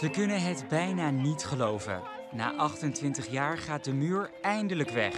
Ze 0.00 0.10
kunnen 0.10 0.42
het 0.42 0.64
bijna 0.68 1.10
niet 1.10 1.44
geloven. 1.44 2.02
Na 2.32 2.54
28 2.54 3.30
jaar 3.30 3.58
gaat 3.58 3.84
de 3.84 3.92
muur 3.92 4.30
eindelijk 4.40 4.90
weg. 4.90 5.14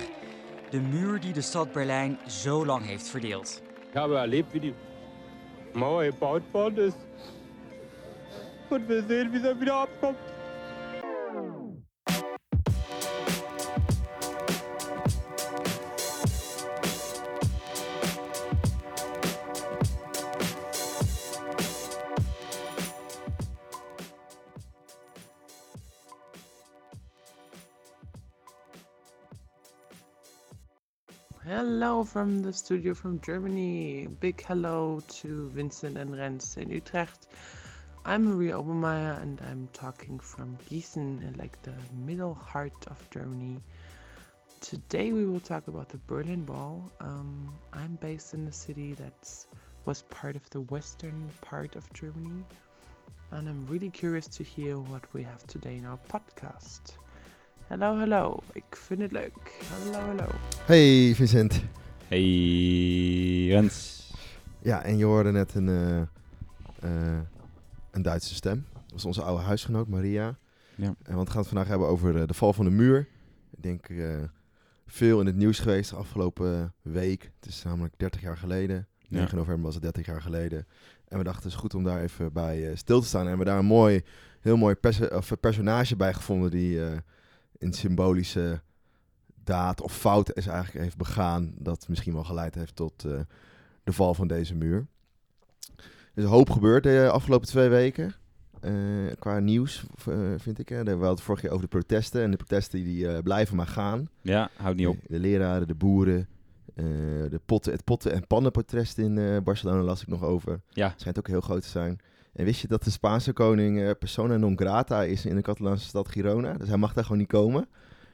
De 0.70 0.80
muur 0.80 1.20
die 1.20 1.32
de 1.32 1.40
stad 1.40 1.72
Berlijn 1.72 2.18
zo 2.26 2.66
lang 2.66 2.86
heeft 2.86 3.08
verdeeld. 3.08 3.62
Ich 3.88 3.94
habe 3.94 4.16
erlebt, 4.16 4.52
wie 4.52 4.60
die 4.60 4.74
Mauer 5.72 6.12
worden 6.50 6.86
ist. 6.86 6.96
Und 8.68 8.88
wir 8.88 9.02
sehen, 9.08 9.32
wie 9.32 9.40
sie 9.40 9.60
wieder 9.60 9.74
abkommt. 9.74 10.18
Hello 32.00 32.08
from 32.08 32.40
the 32.40 32.50
studio 32.50 32.94
from 32.94 33.20
Germany. 33.20 34.08
Big 34.20 34.42
hello 34.46 35.02
to 35.20 35.50
Vincent 35.50 35.98
and 35.98 36.10
Renz 36.14 36.56
in 36.56 36.70
Utrecht. 36.70 37.26
I'm 38.06 38.24
Maria 38.24 38.54
Obermeier 38.54 39.20
and 39.20 39.38
I'm 39.42 39.68
talking 39.74 40.18
from 40.18 40.56
Gießen, 40.70 41.36
like 41.36 41.60
the 41.60 41.74
middle 42.06 42.32
heart 42.32 42.86
of 42.86 42.98
Germany. 43.10 43.60
Today 44.62 45.12
we 45.12 45.26
will 45.26 45.40
talk 45.40 45.68
about 45.68 45.90
the 45.90 45.98
Berlin 46.06 46.46
Wall. 46.46 46.90
Um, 47.00 47.52
I'm 47.74 47.98
based 48.00 48.32
in 48.32 48.46
a 48.46 48.52
city 48.52 48.94
that 48.94 49.46
was 49.84 50.00
part 50.08 50.36
of 50.36 50.48
the 50.48 50.62
western 50.72 51.28
part 51.42 51.76
of 51.76 51.92
Germany, 51.92 52.44
and 53.32 53.46
I'm 53.46 53.66
really 53.66 53.90
curious 53.90 54.26
to 54.38 54.42
hear 54.42 54.78
what 54.78 55.04
we 55.12 55.22
have 55.22 55.46
today 55.46 55.76
in 55.76 55.84
our 55.84 55.98
podcast. 56.08 56.96
Hallo, 57.68 57.94
hallo. 57.98 58.42
Ik 58.52 58.76
vind 58.76 59.00
het 59.00 59.12
leuk. 59.12 59.52
Hallo, 59.84 60.06
hallo. 60.06 60.28
Hey 60.66 61.14
Vincent. 61.14 61.60
Hey 62.10 63.46
Rens. 63.46 64.10
Ja, 64.62 64.82
en 64.82 64.96
je 64.96 65.04
hoorde 65.04 65.32
net 65.32 65.54
een, 65.54 65.68
eh, 65.68 66.00
eh, 66.80 67.20
een 67.90 68.02
Duitse 68.02 68.34
stem. 68.34 68.66
Dat 68.72 68.92
was 68.92 69.04
onze 69.04 69.22
oude 69.22 69.42
huisgenoot 69.42 69.88
Maria. 69.88 70.38
Ja. 70.74 70.94
En 71.02 71.14
want 71.14 71.26
we 71.26 71.32
gaan 71.32 71.40
het 71.40 71.48
vandaag 71.48 71.68
hebben 71.68 71.88
over 71.88 72.20
eh, 72.20 72.26
de 72.26 72.34
val 72.34 72.52
van 72.52 72.64
de 72.64 72.70
muur. 72.70 73.08
Ik 73.50 73.62
denk 73.62 73.88
eh, 73.88 74.14
veel 74.86 75.20
in 75.20 75.26
het 75.26 75.36
nieuws 75.36 75.58
geweest 75.58 75.90
de 75.90 75.96
afgelopen 75.96 76.74
week. 76.82 77.30
Het 77.40 77.48
is 77.48 77.62
namelijk 77.62 77.94
30 77.96 78.20
jaar 78.20 78.36
geleden. 78.36 78.86
9 79.08 79.36
november 79.36 79.64
was 79.64 79.74
het 79.74 79.82
30 79.82 80.06
jaar 80.06 80.22
geleden. 80.22 80.66
En 81.10 81.18
we 81.18 81.24
dachten 81.24 81.42
het 81.42 81.52
is 81.52 81.58
goed 81.58 81.74
om 81.74 81.84
daar 81.84 82.02
even 82.02 82.32
bij 82.32 82.70
eh, 82.70 82.76
stil 82.76 83.00
te 83.00 83.06
staan. 83.06 83.28
En 83.28 83.38
we 83.38 83.44
daar 83.44 83.58
een 83.58 83.64
mooi, 83.64 84.02
heel 84.40 84.56
mooi 84.56 84.76
of, 85.10 85.30
eh, 85.30 85.38
personage 85.40 85.96
bij 85.96 86.14
gevonden 86.14 86.50
die 86.50 86.84
eh, 86.84 86.98
een 87.58 87.72
symbolische 87.72 88.62
daad 89.44 89.80
of 89.80 89.96
fout 89.96 90.36
is 90.36 90.46
eigenlijk 90.46 90.84
heeft 90.84 90.96
begaan. 90.96 91.52
Dat 91.58 91.88
misschien 91.88 92.12
wel 92.12 92.24
geleid 92.24 92.54
heeft 92.54 92.76
tot 92.76 93.04
eh, 93.04 93.20
de 93.84 93.92
val 93.92 94.14
van 94.14 94.28
deze 94.28 94.54
muur. 94.54 94.86
Er 95.76 95.84
is 96.14 96.24
een 96.24 96.30
hoop 96.30 96.50
gebeurd 96.50 96.82
de 96.82 97.08
afgelopen 97.12 97.48
twee 97.48 97.68
weken. 97.68 98.14
eh, 98.60 98.72
qua 99.18 99.38
nieuws, 99.38 99.84
eh, 100.08 100.14
vind 100.36 100.58
ik. 100.58 100.68
Hè. 100.68 100.82
We 100.84 100.90
hadden 100.90 101.08
het 101.08 101.20
vorige 101.20 101.42
keer 101.44 101.52
over 101.54 101.64
de 101.70 101.76
protesten. 101.76 102.22
En 102.22 102.30
de 102.30 102.36
protesten 102.36 102.84
die 102.84 103.22
blijven 103.22 103.56
maar 103.56 103.66
gaan. 103.66 104.08
Ja, 104.20 104.50
houd 104.56 104.76
niet 104.76 104.86
op. 104.86 104.96
De, 105.00 105.06
de 105.08 105.18
leraren, 105.18 105.66
de 105.68 105.74
boeren. 105.74 106.28
de 106.74 107.40
potten, 107.46 107.72
het 107.72 107.84
potten- 107.84 108.12
en 108.12 108.26
pannenprotest 108.26 108.98
in 108.98 109.40
Barcelona 109.44 109.82
las 109.82 110.02
ik 110.02 110.08
nog 110.08 110.22
over. 110.22 110.60
Ja, 110.68 110.94
Schijnt 110.96 111.18
ook 111.18 111.26
heel 111.28 111.40
groot 111.40 111.62
te 111.62 111.68
zijn. 111.68 111.98
En 112.32 112.44
wist 112.44 112.60
je 112.60 112.68
dat 112.68 112.84
de 112.84 112.90
Spaanse 112.90 113.32
koning 113.32 113.98
persona 113.98 114.36
non 114.36 114.56
grata 114.58 115.02
is 115.02 115.26
in 115.26 115.34
de 115.36 115.42
Catalaanse 115.42 115.86
stad 115.86 116.08
Girona? 116.08 116.52
Dus 116.52 116.68
hij 116.68 116.76
mag 116.76 116.92
daar 116.92 117.04
gewoon 117.04 117.18
niet 117.18 117.28
komen. 117.28 117.68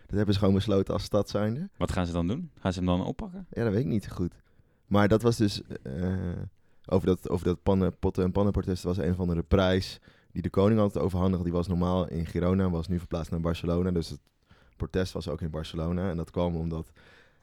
Dat 0.07 0.17
hebben 0.17 0.35
ze 0.35 0.41
gewoon 0.41 0.55
besloten 0.55 0.95
als 0.95 1.03
stad 1.03 1.29
zijnde. 1.31 1.69
wat 1.77 1.93
gaan 1.93 2.07
ze 2.07 2.12
dan 2.12 2.27
doen? 2.27 2.51
Gaan 2.59 2.73
ze 2.73 2.79
hem 2.79 2.89
dan 2.89 3.05
oppakken? 3.05 3.47
Ja, 3.51 3.64
dat 3.64 3.73
weet 3.73 3.83
ik 3.83 3.86
niet 3.91 4.05
zo 4.05 4.14
goed. 4.14 4.35
Maar 4.86 5.08
dat 5.08 5.23
was 5.23 5.36
dus... 5.36 5.63
eh, 5.83 6.17
over 6.86 7.07
dat, 7.07 7.29
over 7.29 7.47
dat 7.47 7.63
pannen, 7.63 7.98
potten- 7.98 8.25
en 8.25 8.33
pannenprotest 8.33 8.83
was 8.83 8.97
een 8.97 9.11
of 9.13 9.19
andere 9.20 9.42
prijs... 9.42 9.98
die 10.33 10.42
de 10.42 10.51
koning 10.51 10.80
had 10.80 10.98
overhandigd. 10.98 11.42
Die 11.45 11.53
was 11.53 11.67
normaal 11.67 12.08
in 12.08 12.27
Girona, 12.27 12.70
was 12.70 12.89
nu 12.89 12.98
verplaatst 12.98 13.30
naar 13.30 13.41
Barcelona. 13.41 13.91
Dus 13.91 14.08
het 14.11 14.20
protest 14.77 15.13
was 15.13 15.29
ook 15.29 15.41
in 15.41 15.51
Barcelona. 15.51 16.11
En 16.11 16.17
dat 16.17 16.30
kwam 16.30 16.57
omdat 16.57 16.91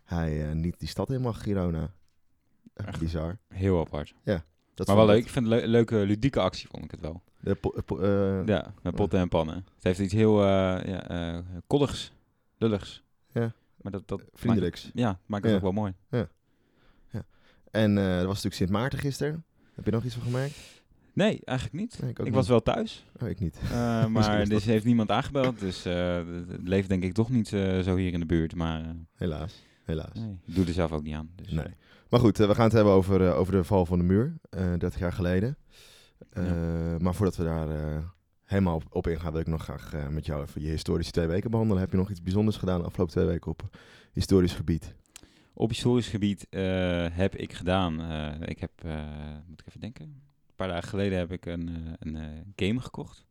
hij 0.04 0.50
eh, 0.50 0.56
niet 0.56 0.80
die 0.80 0.88
stad 0.88 1.10
in 1.12 1.22
mag, 1.22 1.44
Girona. 1.44 1.92
Echt 2.74 3.00
bizar. 3.00 3.38
Heel 3.48 3.80
apart. 3.80 4.14
Dat 4.76 4.88
maar 4.88 4.96
wel 4.96 5.06
leuk. 5.06 5.24
Ik 5.24 5.30
vind 5.30 5.48
het 5.50 5.64
een 5.64 5.70
leuke 5.70 5.96
ludieke 5.96 6.40
actie, 6.40 6.68
vond 6.68 6.84
ik 6.84 6.92
het 6.92 7.00
wel. 7.00 7.22
De 7.40 7.56
po- 7.56 7.98
eh, 8.00 8.46
Ja, 8.46 8.74
met 8.82 8.96
potten 8.96 9.20
en 9.20 9.30
pannen. 9.30 9.56
Het 9.56 9.84
heeft 9.84 10.00
iets 10.00 10.14
heel 10.14 10.42
eh 10.42 10.48
ja, 10.86 11.44
koddigs, 11.68 12.12
lulligs. 12.64 13.04
Ja. 13.32 13.54
Maar 13.82 13.92
dat, 13.92 14.08
dat 14.08 14.24
Vriendelijks. 14.34 14.84
Maakt, 14.84 14.98
ja, 14.98 15.20
maakt 15.26 15.44
het 15.44 15.52
Ja. 15.52 15.58
ook 15.58 15.64
wel 15.64 15.72
mooi. 15.72 15.94
En 17.72 17.98
eh 17.98 18.06
er 18.20 18.26
was 18.26 18.26
natuurlijk 18.36 18.56
Sint 18.56 18.70
Maarten 18.70 19.00
gisteren. 19.00 19.46
Heb 19.74 19.86
je 19.86 19.92
nog 19.92 20.04
iets 20.04 20.14
van 20.14 20.24
gemerkt? 20.24 20.56
Nee, 21.14 21.42
eigenlijk 21.44 21.80
niet. 21.80 22.02
Nee, 22.02 22.10
ik 22.10 22.20
ook 22.20 22.26
ik 22.26 22.32
niet. 22.32 22.34
was 22.40 22.48
wel 22.48 22.62
thuis. 22.62 23.06
Oh, 23.22 23.30
ik 23.30 23.40
niet. 23.40 23.60
eh, 23.64 24.06
maar 24.06 24.42
is 24.42 24.50
dus 24.50 24.66
heeft 24.66 24.86
niemand 24.86 25.12
aangebeld. 25.12 25.60
Dus 25.60 25.86
eh, 25.86 26.16
het 26.48 26.68
leeft 26.68 26.90
denk 26.90 27.04
ik 27.04 27.14
toch 27.14 27.30
niet 27.30 27.48
zo 27.48 27.96
hier 27.96 28.14
in 28.14 28.20
de 28.20 28.26
buurt. 28.26 28.56
Maar 28.56 28.96
Helaas. 29.16 29.64
Helaas. 29.84 30.14
nee, 30.16 30.40
ik 30.46 30.56
doe 30.56 30.66
er 30.66 30.74
zelf 30.74 30.92
ook 30.92 31.04
niet 31.04 31.16
aan. 31.16 31.30
Dus, 31.36 31.52
Nee. 31.52 31.66
Maar 32.10 32.20
goed, 32.20 32.38
we 32.38 32.56
gaan 32.56 32.64
het 32.64 32.74
hebben 32.74 32.94
over, 32.94 33.34
over 33.34 33.54
de 33.54 33.64
val 33.64 33.86
van 33.86 33.98
de 33.98 34.04
muur, 34.06 34.34
eh 34.50 34.74
30 34.78 35.00
jaar 35.00 35.14
geleden. 35.14 35.58
Maar 37.00 37.16
voordat 37.16 37.36
we 37.36 37.44
daar 37.44 38.04
helemaal 38.46 38.76
op, 38.76 38.84
op 38.90 39.08
ingaan, 39.08 39.32
wil 39.32 39.42
ik 39.42 39.48
nog 39.48 39.64
graag 39.64 39.94
eh, 39.94 40.08
met 40.08 40.26
jou 40.26 40.42
even 40.44 40.62
je 40.62 40.70
historische 40.70 41.12
twee 41.12 41.28
weken 41.28 41.50
behandelen. 41.52 41.82
Heb 41.82 41.92
je 41.92 41.98
nog 41.98 42.10
iets 42.10 42.22
bijzonders 42.22 42.58
gedaan 42.58 42.80
de 42.80 42.86
afgelopen 42.86 43.14
twee 43.14 43.26
weken 43.26 43.52
op 43.52 43.78
historisch 44.12 44.54
gebied? 44.54 44.96
Op 45.54 45.70
historisch 45.70 46.08
gebied 46.10 46.48
eh, 46.50 47.06
heb 47.12 47.36
ik 47.36 47.54
gedaan. 47.54 48.02
eh, 48.02 48.48
ik 48.50 48.60
heb, 48.60 48.72
eh, 48.84 49.06
moet 49.48 49.60
ik 49.60 49.68
even 49.68 49.80
denken. 49.80 50.06
Een 50.06 50.56
paar 50.56 50.68
dagen 50.68 50.90
geleden 50.90 51.18
heb 51.18 51.32
ik 51.32 51.46
een, 51.46 51.70
eh, 51.70 51.92
een 52.00 52.16
eh, 52.16 52.24
game 52.56 52.80
gekocht. 52.80 53.26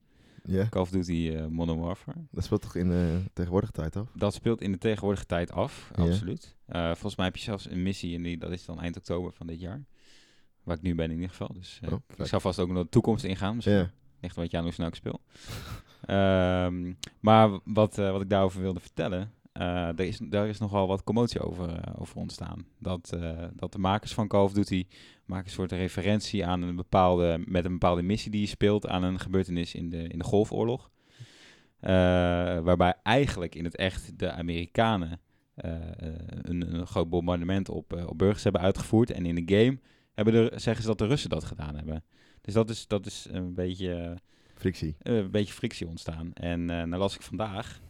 Ja, 0.45 0.67
Call 0.69 0.83
of 0.83 0.91
Duty 0.91 1.31
eh, 1.34 1.47
Modern 1.47 1.79
Warfare. 1.81 2.19
dat 2.31 2.44
speelt 2.44 2.62
toch 2.62 2.75
in 2.77 2.89
de 2.89 3.21
tegenwoordige 3.33 3.73
tijd 3.73 3.97
af? 3.97 4.09
Dat 4.15 4.34
speelt 4.34 4.61
in 4.61 4.73
de 4.73 4.79
tegenwoordige 4.79 5.27
tijd 5.27 5.53
af, 5.53 5.91
absoluut. 5.94 6.56
Eh, 6.67 6.87
volgens 6.87 7.17
mij 7.17 7.27
heb 7.27 7.37
je 7.37 7.43
zelfs 7.43 7.71
een 7.71 7.83
missie 7.83 8.17
en 8.17 8.23
die, 8.23 8.39
dat 8.39 8.50
is 8.50 8.65
dan 8.65 8.81
eind 8.81 8.97
oktober 8.97 9.33
van 9.33 9.47
dit 9.47 9.61
jaar. 9.61 9.84
Waar 10.62 10.77
ik 10.77 10.83
nu 10.83 10.94
ben 10.94 11.05
in 11.11 11.15
ieder 11.15 11.29
geval. 11.29 11.53
Dus 11.53 11.79
eh, 11.83 11.93
Oh, 11.93 11.99
ik 12.17 12.27
zal 12.27 12.41
vast 12.41 12.59
ook 12.59 12.69
nog 12.69 12.83
de 12.83 12.89
toekomst 12.89 13.25
ingaan. 13.25 13.55
Misschien 13.55 13.77
Ja, 13.77 13.91
ligt 14.22 14.37
wat 14.37 14.50
je 14.50 14.56
aan 14.56 14.62
hoe 14.62 14.72
snel 14.72 14.87
ik 14.87 14.94
speel. 14.94 15.21
Ehm, 16.03 16.93
maar 17.21 17.59
wat, 17.65 17.99
eh, 17.99 18.10
wat 18.10 18.21
ik 18.21 18.28
daarover 18.28 18.60
wilde 18.60 18.81
vertellen, 18.81 19.33
eh 19.53 19.88
er 19.88 20.00
is, 20.00 20.19
daar 20.19 20.49
is 20.49 20.59
nogal 20.59 20.87
wat 20.87 21.05
commotie 21.05 21.41
over, 21.41 21.69
eh, 21.69 22.00
over 22.00 22.16
ontstaan. 22.16 22.66
Dat, 22.78 23.12
eh, 23.12 23.44
dat 23.53 23.72
de 23.72 23.78
makers 23.78 24.15
van 24.15 24.28
Call 24.28 24.43
of 24.43 24.53
Duty 24.53 24.87
maken 25.25 25.47
een 25.47 25.53
soort 25.53 25.72
referentie 25.72 26.47
aan 26.47 26.62
een 26.62 26.77
bepaalde, 26.77 27.43
met 27.47 27.65
een 27.65 27.72
bepaalde 27.72 28.03
missie 28.03 28.31
die 28.31 28.41
je 28.41 28.47
speelt 28.47 28.87
aan 28.87 29.03
een 29.03 29.21
gebeurtenis 29.21 29.75
in 29.75 29.88
de, 29.91 30.09
in 30.09 30.19
de 30.19 30.25
Golfoorlog. 30.25 30.91
Eh, 31.81 31.91
waarbij 32.61 32.94
eigenlijk 33.03 33.55
in 33.55 33.65
het 33.65 33.77
echt 33.77 34.19
de 34.19 34.31
Amerikanen 34.31 35.21
eh, 35.55 35.75
eh, 35.75 36.12
een, 36.43 36.87
groot 36.87 37.09
bombardement 37.09 37.69
op, 37.69 37.93
eh, 37.93 38.06
op 38.06 38.19
burgers 38.19 38.43
hebben 38.43 38.61
uitgevoerd. 38.61 39.11
En 39.11 39.27
in 39.27 39.44
de 39.44 39.56
game 39.56 39.78
hebben 40.15 40.34
de, 40.34 40.53
zeggen 40.59 40.83
ze 40.83 40.89
dat 40.89 40.99
de 40.99 41.06
Russen 41.06 41.31
dat 41.31 41.45
gedaan 41.45 41.75
hebben. 41.77 42.05
Dus 42.41 42.55
dat 42.55 42.71
is, 42.71 42.87
dat 42.87 43.06
is 43.06 43.27
een 43.31 43.55
beetje... 43.55 43.95
eh, 43.95 44.11
frictie. 44.55 44.97
eh, 45.03 45.17
een 45.17 45.31
beetje 45.31 45.53
frictie 45.53 45.87
ontstaan. 45.87 46.31
En 46.34 46.71
eh 46.71 46.77
nou 46.77 46.97
las 46.97 47.15
ik 47.15 47.23
vandaag, 47.23 47.81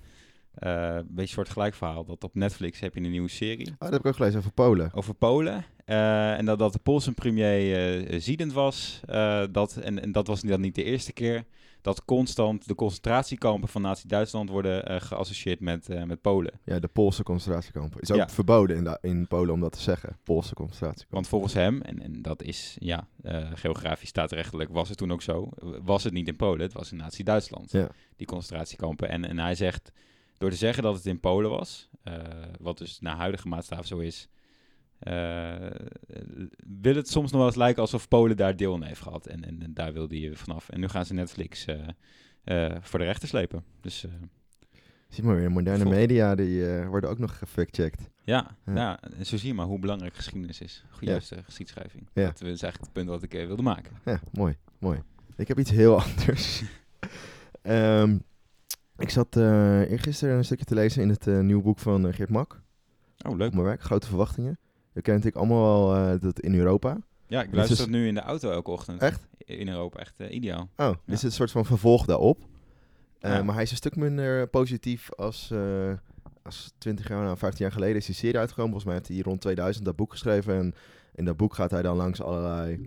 een 0.54 1.04
beetje 1.06 1.20
een 1.22 1.28
soort 1.28 1.48
gelijk 1.48 1.74
verhaal, 1.74 2.04
dat 2.04 2.24
op 2.24 2.34
Netflix 2.34 2.80
heb 2.80 2.94
je 2.94 3.00
een 3.00 3.10
nieuwe 3.10 3.28
serie 3.28 3.66
Oh, 3.70 3.74
dat 3.78 3.90
heb 3.90 4.00
ik 4.00 4.06
ook 4.06 4.16
gelezen 4.16 4.38
over 4.38 4.52
Polen. 4.52 4.90
over 4.94 5.14
Polen. 5.14 5.64
En 5.84 6.44
dat, 6.44 6.58
dat 6.58 6.72
de 6.72 6.78
Poolse 6.78 7.12
premier 7.12 8.20
ziedend 8.20 8.52
was. 8.52 9.00
dat, 9.50 9.76
en, 9.76 10.02
en 10.02 10.12
dat 10.12 10.26
was 10.26 10.40
dan 10.40 10.60
niet 10.60 10.74
de 10.74 10.84
eerste 10.84 11.12
keer. 11.12 11.44
Dat 11.82 12.04
constant 12.04 12.68
de 12.68 12.74
concentratiekampen 12.74 13.68
van 13.68 13.82
Nazi-Duitsland 13.82 14.50
worden 14.50 14.86
eh, 14.86 15.00
geassocieerd 15.00 15.60
met, 15.60 15.88
eh, 15.88 16.02
met 16.02 16.20
Polen. 16.20 16.60
Ja, 16.64 16.78
de 16.78 16.88
Poolse 16.88 17.22
concentratiekampen. 17.22 18.00
Is 18.00 18.10
ook 18.10 18.16
Ja. 18.16 18.28
verboden 18.28 18.76
in, 18.76 18.98
in 19.10 19.26
Polen 19.26 19.54
om 19.54 19.60
dat 19.60 19.72
te 19.72 19.80
zeggen. 19.80 20.18
Poolse 20.22 20.54
concentratiekampen. 20.54 21.14
Want 21.14 21.28
volgens 21.28 21.52
hem, 21.54 21.80
en, 21.82 22.02
en 22.02 22.22
dat 22.22 22.42
is 22.42 22.76
ja, 22.78 23.06
eh, 23.22 23.50
geografisch 23.54 24.08
staatrechtelijk 24.08 24.70
was 24.72 24.88
het 24.88 24.98
toen 24.98 25.12
ook 25.12 25.22
zo, 25.22 25.48
was 25.82 26.04
het 26.04 26.12
niet 26.12 26.28
in 26.28 26.36
Polen, 26.36 26.60
het 26.60 26.72
was 26.72 26.90
in 26.92 26.96
Nazi-Duitsland, 26.98 27.70
Ja. 27.72 27.88
die 28.16 28.26
concentratiekampen. 28.26 29.08
En, 29.08 29.24
en 29.24 29.38
hij 29.38 29.54
zegt, 29.54 29.92
door 30.38 30.50
te 30.50 30.56
zeggen 30.56 30.82
dat 30.82 30.94
het 30.94 31.06
in 31.06 31.20
Polen 31.20 31.50
was, 31.50 31.88
wat 32.60 32.78
dus 32.78 33.00
naar 33.00 33.16
huidige 33.16 33.48
maatstaf 33.48 33.86
zo 33.86 33.98
is, 33.98 34.28
wil 36.82 36.94
het 36.94 37.08
soms 37.08 37.30
nog 37.30 37.38
wel 37.40 37.46
eens 37.48 37.56
lijken 37.56 37.82
alsof 37.82 38.08
Polen 38.08 38.36
daar 38.36 38.56
deel 38.56 38.74
aan 38.74 38.82
heeft 38.82 39.00
gehad. 39.02 39.26
En, 39.26 39.44
en, 39.44 39.62
en 39.62 39.74
daar 39.74 39.92
wilde 39.92 40.18
hij 40.18 40.36
vanaf. 40.36 40.68
En 40.68 40.80
nu 40.80 40.88
gaan 40.88 41.06
ze 41.06 41.14
Netflix 41.14 41.64
eh, 41.64 41.78
eh, 42.44 42.76
voor 42.80 42.98
de 42.98 43.04
rechter 43.04 43.28
slepen. 43.28 43.64
Dus 43.80 44.04
eh, 44.04 44.10
Zie 45.08 45.24
maar 45.24 45.36
weer, 45.36 45.50
moderne 45.52 45.84
media 45.84 46.34
die 46.34 46.66
eh, 46.74 46.88
worden 46.88 47.10
ook 47.10 47.18
nog 47.18 47.38
gefact-checked. 47.38 48.10
ja, 48.24 48.56
Ja. 48.66 48.74
ja. 48.74 49.00
en 49.00 49.26
zo 49.26 49.36
zie 49.36 49.48
je 49.48 49.54
maar 49.54 49.66
hoe 49.66 49.78
belangrijk 49.78 50.14
geschiedenis 50.14 50.60
is. 50.60 50.84
Goede 50.90 51.06
Ja. 51.06 51.10
juiste 51.12 51.42
geschiedschrijving. 51.44 52.08
Ja. 52.12 52.26
Dat 52.26 52.40
is 52.40 52.46
eigenlijk 52.46 52.80
het 52.80 52.92
punt 52.92 53.08
wat 53.08 53.22
ik 53.22 53.34
eh, 53.34 53.46
wilde 53.46 53.62
maken. 53.62 53.92
Ja, 54.04 54.20
mooi, 54.32 54.56
mooi. 54.78 55.02
Ik 55.36 55.48
heb 55.48 55.58
iets 55.58 55.70
heel 55.70 56.00
anders. 56.04 56.62
Ehm, 57.62 58.18
ik 58.96 59.10
zat 59.10 59.36
eh 59.36 59.90
eergisteren 59.90 60.36
een 60.36 60.44
stukje 60.44 60.64
te 60.64 60.74
lezen 60.74 61.02
in 61.02 61.08
het 61.08 61.26
eh, 61.26 61.40
nieuwe 61.40 61.62
boek 61.62 61.78
van 61.78 62.06
eh, 62.06 62.14
Geert 62.14 62.30
Mak. 62.30 62.62
Oh, 63.26 63.36
leuk. 63.36 63.48
Op 63.48 63.54
mijn 63.54 63.66
werk, 63.66 63.82
Grote 63.82 64.06
Verwachtingen. 64.06 64.58
Je 64.92 65.00
kent 65.02 65.24
natuurlijk 65.24 65.36
allemaal 65.36 65.88
wel 65.88 65.96
eh, 66.14 66.20
dat 66.20 66.40
in 66.40 66.54
Europa. 66.54 66.98
Ja, 67.26 67.42
ik 67.42 67.54
luister 67.54 67.72
is- 67.76 67.82
dat 67.82 67.88
nu 67.92 68.06
in 68.06 68.14
de 68.14 68.20
auto 68.20 68.50
elke 68.50 68.70
ochtend. 68.70 69.02
Echt? 69.02 69.26
In 69.38 69.68
Europa, 69.68 69.98
echt 69.98 70.20
eh, 70.20 70.34
ideaal. 70.34 70.68
Oh, 70.76 70.88
dit 71.06 71.16
is 71.16 71.22
een 71.22 71.32
soort 71.32 71.50
van 71.50 71.64
vervolg 71.64 72.04
daarop. 72.06 72.38
Eh, 73.18 73.30
Ja. 73.32 73.42
Maar 73.42 73.54
hij 73.54 73.62
is 73.62 73.70
een 73.70 73.76
stuk 73.76 73.96
minder 73.96 74.46
positief 74.48 75.12
als, 75.14 75.52
als 76.42 76.72
20 76.78 77.08
jaar, 77.08 77.22
nou 77.24 77.36
15 77.36 77.64
jaar 77.64 77.74
geleden 77.74 77.96
is 77.96 78.06
die 78.06 78.14
serie 78.14 78.38
uitgekomen. 78.38 78.70
Volgens 78.70 78.90
mij 78.92 79.00
heeft 79.02 79.08
hij 79.14 79.30
rond 79.30 79.40
2000 79.40 79.84
dat 79.84 79.96
boek 79.96 80.10
geschreven. 80.10 80.54
En 80.58 80.74
in 81.14 81.24
dat 81.24 81.36
boek 81.36 81.54
gaat 81.54 81.70
hij 81.70 81.82
dan 81.82 81.96
langs 81.96 82.22
allerlei 82.22 82.80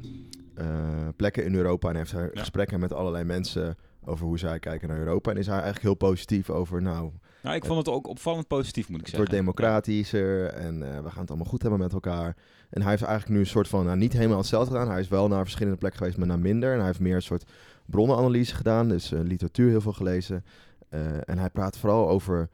plekken 1.15 1.45
in 1.45 1.55
Europa. 1.55 1.89
En 1.89 1.95
heeft 1.95 2.11
hij 2.11 2.23
Ja. 2.33 2.39
gesprekken 2.39 2.79
met 2.79 2.93
allerlei 2.93 3.23
mensen 3.23 3.77
over 4.05 4.25
hoe 4.25 4.39
zij 4.39 4.59
kijken 4.59 4.87
naar 4.87 4.97
Europa. 4.97 5.31
En 5.31 5.37
is 5.37 5.45
hij 5.45 5.53
eigenlijk 5.55 5.83
heel 5.83 6.09
positief 6.09 6.49
over, 6.49 6.81
nou, 6.81 7.11
Nou, 7.45 7.57
ik 7.57 7.65
vond 7.65 7.77
het 7.77 7.95
ook 7.95 8.07
opvallend 8.07 8.47
positief, 8.47 8.89
moet 8.89 8.99
ik 8.99 9.05
het 9.05 9.15
wordt 9.15 9.31
zeggen. 9.31 9.45
democratischer 9.45 10.47
en 10.47 10.83
eh, 10.83 11.03
we 11.03 11.09
gaan 11.09 11.21
het 11.21 11.29
allemaal 11.29 11.49
goed 11.49 11.61
hebben 11.61 11.79
met 11.79 11.93
elkaar. 11.93 12.35
En 12.69 12.81
hij 12.81 12.89
heeft 12.89 13.03
eigenlijk 13.03 13.33
nu 13.33 13.39
een 13.39 13.49
soort 13.49 13.67
van, 13.67 13.85
nou, 13.85 13.97
niet 13.97 14.13
helemaal 14.13 14.37
hetzelfde 14.37 14.71
gedaan. 14.71 14.89
Hij 14.89 14.99
is 14.99 15.07
wel 15.07 15.27
naar 15.27 15.43
verschillende 15.43 15.77
plekken 15.77 15.99
geweest, 15.99 16.17
maar 16.17 16.27
naar 16.27 16.39
minder. 16.39 16.71
En 16.71 16.77
hij 16.77 16.85
heeft 16.85 16.99
meer 16.99 17.15
een 17.15 17.21
soort 17.21 17.51
bronnenanalyse 17.85 18.55
gedaan, 18.55 18.87
dus 18.87 19.11
eh, 19.11 19.19
literatuur 19.19 19.69
heel 19.69 19.81
veel 19.81 19.93
gelezen. 19.93 20.45
Eh, 20.89 21.29
en 21.29 21.37
hij 21.37 21.49
praat 21.49 21.77
vooral 21.77 22.09
over, 22.09 22.49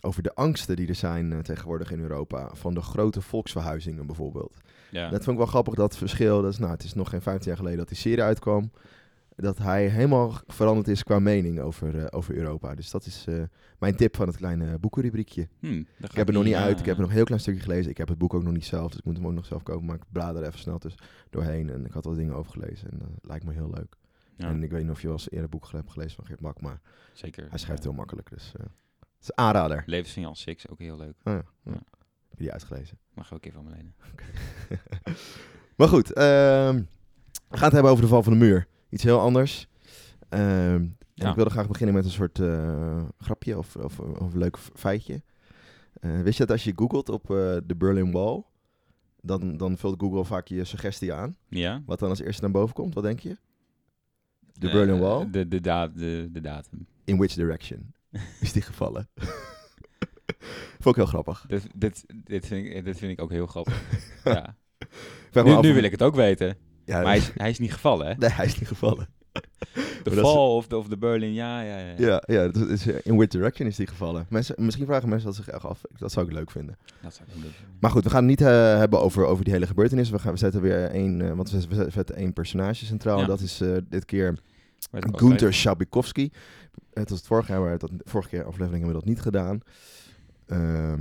over 0.00 0.22
de 0.22 0.34
angsten 0.34 0.76
die 0.76 0.88
er 0.88 0.94
zijn 0.94 1.42
tegenwoordig 1.42 1.90
in 1.90 2.00
Europa. 2.00 2.50
Van 2.52 2.74
de 2.74 2.82
grote 2.82 3.20
volksverhuizingen 3.20 4.06
bijvoorbeeld. 4.06 4.56
Ja. 4.90 5.08
Dat 5.08 5.24
vond 5.24 5.30
ik 5.30 5.36
wel 5.36 5.46
grappig, 5.46 5.74
dat 5.74 5.96
verschil. 5.96 6.42
Dat 6.42 6.52
is, 6.52 6.58
nou, 6.58 6.72
het 6.72 6.84
is 6.84 6.94
nog 6.94 7.08
geen 7.08 7.22
15 7.22 7.46
jaar 7.46 7.56
geleden 7.56 7.78
dat 7.78 7.88
die 7.88 7.96
serie 7.96 8.22
uitkwam. 8.22 8.70
Dat 9.36 9.58
hij 9.58 9.88
helemaal 9.88 10.32
veranderd 10.46 10.88
is 10.88 11.02
qua 11.02 11.18
mening 11.18 11.60
over, 11.60 11.98
eh, 11.98 12.06
over 12.10 12.34
Europa. 12.36 12.74
Dus 12.74 12.90
dat 12.90 13.06
is 13.06 13.24
eh, 13.28 13.42
mijn 13.78 13.96
tip 13.96 14.16
van 14.16 14.26
het 14.26 14.36
kleine 14.36 14.78
boekenrubriekje. 14.78 15.48
Hm, 15.60 15.82
daar 15.98 16.10
Ik 16.10 16.16
heb 16.16 16.26
het 16.26 16.36
nog 16.36 16.44
niet 16.44 16.54
eh, 16.54 16.62
uit. 16.62 16.80
Ik 16.80 16.86
heb 16.86 16.96
nog 16.96 17.08
een 17.08 17.14
heel 17.14 17.24
klein 17.24 17.40
stukje 17.40 17.60
gelezen. 17.60 17.90
Ik 17.90 17.96
heb 17.96 18.08
het 18.08 18.18
boek 18.18 18.34
ook 18.34 18.42
nog 18.42 18.52
niet 18.52 18.64
zelf, 18.64 18.88
dus 18.90 18.98
ik 18.98 19.04
moet 19.04 19.16
hem 19.16 19.26
ook 19.26 19.32
nog 19.32 19.46
zelf 19.46 19.62
kopen. 19.62 19.86
Maar 19.86 19.96
ik 19.96 20.02
blader 20.12 20.42
er 20.42 20.48
even 20.48 20.60
snel 20.60 20.78
dus 20.78 20.94
doorheen. 21.30 21.70
En 21.70 21.84
ik 21.84 21.92
had 21.92 22.06
al 22.06 22.14
dingen 22.14 22.34
over 22.34 22.52
gelezen. 22.52 22.90
En 22.90 22.98
dat 22.98 23.08
lijkt 23.22 23.44
me 23.44 23.52
heel 23.52 23.70
leuk. 23.74 23.96
Ja, 24.36 24.48
En 24.48 24.62
ik 24.62 24.70
weet 24.70 24.82
niet 24.82 24.90
of 24.90 25.00
je 25.00 25.06
wel 25.06 25.16
eens 25.16 25.30
eerder 25.30 25.48
boek 25.48 25.68
hebt 25.70 25.90
gelezen 25.90 26.14
van 26.16 26.24
Geert 26.26 26.40
Mak. 26.40 26.60
Maar 26.60 26.80
zeker. 27.12 27.46
hij 27.48 27.58
schrijft 27.58 27.82
Ja. 27.82 27.88
heel 27.88 27.98
makkelijk. 27.98 28.30
Dus 28.30 28.52
eh, 28.56 28.62
het 29.00 29.20
is 29.22 29.28
een 29.28 29.38
aanrader. 29.44 29.82
Levens 29.86 30.12
van 30.12 30.22
Jan 30.22 30.36
Six, 30.36 30.68
ook 30.68 30.78
heel 30.78 30.96
leuk. 30.96 31.14
Oh, 31.24 31.32
ja. 31.62 31.72
Heb 32.28 32.38
je 32.38 32.44
die 32.44 32.52
uitgelezen? 32.52 32.98
Mag 33.14 33.34
ook 33.34 33.44
even 33.44 33.62
van 33.62 33.70
me 33.70 33.76
lenen. 33.76 33.94
Maar 35.76 35.88
goed, 35.88 36.12
ehm, 36.12 36.74
we 37.48 37.56
gaan 37.56 37.64
het 37.64 37.72
hebben 37.72 37.90
over 37.90 38.02
de 38.02 38.08
val 38.10 38.22
van 38.22 38.32
de 38.32 38.38
muur. 38.38 38.66
Iets 38.94 39.02
heel 39.02 39.20
anders. 39.20 39.68
Ehm, 40.28 40.42
en 40.44 40.96
Ja. 41.14 41.28
ik 41.28 41.34
wilde 41.34 41.50
graag 41.50 41.68
beginnen 41.68 41.94
met 41.94 42.04
een 42.04 42.10
soort 42.10 42.38
eh, 42.38 43.02
grapje 43.18 43.58
of, 43.58 43.76
of, 43.76 43.98
of 44.00 44.32
een 44.32 44.38
leuk 44.38 44.58
feitje. 44.58 45.22
Eh, 46.00 46.20
wist 46.20 46.38
je 46.38 46.44
dat 46.44 46.52
als 46.52 46.64
je 46.64 46.72
googelt 46.76 47.08
op 47.08 47.30
eh, 47.30 47.56
de 47.66 47.74
Berlin 47.76 48.12
Wall, 48.12 48.42
dan, 49.20 49.56
dan 49.56 49.76
vult 49.76 50.00
Google 50.00 50.24
vaak 50.24 50.48
je 50.48 50.64
suggestie 50.64 51.12
aan. 51.12 51.36
Ja? 51.48 51.82
Wat 51.86 51.98
dan 51.98 52.08
als 52.08 52.20
eerste 52.20 52.42
naar 52.42 52.50
boven 52.50 52.74
komt, 52.74 52.94
wat 52.94 53.04
denk 53.04 53.20
je? 53.20 53.36
De 54.52 54.70
Berlin 54.70 54.98
Wall? 54.98 55.30
De, 55.30 55.48
de, 55.48 55.60
da 55.60 55.88
de, 55.88 56.28
de 56.32 56.40
datum. 56.40 56.86
In 57.04 57.16
which 57.16 57.34
direction 57.34 57.94
is 58.40 58.52
die 58.52 58.62
gevallen? 58.62 59.08
Vond 60.80 60.96
ik 60.96 61.02
heel 61.02 61.06
grappig. 61.06 61.44
Dit, 61.48 61.66
dit, 61.74 62.04
dit, 62.24 62.46
vind 62.46 62.66
ik, 62.66 62.84
dit 62.84 62.98
vind 62.98 63.12
ik 63.12 63.20
ook 63.20 63.30
heel 63.30 63.46
grappig. 63.46 63.82
ja. 64.24 64.56
Nu, 65.32 65.40
af 65.52 65.62
nu 65.62 65.74
wil 65.74 65.82
ik 65.82 65.90
het 65.90 66.02
ook 66.02 66.14
weten. 66.14 66.56
Ja, 66.84 66.96
Maar 66.96 67.06
hij 67.06 67.16
is, 67.16 67.30
hij 67.36 67.50
is 67.50 67.58
niet 67.58 67.72
gevallen, 67.72 68.06
hè? 68.06 68.14
Nee, 68.14 68.30
hij 68.30 68.46
is 68.46 68.58
niet 68.58 68.68
gevallen. 68.68 69.08
De 70.02 70.10
is- 70.10 70.18
Fall 70.18 70.48
of 70.48 70.66
de, 70.66 70.76
of 70.76 70.88
de 70.88 70.96
Berlin, 70.96 71.32
ja, 71.32 71.60
ja, 71.60 71.78
ja. 71.78 71.94
Ja, 71.96 72.22
ja 72.26 72.48
dat 72.48 72.68
is, 72.68 72.86
eh, 72.86 72.96
in 73.02 73.16
which 73.16 73.28
direction 73.28 73.68
is 73.68 73.76
die 73.76 73.86
gevallen? 73.86 74.26
Mensen, 74.28 74.54
misschien 74.58 74.86
vragen 74.86 75.08
mensen 75.08 75.26
dat 75.26 75.36
zich 75.36 75.48
echt 75.48 75.64
af. 75.64 75.80
Dat 75.98 76.12
zou 76.12 76.26
ik 76.26 76.32
leuk 76.32 76.50
vinden. 76.50 76.76
Dat 77.02 77.14
zou 77.14 77.28
ik 77.34 77.42
doen. 77.42 77.52
Maar 77.80 77.90
goed, 77.90 78.04
we 78.04 78.10
gaan 78.10 78.28
het 78.28 78.28
niet 78.28 78.40
eh, 78.40 78.76
hebben 78.76 79.00
over, 79.00 79.26
over 79.26 79.44
die 79.44 79.52
hele 79.52 79.66
gebeurtenis. 79.66 80.10
We, 80.10 80.18
gaan, 80.18 80.32
we 80.32 80.38
zetten 80.38 80.60
weer 80.60 80.90
één, 80.90 81.20
eh, 81.20 81.32
want 81.32 81.50
we, 81.50 81.90
zetten 81.90 82.16
één 82.16 82.32
personage 82.32 82.84
centraal. 82.84 83.16
Ja. 83.16 83.22
En 83.22 83.28
dat 83.28 83.40
is 83.40 83.62
dit 83.88 84.04
keer 84.04 84.38
Gunther. 84.92 85.54
Schabikowski. 85.54 86.30
Het 86.92 87.08
was 87.08 87.18
het 87.18 87.26
vorige 87.26 87.52
jaar, 87.52 87.60
maar 87.60 87.78
dat, 87.78 87.90
vorige 88.04 88.28
keer 88.28 88.44
aflevering 88.44 88.84
hebben 88.84 88.88
we 88.88 89.00
dat 89.00 89.08
niet 89.08 89.20
gedaan. 89.20 89.60
Ehm, 90.46 91.00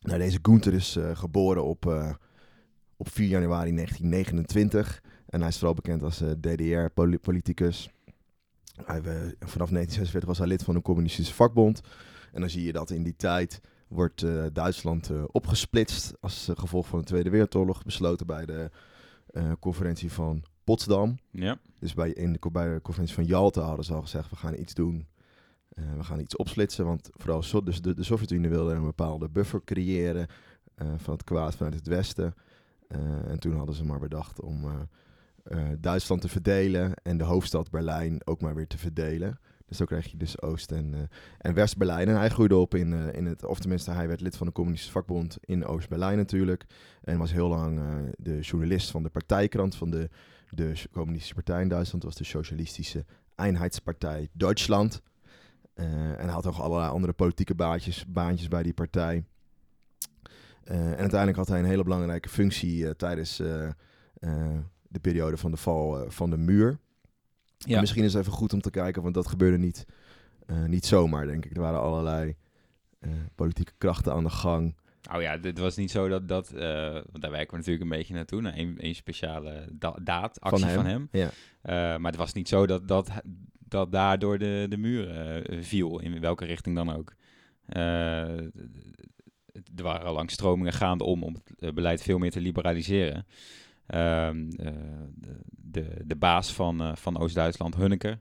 nou, 0.00 0.18
deze 0.18 0.38
Gunther 0.42 0.74
is 0.74 0.98
geboren 1.14 1.64
op, 1.64 1.84
op 3.00 3.08
4 3.08 3.26
januari 3.28 3.74
1929. 3.74 5.02
En 5.26 5.40
hij 5.40 5.48
is 5.48 5.56
vooral 5.58 5.74
bekend 5.74 6.02
als 6.02 6.22
DDR-politicus. 6.40 7.90
Hij, 8.84 8.96
eh, 8.96 9.14
vanaf 9.38 9.70
1946 9.70 10.24
was 10.28 10.38
hij 10.38 10.46
lid 10.46 10.62
van 10.62 10.74
de 10.74 10.82
communistische 10.82 11.34
vakbond. 11.34 11.80
En 12.32 12.40
dan 12.40 12.50
zie 12.50 12.64
je 12.64 12.72
dat 12.72 12.90
in 12.90 13.02
die 13.02 13.16
tijd 13.16 13.60
wordt 13.88 14.22
eh, 14.22 14.44
Duitsland 14.52 15.10
eh, 15.10 15.22
opgesplitst 15.26 16.14
als 16.20 16.48
eh, 16.48 16.56
gevolg 16.56 16.86
van 16.86 16.98
de 16.98 17.04
Tweede 17.04 17.30
Wereldoorlog. 17.30 17.84
Besloten 17.84 18.26
bij 18.26 18.46
de 18.46 18.70
eh, 19.26 19.52
conferentie 19.60 20.12
van 20.12 20.42
Potsdam. 20.64 21.18
Ja, 21.30 21.58
Dus 21.78 21.94
bij, 21.94 22.10
in 22.10 22.32
de, 22.32 22.50
bij 22.52 22.74
de 22.74 22.80
conferentie 22.82 23.16
van 23.16 23.24
Jalta 23.26 23.62
hadden 23.62 23.84
ze 23.84 23.94
al 23.94 24.00
gezegd, 24.02 24.30
we 24.30 24.36
gaan 24.36 24.54
iets 24.58 24.74
doen. 24.74 25.06
Eh, 25.68 25.84
we 25.96 26.04
gaan 26.04 26.20
iets 26.20 26.36
opsplitsen, 26.36 26.84
want 26.84 27.10
vooral 27.12 27.42
so- 27.42 27.62
dus 27.62 27.82
de, 27.82 27.94
de 27.94 28.02
Sovjet-Unie 28.02 28.50
wilde 28.50 28.72
een 28.72 28.82
bepaalde 28.84 29.28
buffer 29.28 29.64
creëren 29.64 30.26
eh, 30.74 30.86
van 30.96 31.12
het 31.12 31.24
kwaad 31.24 31.54
vanuit 31.56 31.74
het 31.74 31.86
westen. 31.86 32.34
Eh, 32.90 33.30
en 33.30 33.38
toen 33.38 33.56
hadden 33.56 33.74
ze 33.74 33.84
maar 33.84 33.98
bedacht 33.98 34.40
om 34.40 34.64
eh, 34.64 34.80
eh, 35.42 35.76
Duitsland 35.78 36.20
te 36.20 36.28
verdelen 36.28 36.94
en 37.02 37.18
de 37.18 37.24
hoofdstad 37.24 37.70
Berlijn 37.70 38.26
ook 38.26 38.40
maar 38.40 38.54
weer 38.54 38.66
te 38.66 38.78
verdelen. 38.78 39.40
Dus 39.66 39.76
zo 39.78 39.84
kreeg 39.84 40.06
je 40.06 40.16
dus 40.16 40.42
Oost- 40.42 40.72
en, 40.72 41.08
en 41.38 41.54
West-Berlijn. 41.54 42.08
En 42.08 42.16
hij 42.16 42.28
groeide 42.28 42.56
op 42.56 42.74
in, 42.74 42.92
in 43.12 43.26
het, 43.26 43.44
of 43.44 43.58
tenminste 43.58 43.90
hij 43.90 44.08
werd 44.08 44.20
lid 44.20 44.36
van 44.36 44.46
de 44.46 44.52
communistische 44.52 44.98
vakbond 44.98 45.38
in 45.40 45.66
Oost-Berlijn 45.66 46.16
natuurlijk. 46.16 46.64
En 47.02 47.18
was 47.18 47.32
heel 47.32 47.48
lang 47.48 47.80
de 48.18 48.40
journalist 48.40 48.90
van 48.90 49.02
de 49.02 49.08
partijkrant 49.08 49.74
van 49.74 49.90
de 49.90 50.10
de 50.50 50.82
communistische 50.92 51.34
partij 51.34 51.62
in 51.62 51.68
Duitsland 51.68 52.04
was 52.04 52.14
de 52.14 52.24
Socialistische 52.24 53.04
Einheitspartij 53.34 54.28
Duitsland. 54.32 55.02
En 55.74 56.28
had 56.28 56.44
nog 56.44 56.60
allerlei 56.60 56.90
andere 56.90 57.12
politieke 57.12 57.54
baantjes, 57.54 58.06
baantjes 58.06 58.48
bij 58.48 58.62
die 58.62 58.74
partij. 58.74 59.24
Eh, 60.64 60.76
en 60.76 60.96
uiteindelijk 60.96 61.36
had 61.36 61.48
hij 61.48 61.58
een 61.58 61.64
hele 61.64 61.82
belangrijke 61.82 62.28
functie 62.28 62.86
eh, 62.86 62.90
tijdens 62.90 63.40
eh, 63.40 63.68
de 64.88 65.00
periode 65.00 65.36
van 65.36 65.50
de 65.50 65.56
val 65.56 66.10
van 66.10 66.30
de 66.30 66.36
muur. 66.36 66.78
ja. 67.56 67.74
En 67.74 67.80
misschien 67.80 68.04
is 68.04 68.12
het 68.12 68.22
even 68.22 68.34
goed 68.34 68.52
om 68.52 68.60
te 68.60 68.70
kijken, 68.70 69.02
want 69.02 69.14
dat 69.14 69.28
gebeurde 69.28 69.58
niet, 69.58 69.86
niet 70.66 70.86
zomaar, 70.86 71.26
denk 71.26 71.44
ik. 71.44 71.56
Er 71.56 71.62
waren 71.62 71.80
allerlei 71.80 72.36
politieke 73.34 73.72
krachten 73.78 74.12
aan 74.12 74.24
de 74.24 74.30
gang. 74.30 74.76
Oh 75.14 75.22
ja, 75.22 75.36
dit 75.36 75.58
was 75.58 75.76
niet 75.76 75.90
zo 75.90 76.08
dat, 76.08 76.28
dat 76.28 76.50
want 76.50 77.20
daar 77.20 77.30
werken 77.30 77.50
we 77.50 77.56
natuurlijk 77.56 77.82
een 77.82 77.96
beetje 77.98 78.14
naartoe, 78.14 78.40
naar 78.40 78.56
een, 78.56 78.94
speciale 78.94 79.68
da 79.72 79.96
daad, 80.02 80.40
actie 80.40 80.66
van 80.66 80.86
hem. 80.86 81.08
Ja. 81.12 81.30
Eh, 81.62 81.72
maar 81.72 82.10
het 82.10 82.20
was 82.20 82.32
niet 82.32 82.48
zo 82.48 82.66
dat, 82.66 82.88
dat, 82.88 83.10
dat 83.58 83.92
daardoor 83.92 84.38
de, 84.38 84.66
de 84.68 84.76
muur 84.76 85.42
viel, 85.60 86.00
in 86.00 86.20
welke 86.20 86.44
richting 86.44 86.76
dan 86.76 86.92
ook. 86.92 87.14
Er 89.76 89.82
waren 89.82 90.06
al 90.06 90.14
lang 90.14 90.30
stromingen 90.30 90.72
gaande 90.72 91.04
om, 91.04 91.22
om 91.22 91.34
het 91.34 91.52
eh, 91.58 91.72
beleid 91.72 92.02
veel 92.02 92.18
meer 92.18 92.30
te 92.30 92.40
liberaliseren. 92.40 93.26
Ehm, 93.86 94.50
eh, 94.56 94.72
de, 95.14 95.40
de, 95.50 95.94
de 96.04 96.16
baas 96.16 96.52
van, 96.52 96.80
eh, 96.80 96.96
van 96.96 97.18
Oost-Duitsland, 97.18 97.74
Hunneker, 97.76 98.20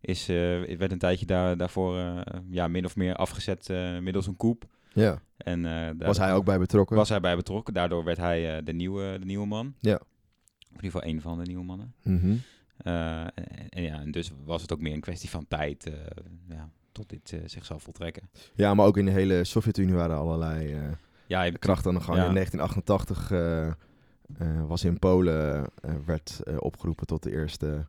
is, 0.00 0.26
werd 0.26 0.92
een 0.92 0.98
tijdje 0.98 1.26
daar, 1.26 1.56
daarvoor 1.56 2.22
ja, 2.50 2.68
min 2.68 2.84
of 2.84 2.96
meer 2.96 3.14
afgezet 3.14 3.68
middels 4.00 4.26
een 4.26 4.36
coup. 4.36 4.64
ja. 4.92 5.22
En, 5.36 5.62
daar- 5.62 5.96
Was 5.96 6.18
hij 6.18 6.34
ook 6.34 6.44
bij 6.44 6.58
betrokken? 6.58 6.96
was 6.96 7.08
hij 7.08 7.20
bij 7.20 7.36
betrokken. 7.36 7.74
Daardoor 7.74 8.04
werd 8.04 8.16
hij 8.18 8.62
de, 8.62 8.72
nieuwe, 8.72 9.16
de 9.18 9.24
nieuwe 9.24 9.46
man. 9.46 9.74
Ja. 9.80 9.94
Of 9.94 10.02
in 10.60 10.84
ieder 10.84 10.90
geval 10.90 11.02
één 11.02 11.20
van 11.20 11.38
de 11.38 11.44
nieuwe 11.44 11.64
mannen. 11.64 11.94
Eh, 12.76 13.20
en, 13.20 13.68
en 13.68 13.82
ja, 13.82 14.00
en 14.00 14.10
dus 14.10 14.30
was 14.44 14.62
het 14.62 14.72
ook 14.72 14.80
meer 14.80 14.92
een 14.94 15.00
kwestie 15.00 15.30
van 15.30 15.46
tijd 15.48 15.90
ja, 16.48 16.70
tot 16.96 17.08
dit 17.08 17.32
eh, 17.32 17.40
zich 17.44 17.64
zal 17.64 17.78
voltrekken. 17.78 18.28
Ja, 18.54 18.74
maar 18.74 18.86
ook 18.86 18.96
in 18.96 19.04
de 19.04 19.10
hele 19.10 19.44
Sovjet-Unie 19.44 19.94
waren 19.94 20.16
allerlei 20.16 20.72
eh, 20.72 20.80
Ja, 21.26 21.42
je, 21.42 21.58
krachten 21.58 21.90
aan 21.90 21.96
de 21.96 22.04
gang. 22.04 22.18
Ja. 22.18 22.26
In 22.26 22.34
1988 22.34 23.30
eh, 23.30 24.66
was 24.66 24.84
in 24.84 24.98
Polen 24.98 25.66
werd 26.06 26.40
opgeroepen 26.58 27.06
tot 27.06 27.22
de 27.22 27.30
eerste 27.30 27.86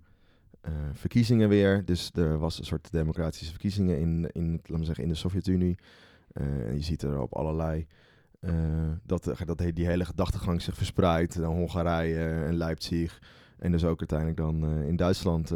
verkiezingen 0.94 1.50
weer. 1.50 1.86
Dus 1.86 2.12
er 2.14 2.38
was 2.38 2.60
een 2.60 2.66
soort 2.66 2.92
democratische 2.92 3.50
verkiezingen 3.50 4.00
in, 4.00 4.30
in, 4.32 4.52
laten 4.52 4.80
we 4.80 4.86
zeggen, 4.86 5.04
in 5.04 5.10
de 5.10 5.16
Sovjet-Unie. 5.16 5.78
En 6.34 6.74
je 6.74 6.82
ziet 6.82 7.02
er 7.02 7.22
op 7.22 7.34
allerlei 7.34 7.88
dat, 9.04 9.34
dat 9.46 9.58
die 9.74 9.86
hele 9.86 10.06
gedachtegang 10.06 10.62
zich 10.62 10.76
verspreidt. 10.76 11.40
Dan 11.40 11.56
Hongarije 11.56 12.44
en 12.46 12.56
Leipzig. 12.56 13.22
En 13.58 13.72
dus 13.72 13.84
ook 13.84 14.00
uiteindelijk 14.00 14.38
dan 14.38 14.84
in 14.84 14.96
Duitsland. 14.96 15.54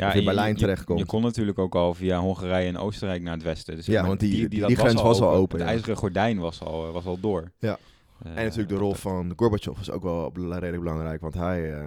Ja, 0.00 0.12
in 0.12 0.24
Berlijn 0.24 0.56
terechtkomt. 0.56 0.98
Je 0.98 1.06
kon 1.06 1.22
natuurlijk 1.22 1.58
ook 1.58 1.74
al 1.74 1.94
via 1.94 2.18
Hongarije 2.20 2.68
en 2.68 2.76
Oostenrijk 2.78 3.22
naar 3.22 3.34
het 3.34 3.42
westen. 3.42 3.76
Dus 3.76 3.86
Ja, 3.86 3.98
maar, 4.00 4.08
want 4.08 4.20
die- 4.20 4.48
die 4.48 4.76
grens 4.76 5.02
was 5.02 5.20
al 5.20 5.30
open, 5.32 5.58
Het 5.58 5.66
ja. 5.68 5.72
ijzeren 5.74 5.96
gordijn 5.96 6.38
was 6.38 6.60
al, 6.62 6.92
was 6.92 7.04
al 7.04 7.20
door. 7.20 7.50
Ja. 7.58 7.78
Eh, 8.22 8.30
En 8.36 8.42
natuurlijk 8.44 8.68
de 8.68 8.74
rol 8.76 8.94
van 8.94 9.32
Gorbachev 9.36 9.76
was 9.76 9.90
ook 9.90 10.02
wel 10.02 10.32
redelijk 10.36 10.82
belangrijk. 10.82 11.20
Want 11.20 11.34
hij, 11.34 11.72
eh, 11.72 11.82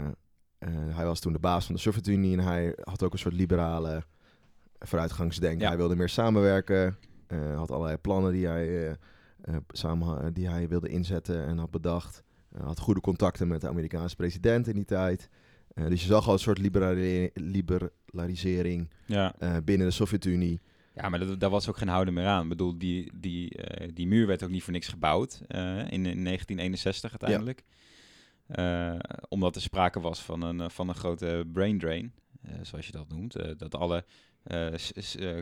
eh, 0.57 0.69
hij 0.89 1.05
was 1.05 1.19
toen 1.19 1.33
de 1.33 1.39
baas 1.39 1.65
van 1.65 1.75
de 1.75 1.81
Sovjet-Unie 1.81 2.37
en 2.37 2.43
hij 2.43 2.75
had 2.83 3.03
ook 3.03 3.13
een 3.13 3.19
soort 3.19 3.33
liberale 3.33 4.03
vooruitgangsdenken. 4.79 5.61
Ja. 5.61 5.67
Hij 5.67 5.77
wilde 5.77 5.95
meer 5.95 6.09
samenwerken. 6.09 6.97
eh, 7.27 7.57
had 7.57 7.71
allerlei 7.71 7.97
plannen 7.97 8.31
die 8.31 8.47
hij, 8.47 8.67
eh, 8.67 8.89
eh, 9.41 9.55
samen, 9.67 10.33
die 10.33 10.49
hij 10.49 10.67
wilde 10.67 10.89
inzetten 10.89 11.45
en 11.45 11.57
had 11.57 11.71
bedacht. 11.71 12.23
Eh, 12.55 12.63
had 12.65 12.79
goede 12.79 13.01
contacten 13.01 13.47
met 13.47 13.61
de 13.61 13.67
Amerikaanse 13.67 14.15
president 14.15 14.67
in 14.67 14.73
die 14.75 14.85
tijd. 14.85 15.29
Eh, 15.73 15.87
dus 15.87 16.01
je 16.01 16.07
zag 16.07 16.27
al 16.27 16.33
een 16.33 16.39
soort 16.39 16.57
liberalisering 17.35 18.89
Ja. 19.05 19.35
eh, 19.39 19.57
binnen 19.63 19.87
de 19.87 19.93
Sovjet-Unie. 19.93 20.61
Ja, 20.95 21.09
maar 21.09 21.19
dat, 21.19 21.39
daar 21.39 21.49
was 21.49 21.69
ook 21.69 21.77
geen 21.77 21.87
houden 21.87 22.13
meer 22.13 22.25
aan. 22.25 22.43
Ik 22.43 22.49
bedoel, 22.49 22.77
die, 22.77 23.11
die, 23.15 23.49
eh, 23.57 23.89
die 23.93 24.07
muur 24.07 24.27
werd 24.27 24.43
ook 24.43 24.49
niet 24.49 24.63
voor 24.63 24.73
niks 24.73 24.87
gebouwd 24.87 25.41
eh, 25.47 25.61
in, 25.77 26.05
in 26.05 26.23
1961 26.23 27.11
uiteindelijk. 27.11 27.63
Eh, 28.47 28.95
omdat 29.29 29.55
er 29.55 29.61
sprake 29.61 29.99
was 29.99 30.21
van 30.21 30.41
een, 30.41 30.71
van 30.71 30.89
een 30.89 30.95
grote 30.95 31.45
brain 31.53 31.79
drain, 31.79 32.13
eh, 32.41 32.51
zoals 32.61 32.85
je 32.85 32.91
dat 32.91 33.09
noemt. 33.09 33.35
Eh, 33.35 33.51
dat 33.57 33.75
alle 33.75 34.05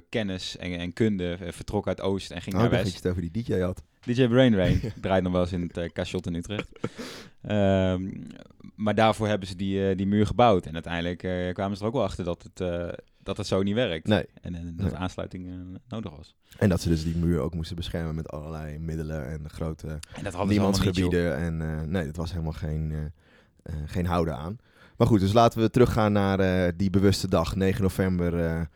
kennis 0.10 0.58
en, 0.58 0.80
en 0.80 0.94
kunde 0.94 1.38
vertrok 1.42 1.88
uit 1.88 2.02
Oost 2.02 2.32
en 2.32 2.42
ging 2.42 2.56
Oh, 2.56 2.62
naar 2.62 2.70
ik 2.72 2.78
dacht 2.78 2.84
West. 2.84 2.94
dat 3.04 3.04
je 3.04 3.10
het 3.10 3.18
over 3.18 3.34
die 3.34 3.44
DJ 3.56 3.60
had. 3.62 3.84
DJ 4.06 4.28
Brain 4.28 4.52
Drain 4.52 4.80
draait 5.02 5.24
nog 5.24 5.32
wel 5.32 5.42
eens 5.42 5.52
in 5.52 5.62
het 5.62 5.78
uh, 5.78 5.86
Cachot 5.86 6.28
in 6.28 6.36
Utrecht. 6.36 6.70
Ehm, 7.42 8.10
maar 8.76 8.96
daarvoor 8.96 9.28
hebben 9.28 9.48
ze 9.48 9.56
die, 9.56 9.90
eh, 9.90 9.98
die 9.98 10.08
muur 10.08 10.26
gebouwd. 10.26 10.66
En 10.66 10.74
uiteindelijk 10.74 11.24
eh, 11.24 11.54
kwamen 11.54 11.78
ze 11.78 11.82
er 11.82 11.88
ook 11.88 11.96
wel 11.96 12.04
achter 12.04 12.26
dat 12.26 12.44
het, 12.44 12.58
dat 13.24 13.38
het 13.38 13.48
zo 13.48 13.64
niet 13.64 13.76
werkt. 13.76 14.08
Nee. 14.08 14.26
En, 14.42 14.56
en 14.56 14.74
dat 14.76 14.86
Nee. 14.86 14.96
aansluiting 14.96 15.48
nodig 15.88 16.16
was. 16.18 16.36
En 16.58 16.70
dat 16.70 16.82
ze 16.82 16.90
dus 16.90 17.04
die 17.04 17.16
muur 17.16 17.40
ook 17.40 17.54
moesten 17.54 17.76
beschermen 17.76 18.16
met 18.16 18.30
allerlei 18.30 18.80
middelen 18.80 19.28
en 19.28 19.50
grote 19.50 20.00
En 20.14 20.24
dat 20.24 20.48
niemandsgebieden. 20.48 21.38
En 21.38 21.90
nee, 21.92 22.06
dat 22.06 22.16
was 22.16 22.32
helemaal 22.32 22.52
geen, 22.52 23.14
geen 23.86 24.06
houden 24.06 24.38
aan. 24.38 24.60
Maar 25.02 25.10
goed, 25.10 25.20
dus 25.20 25.34
laten 25.34 25.62
we 25.62 25.70
teruggaan 25.70 26.12
naar 26.12 26.72
die 26.78 26.90
bewuste 26.90 27.28
dag, 27.28 27.56
9 27.56 27.82
november 27.82 28.40
eh, 28.40 28.60
eh, 28.60 28.68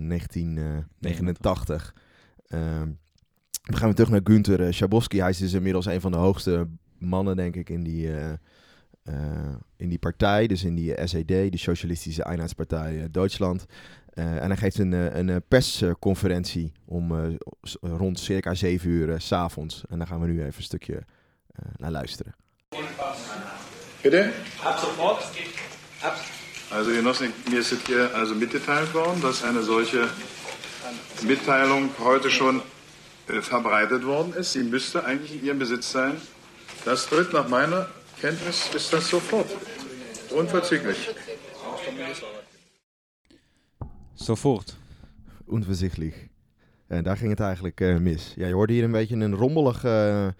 1989. 0.00 1.94
Ehm, 2.46 2.90
we 3.66 3.76
gaan 3.76 3.86
weer 3.86 3.94
terug 3.94 4.10
naar 4.10 4.20
Günther 4.24 4.60
uh, 4.60 4.72
Schabowski. 4.72 5.20
Hij 5.20 5.30
is 5.30 5.38
dus 5.38 5.52
inmiddels 5.52 5.86
een 5.86 6.00
van 6.00 6.12
de 6.12 6.18
hoogste 6.18 6.66
mannen, 6.98 7.36
denk 7.36 7.56
ik, 7.56 7.70
in 7.70 7.82
die, 7.82 8.12
eh, 8.12 8.32
eh, 9.02 9.54
in 9.76 9.88
die 9.88 9.98
partij. 9.98 10.46
Dus 10.46 10.64
in 10.64 10.74
die 10.74 10.94
SED, 11.04 11.28
de 11.28 11.58
Socialistische 11.58 12.26
Eenheidspartij 12.26 13.00
eh, 13.00 13.04
Duitsland. 13.10 13.66
Eh, 14.12 14.42
en 14.42 14.46
hij 14.46 14.56
geeft 14.56 14.78
een, 14.78 14.92
eh, 14.92 15.14
een 15.14 15.28
eh, 15.28 15.36
persconferentie 15.48 16.72
om 16.84 17.14
eh, 17.14 17.34
rond 17.80 18.18
circa 18.18 18.54
7 18.54 18.90
uur 18.90 19.12
eh, 19.12 19.18
s 19.18 19.26
s'avonds. 19.26 19.84
En 19.88 19.98
daar 19.98 20.06
gaan 20.06 20.20
we 20.20 20.26
nu 20.26 20.40
even 20.40 20.54
een 20.56 20.62
stukje 20.62 20.94
eh, 20.94 21.64
naar 21.76 21.90
luisteren. 21.90 22.34
Bitte? 24.02 24.32
Ab 24.62 24.78
sofort. 24.78 25.24
Also 26.70 26.90
Genossen, 26.90 27.32
mir 27.50 27.58
ist 27.58 27.86
hier 27.86 28.10
also 28.14 28.34
mitgeteilt 28.34 28.92
worden, 28.92 29.20
dass 29.20 29.42
eine 29.42 29.62
solche 29.62 30.08
Mitteilung 31.22 31.90
heute 31.98 32.30
schon 32.30 32.60
verbreitet 33.26 34.04
worden 34.04 34.34
ist. 34.34 34.52
Sie 34.52 34.62
müsste 34.62 35.04
eigentlich 35.04 35.34
in 35.34 35.44
Ihrem 35.44 35.58
Besitz 35.58 35.90
sein. 35.90 36.12
Das 36.84 37.06
tritt 37.06 37.32
nach 37.32 37.48
meiner 37.48 37.88
Kenntnis 38.20 38.70
ist 38.74 38.92
das 38.92 39.08
sofort. 39.08 39.46
Unverzüglich. 40.30 41.10
Sofort. 44.14 44.76
Onvoorzichtig. 45.46 46.14
En 46.88 47.04
daar 47.04 47.16
ging 47.16 47.30
het 47.30 47.40
eigenlijk 47.40 47.80
eh, 47.80 47.96
mis. 47.96 48.32
Ja, 48.36 48.46
je 48.46 48.54
hoorde 48.54 48.72
hier 48.72 48.84
een 48.84 48.92
beetje 48.92 49.16
een 49.16 49.34
rommelig 49.34 49.84
eh, 49.84 50.26
eh, 50.26 50.32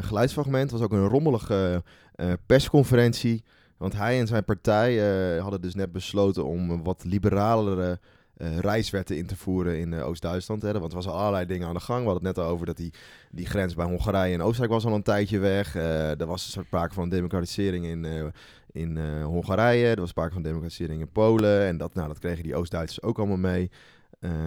geluidsfragment. 0.00 0.70
Het 0.70 0.80
was 0.80 0.80
ook 0.80 0.92
een 0.92 1.08
rommelige 1.08 1.82
eh, 2.14 2.32
persconferentie. 2.46 3.44
Want 3.76 3.92
hij 3.92 4.20
en 4.20 4.26
zijn 4.26 4.44
partij 4.44 4.90
eh, 5.36 5.42
hadden 5.42 5.60
dus 5.60 5.74
net 5.74 5.92
besloten 5.92 6.44
om 6.44 6.70
een 6.70 6.82
wat 6.82 7.04
liberalere 7.04 8.00
eh, 8.40 8.58
reiswetten 8.58 9.16
in 9.16 9.26
te 9.26 9.36
voeren 9.36 9.78
in 9.78 9.92
eh, 9.92 10.06
Oost-Duitsland. 10.06 10.62
Want 10.62 10.74
er 10.74 10.94
was 10.94 11.06
al 11.06 11.18
allerlei 11.18 11.46
dingen 11.46 11.68
aan 11.68 11.74
de 11.74 11.80
gang. 11.80 11.98
We 11.98 12.10
hadden 12.10 12.26
het 12.26 12.36
net 12.36 12.44
al 12.44 12.50
over 12.50 12.66
dat 12.66 12.76
die, 12.76 12.92
die 13.30 13.46
grens 13.46 13.74
bij 13.74 13.86
Hongarije 13.86 14.34
en 14.34 14.42
Oostenrijk 14.42 14.72
was 14.72 14.84
al 14.84 14.94
een 14.94 15.02
tijdje 15.02 15.38
weg. 15.38 15.74
Eh 15.74 16.20
er 16.20 16.26
was 16.26 16.50
sprake 16.50 16.94
van 16.94 17.08
democratisering 17.08 17.86
in, 17.86 18.32
in 18.72 19.22
Hongarije. 19.22 19.86
Er 19.86 20.00
was 20.00 20.08
sprake 20.08 20.32
van 20.32 20.42
democratisering 20.42 21.00
in 21.00 21.12
Polen. 21.12 21.66
En 21.66 21.76
dat, 21.76 21.94
nou, 21.94 22.08
dat 22.08 22.18
kregen 22.18 22.42
die 22.42 22.54
Oost-Duitsers 22.54 23.02
ook 23.02 23.18
allemaal 23.18 23.36
mee. 23.36 23.70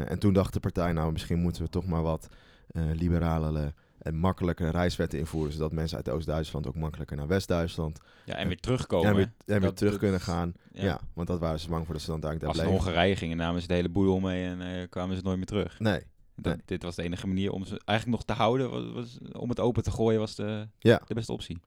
En 0.07 0.19
toen 0.19 0.33
dacht 0.33 0.53
de 0.53 0.59
partij, 0.59 0.91
nou 0.91 1.11
misschien 1.11 1.39
moeten 1.39 1.63
we 1.63 1.69
toch 1.69 1.85
maar 1.85 2.01
wat 2.01 2.27
liberalere 2.73 3.73
en 4.03 4.15
makkelijke 4.15 4.69
reiswetten 4.69 5.19
invoeren. 5.19 5.53
Zodat 5.53 5.71
mensen 5.71 5.97
uit 5.97 6.09
Oost-Duitsland 6.09 6.67
ook 6.67 6.75
makkelijker 6.75 7.17
naar 7.17 7.27
West-Duitsland 7.27 7.99
Ja, 8.25 8.35
en 8.35 8.47
weer 8.47 8.59
terugkomen. 8.59 9.09
en 9.09 9.15
weer, 9.15 9.25
en 9.25 9.33
weer 9.45 9.59
Dat- 9.59 9.77
terug 9.77 9.97
kunnen 9.97 10.21
gaan. 10.21 10.53
ja. 10.71 10.83
Ja. 10.83 10.99
want 11.13 11.27
dat 11.27 11.39
waren 11.39 11.59
ze 11.59 11.69
bang 11.69 11.85
voor 11.85 11.93
dat 11.93 12.03
ze 12.03 12.11
dan 12.11 12.23
uiteindelijk 12.23 12.59
Als 12.59 12.69
daar 12.69 12.79
ze. 12.79 12.83
Hongarije 12.85 13.15
gingen, 13.15 13.37
namen 13.37 13.61
ze 13.61 13.67
de 13.67 13.73
hele 13.73 13.89
boedel 13.89 14.19
mee 14.19 14.45
en 14.45 14.61
eh, 14.61 14.89
kwamen 14.89 15.15
ze 15.15 15.21
nooit 15.23 15.37
meer 15.37 15.45
terug. 15.45 15.79
Nee, 15.79 16.01
Dat, 16.35 16.53
Nee. 16.55 16.61
Dit 16.65 16.83
was 16.83 16.95
de 16.95 17.03
enige 17.03 17.27
manier 17.27 17.51
om 17.51 17.65
ze 17.65 17.81
eigenlijk 17.85 18.17
nog 18.17 18.27
te 18.27 18.43
houden. 18.43 18.69
Was, 18.69 18.91
was- 18.93 19.17
om 19.31 19.49
het 19.49 19.59
open 19.59 19.83
te 19.83 19.91
gooien 19.91 20.19
was 20.19 20.35
de, 20.35 20.67
Ja. 20.79 21.01
de 21.07 21.13
beste 21.13 21.31
optie. 21.31 21.57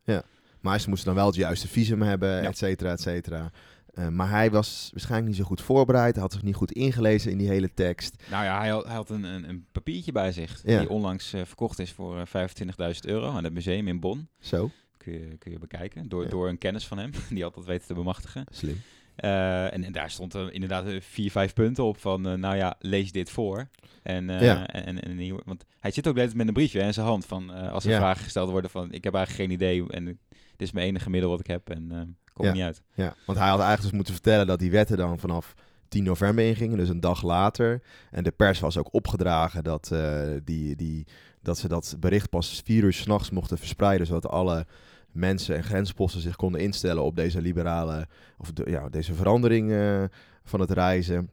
maar 0.60 0.80
ze 0.80 0.88
moesten 0.88 1.06
dan 1.06 1.16
wel 1.16 1.26
het 1.26 1.34
juiste 1.34 1.68
visum 1.68 2.02
hebben, 2.02 2.28
Ja. 2.30 2.42
et 2.42 2.58
cetera, 2.58 2.90
et 2.90 3.00
cetera. 3.00 3.50
Eh, 3.96 4.08
maar 4.08 4.30
hij 4.30 4.50
was 4.50 4.88
waarschijnlijk 4.92 5.28
niet 5.30 5.36
zo 5.40 5.44
goed 5.44 5.60
voorbereid. 5.60 6.12
Hij 6.14 6.22
had 6.22 6.32
zich 6.32 6.42
niet 6.42 6.54
goed 6.54 6.72
ingelezen 6.72 7.30
in 7.30 7.38
die 7.38 7.48
hele 7.48 7.74
tekst. 7.74 8.22
Nou 8.30 8.44
ja, 8.44 8.58
hij 8.58 8.68
had, 8.68 8.84
hij 8.84 8.94
had 8.94 9.10
een, 9.10 9.24
een, 9.24 9.48
een 9.48 9.66
papiertje 9.72 10.12
bij 10.12 10.32
zich. 10.32 10.60
Ja. 10.64 10.78
Die 10.78 10.88
onlangs 10.90 11.32
eh, 11.32 11.44
verkocht 11.44 11.78
is 11.78 11.92
voor 11.92 12.18
eh, 12.18 12.48
25.000 12.94 13.00
euro 13.00 13.30
aan 13.30 13.44
het 13.44 13.52
museum 13.52 13.88
in 13.88 14.00
Bonn. 14.00 14.28
Zo, 14.40 14.70
Kun 14.96 15.12
je, 15.12 15.36
kun 15.38 15.52
je 15.52 15.58
bekijken. 15.58 16.08
Door, 16.08 16.22
Ja. 16.22 16.28
door 16.28 16.48
een 16.48 16.58
kennis 16.58 16.86
van 16.86 16.98
hem. 16.98 17.10
Die 17.30 17.42
had 17.42 17.54
dat 17.54 17.64
weten 17.64 17.86
te 17.86 17.94
bemachtigen. 17.94 18.44
slim. 18.50 18.80
Eh, 19.16 19.72
en, 19.72 19.84
en 19.84 19.92
daar 19.92 20.10
stond 20.10 20.34
er 20.34 20.52
inderdaad 20.52 20.86
eh, 20.86 21.00
vier, 21.00 21.30
vijf 21.30 21.52
punten 21.52 21.84
op 21.84 21.98
van, 21.98 22.28
eh, 22.28 22.34
nou 22.34 22.56
ja, 22.56 22.76
lees 22.78 23.12
dit 23.12 23.30
voor. 23.30 23.68
En, 24.02 24.30
eh, 24.30 24.40
Ja. 24.42 24.66
en, 24.66 25.02
en, 25.02 25.40
want 25.44 25.64
hij 25.80 25.90
zit 25.90 26.06
ook 26.08 26.14
tijd 26.16 26.34
met 26.34 26.46
een 26.48 26.52
briefje 26.54 26.80
in 26.80 26.94
zijn 26.94 27.06
hand 27.06 27.26
van, 27.26 27.54
eh, 27.54 27.72
als 27.72 27.84
er 27.84 27.96
vragen 27.96 28.24
gesteld 28.24 28.50
worden 28.50 28.70
van, 28.70 28.92
ik 28.92 29.04
heb 29.04 29.14
eigenlijk 29.14 29.44
geen 29.44 29.54
idee 29.60 29.90
en 29.92 30.04
dit 30.04 30.16
is 30.56 30.72
mijn 30.72 30.86
enige 30.86 31.10
middel 31.10 31.30
wat 31.30 31.40
ik 31.40 31.46
heb 31.46 31.70
en 31.70 31.92
eh 31.92 32.00
kom 32.36 32.46
Ja. 32.46 32.52
niet 32.52 32.62
uit. 32.62 32.82
Ja, 32.94 33.14
want 33.26 33.38
hij 33.38 33.48
had 33.48 33.58
eigenlijk 33.58 33.82
dus 33.82 33.92
moeten 33.92 34.14
vertellen 34.14 34.46
dat 34.46 34.58
die 34.58 34.70
wetten 34.70 34.96
dan 34.96 35.18
vanaf 35.18 35.54
10 35.88 36.04
november 36.04 36.44
ingingen, 36.44 36.78
dus 36.78 36.88
een 36.88 37.00
dag 37.00 37.22
later. 37.22 37.82
En 38.10 38.24
de 38.24 38.30
pers 38.30 38.60
was 38.60 38.78
ook 38.78 38.88
opgedragen 38.94 39.64
dat, 39.64 39.90
eh, 39.92 40.20
die, 40.44 40.76
die, 40.76 41.06
dat 41.42 41.58
ze 41.58 41.68
dat 41.68 41.96
bericht 42.00 42.30
pas 42.30 42.62
vier 42.64 42.82
uur 42.82 42.92
s'nachts 42.92 43.30
mochten 43.30 43.58
verspreiden, 43.58 44.06
zodat 44.06 44.28
alle 44.28 44.66
mensen 45.12 45.56
en 45.56 45.64
grensposten 45.64 46.20
zich 46.20 46.36
konden 46.36 46.60
instellen 46.60 47.02
op 47.02 47.16
deze 47.16 47.40
liberale, 47.40 48.06
of 48.38 48.52
de, 48.52 48.70
ja, 48.70 48.88
deze 48.88 49.14
verandering 49.14 49.72
eh, 49.72 50.02
van 50.44 50.60
het 50.60 50.70
reizen. 50.70 51.30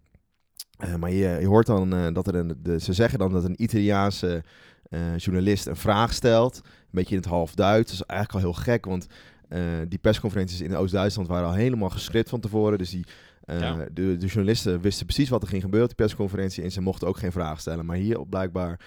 Eh, 0.78 0.96
maar 0.96 1.12
je, 1.12 1.38
je 1.40 1.48
hoort 1.48 1.66
dan 1.66 2.14
dat 2.14 2.28
er 2.28 2.36
een, 2.36 2.60
de, 2.62 2.80
ze 2.80 2.94
zeggen 2.94 3.20
dan 3.20 3.32
dat 3.32 3.44
een 3.44 3.64
Italiaanse 3.64 4.44
journalist 5.18 5.66
een 5.68 5.76
vraag 5.76 6.14
stelt, 6.14 6.56
een 6.56 6.90
beetje 6.92 7.16
in 7.16 7.22
het 7.22 7.30
half 7.30 7.56
Duits. 7.56 7.92
Dat 7.92 8.00
is 8.00 8.06
eigenlijk 8.06 8.46
al 8.46 8.52
heel 8.52 8.62
gek, 8.64 8.86
want 8.86 9.08
die 9.88 10.00
persconferenties 10.00 10.62
in 10.62 10.76
Oost-Duitsland 10.76 11.28
waren 11.28 11.48
al 11.48 11.54
helemaal 11.54 11.90
geschript 11.90 12.30
van 12.30 12.40
tevoren. 12.40 12.78
Dus 12.78 12.90
die, 12.90 13.06
eh, 13.46 13.60
Ja. 13.60 13.76
de, 13.94 14.18
de 14.18 14.26
journalisten 14.26 14.82
wisten 14.82 15.06
precies 15.06 15.30
wat 15.30 15.42
er 15.42 15.48
ging 15.48 15.62
gebeuren 15.62 15.90
op 15.90 15.96
die 15.98 16.06
persconferentie. 16.06 16.64
En 16.64 16.72
ze 16.72 16.82
mochten 16.82 17.08
ook 17.08 17.18
geen 17.18 17.32
vragen 17.32 17.60
stellen. 17.60 17.86
Maar 17.86 17.98
hier 17.98 18.26
blijkbaar 18.28 18.80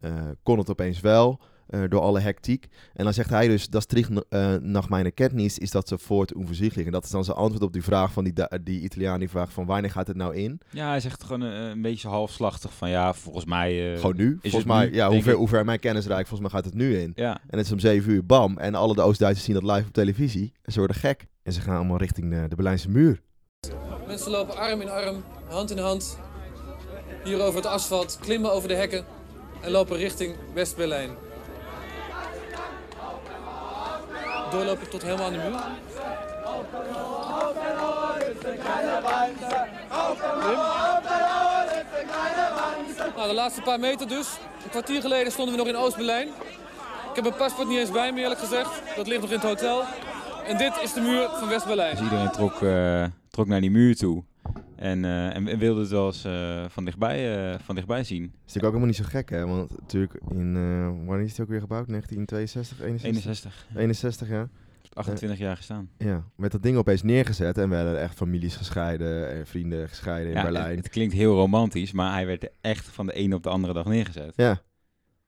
eh, 0.00 0.12
kon 0.42 0.58
het 0.58 0.70
opeens 0.70 1.00
wel. 1.00 1.40
Eh, 1.82 1.88
door 1.90 2.00
alle 2.00 2.20
hectiek. 2.20 2.66
En 2.94 3.04
dan 3.04 3.12
zegt 3.12 3.30
hij 3.30 3.48
dus, 3.48 3.68
dat 3.68 3.88
terug 3.88 4.08
uh, 4.10 4.54
nach 4.60 4.88
mijn 4.88 5.14
kennis 5.14 5.58
is 5.58 5.70
dat 5.70 5.88
sofort 5.88 6.34
onvoorzichtig. 6.34 6.86
En 6.86 6.92
dat 6.92 7.04
is 7.04 7.10
dan 7.10 7.24
zijn 7.24 7.36
antwoord 7.36 7.62
op 7.62 7.72
die 7.72 7.82
vraag 7.82 8.12
van 8.12 8.24
die, 8.24 8.32
die 8.62 8.80
Italiaan 8.80 9.18
die 9.18 9.28
vraagt 9.30 9.52
van 9.52 9.66
wanneer 9.66 9.90
gaat 9.90 10.06
het 10.06 10.16
nou 10.16 10.34
in? 10.36 10.60
Ja, 10.70 10.88
hij 10.88 11.00
zegt 11.00 11.24
gewoon 11.24 11.42
eh, 11.42 11.68
een 11.68 11.82
beetje 11.82 12.08
halfslachtig 12.08 12.72
van, 12.74 12.90
ja, 12.90 13.14
volgens 13.14 13.44
mij... 13.44 13.92
eh, 13.94 14.00
Gewoon 14.00 14.16
nu? 14.16 14.38
is 14.42 14.50
Volgens 14.50 14.54
het 14.64 14.72
mij, 14.72 14.86
nu, 14.86 14.92
ja, 14.94 14.98
denk 15.00 15.12
hoever, 15.12 15.32
ik. 15.32 15.38
hoever 15.38 15.64
mijn 15.64 15.78
kennis 15.80 16.06
reikt, 16.06 16.28
volgens 16.28 16.52
mij 16.52 16.60
gaat 16.60 16.70
het 16.70 16.80
nu 16.80 16.98
in. 16.98 17.12
Ja, 17.14 17.40
En 17.48 17.58
het 17.58 17.66
is 17.66 17.72
om 17.72 17.78
7 17.78 18.10
uur, 18.12 18.26
bam. 18.26 18.58
En 18.58 18.74
alle 18.74 18.94
de 18.94 19.02
Oost-Duitsers 19.02 19.44
zien 19.46 19.54
dat 19.64 19.76
live 19.76 19.86
op 19.86 19.92
televisie. 19.92 20.52
En 20.62 20.72
ze 20.72 20.78
worden 20.78 20.96
gek. 20.96 21.26
En 21.42 21.52
ze 21.52 21.60
gaan 21.60 21.76
allemaal 21.76 21.98
richting 21.98 22.30
de, 22.30 22.48
de 22.48 22.54
Berlijnse 22.54 22.90
muur. 22.90 23.20
Mensen 24.06 24.30
lopen 24.30 24.56
arm 24.56 24.80
in 24.80 24.88
arm, 24.90 25.22
hand 25.48 25.70
in 25.70 25.78
hand, 25.78 26.18
hier 27.24 27.40
over 27.42 27.56
het 27.56 27.66
asfalt, 27.66 28.18
klimmen 28.20 28.52
over 28.52 28.68
de 28.68 28.74
hekken 28.74 29.04
en 29.62 29.70
lopen 29.70 29.96
richting 29.96 30.34
West-Berlijn. 30.54 31.10
Doorlopen 34.50 34.90
tot 34.90 35.02
helemaal 35.02 35.26
aan 35.26 35.32
de 35.32 35.38
muur. 35.38 35.60
Nou, 43.16 43.28
de 43.28 43.34
laatste 43.34 43.62
paar 43.62 43.80
meter 43.80 44.08
dus. 44.08 44.28
Een 44.64 44.70
kwartier 44.70 45.00
geleden 45.00 45.32
stonden 45.32 45.54
we 45.54 45.60
nog 45.60 45.68
in 45.70 45.76
Oost-Berlijn. 45.76 46.28
Ik 46.28 47.14
heb 47.14 47.24
mijn 47.24 47.36
paspoort 47.36 47.68
niet 47.68 47.78
eens 47.78 47.90
bij 47.90 48.12
me, 48.12 48.20
eerlijk 48.20 48.40
gezegd. 48.40 48.82
Dat 48.96 49.06
ligt 49.06 49.20
nog 49.20 49.30
in 49.30 49.36
het 49.36 49.46
hotel. 49.46 49.82
En 50.46 50.56
dit 50.56 50.72
is 50.82 50.92
de 50.92 51.00
muur 51.00 51.28
van 51.38 51.48
West-Berlijn. 51.48 51.94
dus 51.94 52.04
iedereen 52.04 52.30
trok, 52.30 52.62
eh, 52.62 53.04
trok 53.30 53.46
naar 53.46 53.60
die 53.60 53.70
muur 53.70 53.96
toe. 53.96 54.22
En, 54.76 55.04
eh, 55.04 55.36
en, 55.36 55.48
en 55.48 55.58
wilde 55.58 55.80
het 55.80 55.90
wel 55.90 56.06
eens 56.06 56.24
eh, 56.24 56.64
van, 56.68 56.84
dichtbij, 56.84 57.52
eh, 57.52 57.58
van 57.58 57.74
dichtbij 57.74 58.04
zien. 58.04 58.22
Dat 58.22 58.30
is 58.30 58.38
natuurlijk 58.54 58.64
ook 58.64 58.80
helemaal 58.80 58.86
niet 58.86 58.96
zo 58.96 59.18
gek, 59.18 59.30
hè? 59.30 59.46
Want 59.46 59.80
natuurlijk, 59.80 60.14
in, 60.28 60.54
wanneer 61.06 61.24
is 61.24 61.30
het 61.30 61.40
ook 61.40 61.48
weer 61.48 61.60
gebouwd? 61.60 61.88
1962, 61.88 62.80
61? 62.80 63.66
61. 63.74 63.76
61, 63.76 64.28
ja. 64.28 64.48
28 64.92 65.38
jaar 65.38 65.56
gestaan. 65.56 65.90
Ja, 65.98 66.24
werd 66.36 66.52
dat 66.52 66.62
ding 66.62 66.76
opeens 66.76 67.02
neergezet 67.02 67.58
en 67.58 67.68
werden 67.68 68.00
echt 68.00 68.14
families 68.14 68.56
gescheiden 68.56 69.30
en 69.30 69.46
vrienden 69.46 69.88
gescheiden 69.88 70.28
in 70.32 70.36
Ja, 70.36 70.42
Berlijn. 70.42 70.68
Het, 70.68 70.76
het 70.76 70.88
klinkt 70.88 71.14
heel 71.14 71.34
romantisch, 71.34 71.92
maar 71.92 72.12
hij 72.12 72.26
werd 72.26 72.42
er 72.42 72.52
echt 72.60 72.86
van 72.86 73.06
de 73.06 73.12
ene 73.12 73.34
op 73.34 73.42
de 73.42 73.48
andere 73.48 73.72
dag 73.72 73.84
neergezet. 73.84 74.32
Ja, 74.36 74.62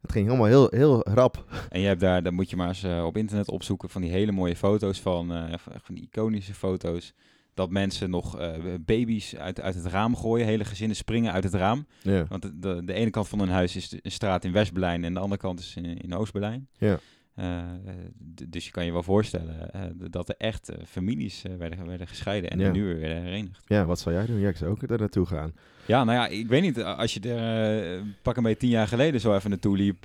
het 0.00 0.12
ging 0.12 0.26
helemaal 0.26 0.46
heel, 0.46 0.68
heel 0.70 1.08
rap. 1.08 1.44
En 1.68 1.80
je 1.80 1.86
hebt 1.86 2.00
daar, 2.00 2.22
dan 2.22 2.34
moet 2.34 2.50
je 2.50 2.56
maar 2.56 2.68
eens 2.68 2.84
op 2.84 3.16
internet 3.16 3.50
opzoeken 3.50 3.88
van 3.88 4.02
die 4.02 4.10
hele 4.10 4.32
mooie 4.32 4.56
foto's 4.56 5.00
van, 5.00 5.28
van, 5.58 5.72
van 5.80 5.94
die 5.94 6.08
iconische 6.10 6.54
foto's. 6.54 7.14
Dat 7.56 7.70
mensen 7.70 8.10
nog 8.10 8.38
eh, 8.38 8.50
baby's 8.80 9.34
uit, 9.36 9.60
uit 9.60 9.74
het 9.74 9.86
raam 9.86 10.16
gooien, 10.16 10.46
hele 10.46 10.64
gezinnen 10.64 10.96
springen 10.96 11.32
uit 11.32 11.44
het 11.44 11.54
raam. 11.54 11.86
Ja, 12.02 12.24
Want 12.28 12.42
de, 12.42 12.58
de, 12.58 12.82
de 12.84 12.92
ene 12.92 13.10
kant 13.10 13.28
van 13.28 13.38
een 13.40 13.48
huis 13.48 13.76
is 13.76 13.88
de- 13.88 13.98
een 14.02 14.10
straat 14.10 14.44
in 14.44 14.52
West-Berlijn 14.52 15.04
en 15.04 15.14
de 15.14 15.20
andere 15.20 15.40
kant 15.40 15.58
is 15.60 15.76
in, 15.76 15.84
in 15.98 16.14
Oost-Berlijn. 16.14 16.68
Ja. 16.78 16.98
Eh, 17.34 17.62
dus 18.48 18.64
je 18.64 18.70
kan 18.70 18.84
je 18.84 18.92
wel 18.92 19.02
voorstellen 19.02 19.72
eh, 19.72 19.80
dat 20.10 20.28
er 20.28 20.34
echt 20.38 20.70
families 20.86 21.42
werden, 21.58 21.86
werden 21.86 22.06
gescheiden 22.08 22.50
en 22.50 22.58
Ja. 22.58 22.70
nu 22.70 22.84
weer 22.84 22.98
werden 23.00 23.22
herenigd. 23.22 23.62
ja 23.66 23.84
wat 23.84 23.98
zou 24.00 24.14
jij 24.14 24.26
doen? 24.26 24.38
Ja, 24.40 24.48
ik 24.48 24.56
zou 24.56 24.70
ook 24.70 24.82
er 24.82 24.98
naartoe 24.98 25.26
gaan. 25.26 25.52
Ja, 25.86 26.04
nou 26.04 26.18
ja, 26.18 26.26
ik 26.26 26.48
weet 26.48 26.62
niet. 26.62 26.82
Als 26.82 27.14
je 27.14 27.20
er 27.20 28.02
pak 28.22 28.36
een 28.36 28.42
beetje 28.42 28.58
tien 28.58 28.68
jaar 28.70 28.88
geleden 28.88 29.20
zo 29.20 29.34
even 29.34 29.50
naartoe 29.50 29.76
liep, 29.76 30.02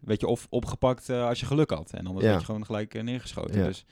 werd 0.00 0.20
je 0.20 0.26
of 0.26 0.46
opgepakt 0.50 1.10
als 1.10 1.40
je 1.40 1.46
geluk 1.46 1.70
had. 1.70 1.90
En 1.92 2.06
anders 2.06 2.24
Ja. 2.24 2.30
werd 2.30 2.40
je 2.40 2.46
gewoon 2.46 2.64
gelijk 2.66 3.02
neergeschoten. 3.02 3.58
Ja. 3.60 3.66
Dus, 3.66 3.84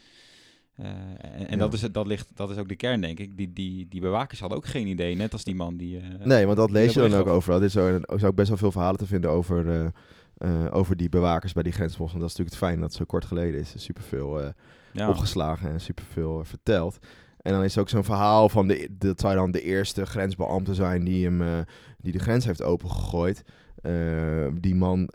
eh, 0.78 0.86
en 1.20 1.32
en 1.46 1.50
Ja. 1.50 1.56
dat, 1.56 1.72
is, 1.72 1.82
het- 1.82 1.94
dat, 1.94 2.06
ligt, 2.06 2.28
dat 2.34 2.50
is 2.50 2.56
ook 2.56 2.68
de 2.68 2.76
kern, 2.76 3.00
denk 3.00 3.18
ik. 3.18 3.36
Die, 3.36 3.52
die, 3.52 3.86
die 3.88 4.00
bewakers 4.00 4.40
hadden 4.40 4.58
ook 4.58 4.66
geen 4.66 4.86
idee, 4.86 5.14
net 5.16 5.32
als 5.32 5.44
die 5.44 5.54
man 5.54 5.76
die... 5.76 5.98
eh, 5.98 6.26
Nee, 6.26 6.44
want 6.46 6.56
dat 6.56 6.70
lees 6.70 6.94
je 6.94 7.00
dan 7.00 7.14
ook 7.14 7.26
gaf. 7.26 7.34
overal. 7.34 7.58
Er 7.58 7.64
is 8.14 8.24
ook, 8.24 8.34
best 8.34 8.48
wel 8.48 8.58
veel 8.58 8.72
verhalen 8.72 8.98
te 8.98 9.06
vinden 9.06 9.30
over, 9.30 9.92
eh, 10.38 10.66
over 10.70 10.96
die 10.96 11.08
bewakers 11.08 11.52
bij 11.52 11.62
die 11.62 11.72
grensposten. 11.72 12.18
Want 12.18 12.30
dat 12.30 12.30
is 12.30 12.36
natuurlijk 12.46 12.56
het 12.62 12.64
fijn 12.68 12.80
dat 12.80 12.88
het 12.88 12.98
zo 12.98 13.04
kort 13.04 13.24
geleden 13.24 13.60
is. 13.60 13.74
Er 13.74 13.80
superveel 13.80 14.52
ja. 14.92 15.08
opgeslagen 15.08 15.70
en 15.70 15.80
superveel 15.80 16.44
verteld. 16.44 16.98
En 17.38 17.52
dan 17.52 17.64
is 17.64 17.74
er 17.74 17.80
ook 17.80 17.88
zo'n 17.88 18.04
verhaal 18.04 18.48
van, 18.48 18.68
de, 18.68 18.88
dat 18.98 19.20
zou 19.20 19.34
dan 19.34 19.50
de 19.50 19.62
eerste 19.62 20.06
grensbeambte 20.06 20.74
zijn 20.74 21.04
die, 21.04 21.24
hem, 21.24 21.64
die 21.98 22.12
de 22.12 22.18
grens 22.18 22.44
heeft 22.44 22.62
opengegooid. 22.62 23.42
Die 24.60 24.74
man 24.74 25.08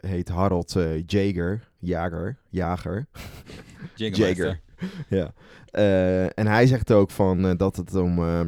heet 0.00 0.28
Harold 0.28 0.76
Jager, 1.06 1.68
Jager, 1.78 2.36
Jager. 2.50 3.06
Jägermeister. 3.94 4.60
ja. 5.08 5.32
Eh, 5.70 6.24
en 6.24 6.46
hij 6.46 6.66
zegt 6.66 6.92
ook 6.92 7.10
van, 7.10 7.46
eh, 7.46 7.56
dat 7.56 7.76
het 7.76 7.94
om, 7.94 8.18
eh, 8.18 8.40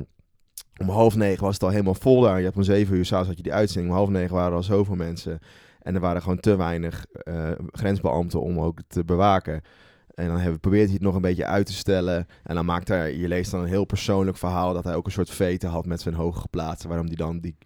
om 0.80 0.88
half 0.88 1.16
negen 1.16 1.44
was 1.44 1.54
het 1.54 1.62
al 1.62 1.70
helemaal 1.70 1.94
vol 1.94 2.20
daar. 2.20 2.38
Je 2.38 2.44
had 2.44 2.56
om 2.56 2.62
zeven 2.62 2.96
uur 2.96 3.04
s'avonds 3.04 3.28
had 3.28 3.36
je 3.36 3.42
die 3.42 3.52
uitzending. 3.52 3.92
Om 3.92 3.98
half 3.98 4.10
negen 4.10 4.34
waren 4.34 4.50
er 4.50 4.56
al 4.56 4.62
zoveel 4.62 4.94
mensen. 4.94 5.38
En 5.82 5.94
er 5.94 6.00
waren 6.00 6.22
gewoon 6.22 6.40
te 6.40 6.56
weinig 6.56 7.06
grensbeambten 7.72 8.40
om 8.40 8.60
ook 8.60 8.80
te 8.88 9.04
bewaken. 9.04 9.62
En 10.14 10.26
dan 10.26 10.38
hebben, 10.38 10.60
probeert 10.60 10.84
hij 10.84 10.94
het 10.94 11.02
nog 11.02 11.14
een 11.14 11.20
beetje 11.20 11.46
uit 11.46 11.66
te 11.66 11.72
stellen. 11.72 12.26
En 12.42 12.54
dan 12.54 12.64
maakt 12.64 12.88
hij, 12.88 13.16
je 13.16 13.28
leest 13.28 13.50
dan 13.50 13.60
een 13.60 13.66
heel 13.68 13.84
persoonlijk 13.84 14.36
verhaal 14.36 14.72
dat 14.72 14.84
hij 14.84 14.94
ook 14.94 15.06
een 15.06 15.12
soort 15.12 15.30
vete 15.30 15.66
had 15.66 15.86
met 15.86 16.00
zijn 16.00 16.14
hoge 16.14 16.40
geplaatste. 16.40 16.88
Waarom 16.88 17.06
hij 17.06 17.16
dan 17.16 17.40
die, 17.40 17.56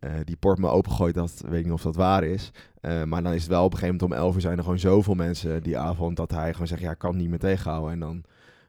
eh 0.00 0.12
die 0.24 0.36
port 0.36 0.58
me 0.58 0.68
opengooit, 0.68 1.14
dat 1.14 1.42
weet 1.48 1.58
ik 1.58 1.64
niet 1.64 1.74
of 1.74 1.82
dat 1.82 1.96
waar 1.96 2.24
is. 2.24 2.50
Eh, 2.80 3.02
maar 3.04 3.22
dan 3.22 3.32
is 3.32 3.42
het 3.42 3.50
wel 3.50 3.64
op 3.64 3.72
een 3.72 3.78
gegeven 3.78 3.98
moment 4.00 4.18
om 4.18 4.24
11 4.24 4.34
uur 4.34 4.40
zijn 4.40 4.56
er 4.56 4.62
gewoon 4.62 4.78
zoveel 4.78 5.14
mensen 5.14 5.62
die 5.62 5.78
avond 5.78 6.16
dat 6.16 6.30
hij 6.30 6.52
gewoon 6.52 6.66
zegt, 6.66 6.80
ja, 6.80 6.90
ik 6.90 6.98
kan 6.98 7.10
het 7.10 7.20
niet 7.20 7.30
meer 7.30 7.38
tegenhouden. 7.38 7.92
En 7.92 8.00
dan 8.00 8.22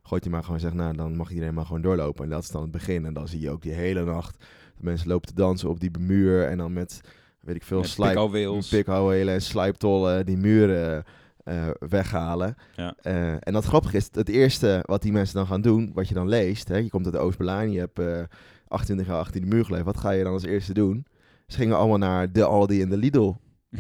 gooit 0.03 0.23
hij 0.23 0.31
maar 0.31 0.43
gewoon 0.43 0.59
zegt, 0.59 0.73
nou, 0.73 0.95
dan 0.95 1.15
mag 1.15 1.31
iedereen 1.31 1.53
maar 1.53 1.65
gewoon 1.65 1.81
doorlopen. 1.81 2.23
En 2.23 2.29
dat 2.29 2.43
is 2.43 2.51
dan 2.51 2.61
het 2.61 2.71
begin. 2.71 3.05
En 3.05 3.13
dan 3.13 3.27
zie 3.27 3.39
je 3.39 3.49
ook 3.49 3.61
die 3.61 3.73
hele 3.73 4.03
nacht 4.03 4.37
de 4.77 4.83
mensen 4.83 5.07
lopen 5.07 5.27
te 5.27 5.35
dansen 5.35 5.69
op 5.69 5.79
die 5.79 5.91
muur 5.99 6.47
en 6.47 6.57
dan 6.57 6.73
met, 6.73 7.01
weet 7.39 7.55
ik 7.55 7.63
veel, 7.63 7.83
slijp, 7.83 8.31
pikhouwelen 8.69 9.33
en 9.33 9.41
slijptollen 9.41 10.25
die 10.25 10.37
muren 10.37 11.03
eh, 11.43 11.67
weghalen. 11.79 12.55
Ja. 12.75 12.95
En 13.39 13.53
dat 13.53 13.65
grappige 13.65 13.97
is, 13.97 14.09
het 14.11 14.29
eerste 14.29 14.83
wat 14.85 15.01
die 15.01 15.11
mensen 15.11 15.35
dan 15.35 15.47
gaan 15.47 15.61
doen, 15.61 15.91
wat 15.93 16.07
je 16.07 16.13
dan 16.13 16.27
leest, 16.27 16.67
hè, 16.67 16.77
je 16.77 16.89
komt 16.89 17.05
uit 17.05 17.17
Oost-Berlijn, 17.17 17.71
je 17.71 17.79
hebt 17.79 17.99
eh 17.99 18.21
28 18.71 19.07
jaar 19.07 19.19
achter 19.19 19.41
die 19.41 19.49
muur 19.49 19.65
geleefd, 19.65 19.85
wat 19.85 19.97
ga 19.97 20.11
je 20.11 20.23
dan 20.23 20.33
als 20.33 20.43
eerste 20.43 20.73
doen? 20.73 21.05
Ze 21.51 21.57
gingen 21.57 21.77
allemaal 21.77 21.97
naar 21.97 22.31
de 22.31 22.43
Aldi 22.43 22.81
en 22.81 22.89
de 22.89 22.97
Lidl. 22.97 23.33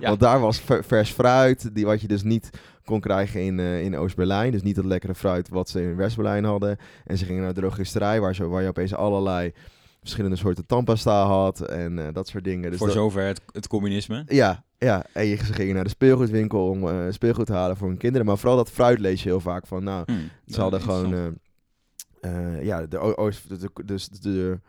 Ja. 0.00 0.08
Want 0.08 0.20
daar 0.20 0.40
was 0.40 0.60
ver- 0.60 0.84
vers 0.84 1.10
fruit, 1.10 1.74
die 1.74 1.84
wat 1.86 2.00
je 2.00 2.08
dus 2.08 2.22
niet 2.22 2.50
kon 2.84 3.00
krijgen 3.00 3.40
in, 3.42 3.60
eh, 3.60 3.82
in 3.82 3.96
Oost-Berlijn. 3.96 4.52
Dus 4.52 4.62
niet 4.62 4.76
het 4.76 4.84
lekkere 4.84 5.14
fruit 5.14 5.48
wat 5.48 5.68
ze 5.68 5.82
in 5.82 5.96
West-Berlijn 5.96 6.44
hadden. 6.44 6.76
En 7.04 7.18
ze 7.18 7.24
gingen 7.24 7.42
naar 7.42 7.54
de 7.54 7.60
drogisterij, 7.60 8.20
waar, 8.20 8.34
ze, 8.34 8.46
waar 8.46 8.62
je 8.62 8.68
opeens 8.68 8.94
allerlei 8.94 9.52
verschillende 10.00 10.36
soorten 10.36 10.66
tandpasta 10.66 11.26
had 11.26 11.60
en 11.60 11.98
eh, 12.06 12.12
dat 12.12 12.28
soort 12.28 12.44
dingen. 12.44 12.70
Dus 12.70 12.78
Voor 12.78 12.86
dat- 12.86 12.96
zover 12.96 13.22
het, 13.26 13.40
het 13.52 13.66
communisme. 13.68 14.22
ja, 14.26 14.64
ja, 14.78 15.04
en 15.12 15.26
je, 15.26 15.36
ze 15.36 15.52
gingen 15.52 15.74
naar 15.74 15.84
de 15.84 15.90
speelgoedwinkel 15.90 16.68
om 16.68 16.88
eh, 16.88 16.96
speelgoed 17.10 17.46
te 17.46 17.52
halen 17.52 17.76
voor 17.76 17.88
hun 17.88 17.98
kinderen. 17.98 18.26
Maar 18.26 18.38
vooral 18.38 18.56
dat 18.56 18.70
fruit 18.70 18.98
lees 18.98 19.22
je 19.22 19.28
heel 19.28 19.40
vaak 19.40 19.66
van, 19.66 19.84
nou, 19.84 20.04
Hm, 20.12 20.52
ze 20.52 20.60
hadden 20.60 20.78
is 20.78 20.84
gewoon, 20.84 21.38
ja, 22.62 22.86
de, 22.86 22.98
Oost, 23.16 23.48
de, 23.48 23.56
de, 23.58 23.70
dus 23.84 24.08
de, 24.08 24.60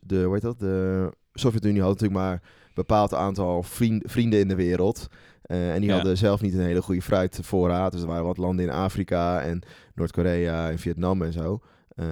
de, 0.00 0.22
hoe 0.22 0.32
heet 0.32 0.42
dat, 0.42 0.58
de 0.58 1.12
Sovjet-Unie 1.38 1.80
had 1.80 1.90
natuurlijk 1.90 2.20
maar 2.20 2.32
een 2.32 2.40
bepaald 2.74 3.14
aantal 3.14 3.62
vriend, 3.62 4.02
vrienden 4.06 4.40
in 4.40 4.48
de 4.48 4.54
wereld. 4.54 5.08
Eh, 5.42 5.74
en 5.74 5.80
die 5.80 5.88
Ja. 5.88 5.94
hadden 5.94 6.16
zelf 6.16 6.40
niet 6.40 6.54
een 6.54 6.60
hele 6.60 6.82
goede 6.82 7.02
fruitvoorraad. 7.02 7.92
Dus 7.92 8.00
er 8.00 8.06
waren 8.06 8.24
wat 8.24 8.36
landen 8.36 8.64
in 8.64 8.70
Afrika 8.70 9.40
en 9.42 9.60
Noord-Korea 9.94 10.70
en 10.70 10.78
Vietnam 10.78 11.22
en 11.22 11.32
zo. 11.32 11.60
Eh, 11.88 12.06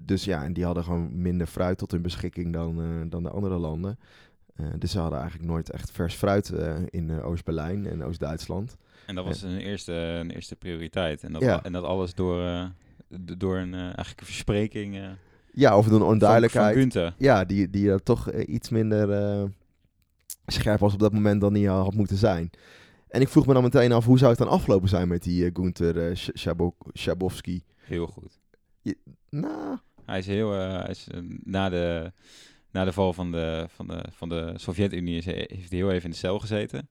dus 0.00 0.24
ja, 0.24 0.44
en 0.44 0.52
die 0.52 0.64
hadden 0.64 0.84
gewoon 0.84 1.22
minder 1.22 1.46
fruit 1.46 1.78
tot 1.78 1.90
hun 1.90 2.02
beschikking 2.02 2.52
dan, 2.52 2.80
eh, 2.80 3.10
dan 3.10 3.22
de 3.22 3.30
andere 3.30 3.56
landen. 3.58 3.98
Dus 4.78 4.90
ze 4.90 4.98
hadden 4.98 5.18
eigenlijk 5.20 5.50
nooit 5.50 5.70
echt 5.70 5.90
vers 5.90 6.14
fruit 6.14 6.52
in 6.90 7.22
Oost-Berlijn 7.22 7.86
en 7.86 8.04
Oost-Duitsland. 8.04 8.76
En 9.06 9.14
dat 9.14 9.24
was 9.24 9.42
een 9.42 9.58
eerste, 9.58 9.92
een 9.92 10.30
eerste 10.30 10.56
prioriteit. 10.56 11.22
En 11.24 11.32
dat, 11.32 11.42
Ja. 11.42 11.62
en 11.62 11.72
dat 11.72 11.84
alles 11.84 12.14
door, 12.14 12.70
door 13.38 13.56
een, 13.56 13.74
eigenlijk 13.74 14.20
een 14.20 14.26
verspreking 14.26 14.98
Ja, 15.54 15.76
of 15.78 15.84
een 15.84 15.90
van, 15.90 16.00
van 16.00 16.08
onduidelijkheid. 16.08 16.74
Ja, 17.18 17.44
die, 17.44 17.70
die 17.70 17.90
er 17.90 18.02
toch 18.02 18.30
eh, 18.30 18.54
iets 18.54 18.68
minder 18.68 19.10
eh, 19.12 19.42
scherp 20.46 20.80
was 20.80 20.92
op 20.92 20.98
dat 20.98 21.12
moment 21.12 21.40
dan 21.40 21.52
die 21.52 21.68
had 21.68 21.94
moeten 21.94 22.16
zijn. 22.16 22.50
En 23.08 23.20
ik 23.20 23.28
vroeg 23.28 23.46
me 23.46 23.52
dan 23.52 23.62
meteen 23.62 23.92
af, 23.92 24.04
hoe 24.04 24.18
zou 24.18 24.30
het 24.30 24.38
dan 24.38 24.48
afgelopen 24.48 24.88
zijn 24.88 25.08
met 25.08 25.22
die 25.22 25.44
eh, 25.44 25.50
Gunther 25.52 26.08
eh, 26.08 26.16
Schabowski? 26.92 27.62
Heel 27.76 28.06
goed. 28.06 28.38
Nou, 29.30 29.78
Hij 30.04 30.18
is 30.18 30.26
heel, 30.26 30.54
eh, 30.54 30.80
hij 30.80 30.90
is, 30.90 31.08
eh, 31.10 31.20
na, 31.44 31.68
de, 31.68 32.12
na 32.70 32.84
de 32.84 32.92
val 32.92 33.12
van 33.12 33.32
de, 33.32 33.66
van 33.68 33.86
de, 33.86 34.04
van 34.10 34.28
de 34.28 34.52
Sovjet-Unie 34.56 35.22
hij- 35.24 35.48
heeft 35.52 35.70
hij 35.70 35.78
heel 35.78 35.90
even 35.90 36.04
in 36.04 36.10
de 36.10 36.16
cel 36.16 36.38
gezeten. 36.38 36.88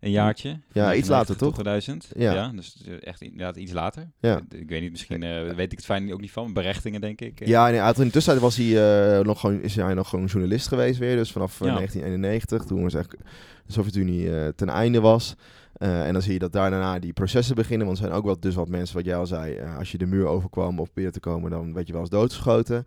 Een 0.00 0.10
jaartje. 0.10 0.48
Ja, 0.48 0.94
iets 0.94 1.08
99 1.08 1.08
later, 1.08 1.36
toch? 1.36 1.52
2000. 1.52 2.08
Ja. 2.16 2.32
Ja. 2.32 2.48
dus 2.54 2.82
echt 3.00 3.20
inderdaad 3.22 3.56
iets 3.56 3.72
later. 3.72 4.08
Ja. 4.20 4.40
Ik, 4.48 4.68
weet 4.68 4.80
niet, 4.80 4.90
misschien 4.90 5.22
eh, 5.22 5.54
weet 5.54 5.72
ik 5.72 5.76
het 5.78 5.84
fijn 5.86 6.12
ook 6.12 6.20
niet 6.20 6.30
van. 6.32 6.52
Berechtingen, 6.52 7.00
denk 7.00 7.20
ik. 7.20 7.40
eh. 7.40 7.46
ja, 7.48 7.68
nee, 7.70 7.80
in 7.80 7.92
de 8.04 8.10
tussentijd 8.10 8.38
was 8.40 8.56
hij, 8.56 9.16
eh, 9.18 9.24
nog 9.24 9.40
gewoon, 9.40 9.60
is 9.62 9.76
hij 9.76 9.94
nog 9.94 10.08
gewoon 10.08 10.24
journalist 10.24 10.68
geweest 10.68 10.98
weer. 10.98 11.16
Dus 11.16 11.32
vanaf 11.32 11.60
eh, 11.60 11.66
Ja. 11.66 11.74
1991, 11.74 12.64
toen 12.64 12.82
was 12.82 12.94
eigenlijk 12.94 13.24
de 13.66 13.72
Sovjet-Unie 13.72 14.36
eh, 14.40 14.48
ten 14.48 14.68
einde 14.68 15.00
was. 15.00 15.34
En 15.78 16.12
dan 16.12 16.22
zie 16.22 16.32
je 16.32 16.38
dat 16.38 16.52
daar 16.52 16.70
daarna 16.70 16.98
die 16.98 17.12
processen 17.12 17.54
beginnen. 17.54 17.86
Want 17.86 17.98
er 17.98 18.04
zijn 18.04 18.16
ook 18.16 18.24
wat, 18.24 18.42
dus 18.42 18.54
wat 18.54 18.68
mensen, 18.68 18.96
wat 18.96 19.04
jij 19.04 19.16
al 19.16 19.26
zei, 19.26 19.60
als 19.78 19.92
je 19.92 19.98
de 19.98 20.06
muur 20.06 20.26
overkwam 20.26 20.78
of 20.80 20.84
probeerde 20.92 21.10
te 21.12 21.20
komen, 21.20 21.50
dan 21.50 21.72
werd 21.72 21.86
je 21.86 21.92
wel 21.92 22.00
eens 22.02 22.10
doodgeschoten. 22.10 22.86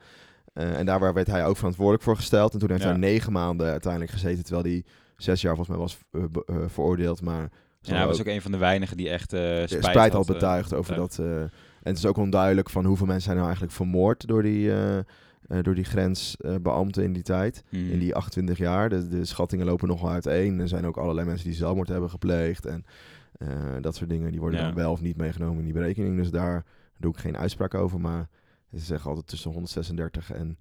En 0.54 0.86
daar 0.86 1.14
werd 1.14 1.28
hij 1.28 1.46
ook 1.46 1.58
verantwoordelijk 1.58 2.04
voor 2.04 2.16
gesteld. 2.16 2.54
En 2.54 2.60
toen 2.60 2.72
heeft 2.72 2.84
hij 2.84 2.98
negen 2.98 3.32
maanden 3.32 3.68
uiteindelijk 3.70 4.12
gezeten, 4.12 4.44
terwijl 4.44 4.66
hij 4.66 4.84
zes 5.22 5.42
jaar 5.42 5.56
volgens 5.56 5.78
mij 5.78 5.86
was 5.86 5.98
eh, 6.12 6.56
veroordeeld. 6.68 7.22
Maar 7.22 7.52
En 7.82 7.96
hij 7.96 8.06
was 8.08 8.20
ook 8.20 8.26
een 8.26 8.42
van 8.42 8.52
de 8.52 8.58
weinigen 8.58 8.98
die 8.98 9.10
echt 9.10 9.34
eh 9.34 9.40
spijt, 9.40 9.84
spijt, 9.86 10.14
had, 10.14 10.28
eh, 10.28 10.34
betuigd 10.34 10.74
over 10.74 10.96
dat. 10.96 11.20
en 11.20 11.50
het 11.84 11.98
is 11.98 12.06
ook 12.06 12.18
onduidelijk 12.18 12.70
van 12.70 12.86
hoeveel 12.86 13.06
mensen 13.06 13.24
zijn 13.24 13.36
nou 13.36 13.48
eigenlijk 13.48 13.78
vermoord 13.78 14.28
door 14.28 14.44
die, 14.44 14.74
eh, 14.74 15.00
door 15.62 15.76
die 15.76 15.84
grensbeambten 15.84 17.04
in 17.04 17.14
die 17.14 17.24
tijd. 17.24 17.64
Hmm. 17.70 17.90
In 17.92 18.00
die 18.00 18.16
28 18.16 18.58
jaar. 18.58 18.90
De, 18.90 19.08
de 19.08 19.26
schattingen 19.26 19.66
lopen 19.66 19.88
nogal 19.88 20.12
uiteen. 20.12 20.60
Er 20.60 20.68
zijn 20.68 20.86
ook 20.86 20.98
allerlei 20.98 21.28
mensen 21.28 21.48
die 21.48 21.56
zelfmoord 21.58 21.88
hebben 21.88 22.10
gepleegd. 22.10 22.66
En 22.66 22.86
dat 23.82 23.96
soort 23.96 24.10
dingen. 24.10 24.32
Die 24.32 24.40
worden 24.40 24.60
Ja. 24.60 24.66
dan 24.66 24.76
wel 24.76 24.92
of 24.92 25.02
niet 25.02 25.18
meegenomen 25.18 25.58
in 25.58 25.64
die 25.64 25.74
berekening. 25.74 26.18
Dus 26.18 26.30
daar 26.32 26.66
doe 26.98 27.12
ik 27.14 27.20
geen 27.20 27.38
uitspraak 27.38 27.74
over. 27.74 28.00
Maar 28.00 28.28
ze 28.72 28.80
zeggen 28.80 29.10
altijd 29.10 29.28
tussen 29.28 29.52
136 29.52 30.32
en 30.32 30.58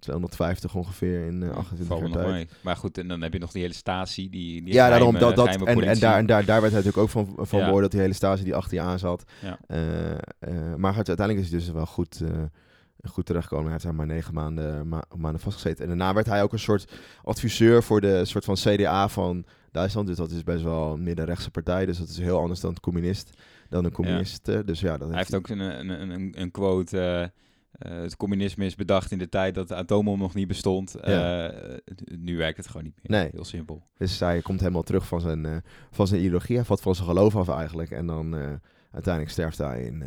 250 0.00 0.74
ongeveer 0.74 1.26
in 1.26 1.42
eh, 1.42 1.48
28 1.56 1.86
Valt 1.86 2.02
me 2.14 2.34
jaar. 2.36 2.46
Maar 2.60 2.76
goed, 2.76 2.98
en 2.98 3.08
dan 3.08 3.22
heb 3.22 3.32
je 3.32 3.38
nog 3.38 3.52
die 3.52 3.62
hele 3.62 3.74
statie. 3.74 4.30
Die, 4.30 4.62
die 4.62 4.72
Ja, 4.74 4.88
daarom. 4.88 5.18
Dat, 5.18 5.36
dat, 5.36 5.46
en, 5.46 5.66
en, 5.66 5.98
daar, 6.00 6.18
en 6.18 6.26
daar, 6.26 6.44
daar 6.44 6.60
werd 6.60 6.72
hij 6.72 6.82
natuurlijk 6.84 6.96
ook 6.96 7.08
van, 7.08 7.46
van 7.46 7.58
Ja. 7.58 7.64
beoordeeld, 7.66 7.90
die 7.92 8.00
hele 8.00 8.12
stage 8.12 8.44
die 8.44 8.54
achter 8.54 8.74
je 8.74 8.80
aan 8.80 8.98
zat. 8.98 9.24
Ja. 9.42 9.58
Eh, 9.66 10.10
eh, 10.12 10.74
maar 10.76 10.94
goed, 10.94 11.08
uiteindelijk 11.08 11.46
is 11.46 11.52
hij 11.52 11.58
dus 11.60 11.70
wel 11.70 11.86
goed, 11.86 12.20
eh, 12.20 12.28
goed 13.10 13.26
terechtgekomen. 13.26 13.64
Hij 13.64 13.72
heeft 13.72 13.84
daar 13.84 13.94
maar 13.94 14.06
negen 14.14 14.34
maanden, 14.34 14.88
ma- 14.88 15.04
maanden 15.16 15.40
vastgezeten. 15.40 15.82
En 15.82 15.88
daarna 15.88 16.14
werd 16.14 16.26
hij 16.26 16.42
ook 16.42 16.52
een 16.52 16.58
soort 16.58 16.92
adviseur 17.24 17.82
voor 17.82 18.00
de 18.00 18.24
soort 18.24 18.44
van 18.44 18.54
CDA 18.54 19.08
van 19.08 19.44
Duitsland. 19.72 20.06
Dus 20.06 20.16
dat 20.16 20.30
is 20.30 20.42
best 20.44 20.62
wel 20.62 20.92
een 20.92 21.02
middenrechtse 21.02 21.50
partij. 21.50 21.86
Dus 21.86 21.98
dat 21.98 22.08
is 22.08 22.18
heel 22.18 22.38
anders 22.38 22.60
dan 22.60 22.70
een 22.70 22.80
communist. 22.80 23.30
Dan 23.68 23.84
een 23.84 23.92
communist. 23.92 24.48
eh, 24.48 24.58
Dus 24.64 24.80
ja, 24.80 24.98
dat 24.98 25.08
Hij 25.08 25.16
heeft 25.18 25.34
ook 25.34 25.48
een, 25.48 25.58
een, 25.58 25.88
een, 25.88 26.10
een- 26.10 26.34
een 26.40 26.50
quote. 26.50 27.32
Eh, 27.80 28.00
het 28.00 28.16
communisme 28.16 28.64
is 28.64 28.74
bedacht 28.74 29.10
in 29.10 29.18
de 29.18 29.28
tijd 29.28 29.54
dat 29.54 29.68
de 29.68 29.74
atoombom 29.74 30.18
nog 30.18 30.34
niet 30.34 30.48
bestond. 30.48 30.94
Ja. 31.02 31.48
Eh, 31.48 31.76
nu 32.18 32.36
werkt 32.36 32.56
het 32.56 32.66
gewoon 32.66 32.82
niet 32.82 32.94
meer. 33.02 33.20
Nee. 33.20 33.30
Heel 33.32 33.44
simpel. 33.44 33.82
Dus 33.96 34.18
hij 34.18 34.40
komt 34.40 34.60
helemaal 34.60 34.82
terug 34.82 35.06
van 35.06 35.20
zijn, 35.20 35.46
eh, 35.46 35.56
van 35.90 36.06
zijn 36.06 36.20
ideologie. 36.20 36.56
Hij 36.56 36.64
valt 36.64 36.80
van 36.80 36.94
zijn 36.94 37.06
geloof 37.08 37.36
af 37.36 37.48
eigenlijk. 37.48 37.90
En 37.90 38.06
dan 38.06 38.34
uiteindelijk 38.92 39.32
sterft 39.32 39.58
hij 39.58 39.82
in, 39.82 40.04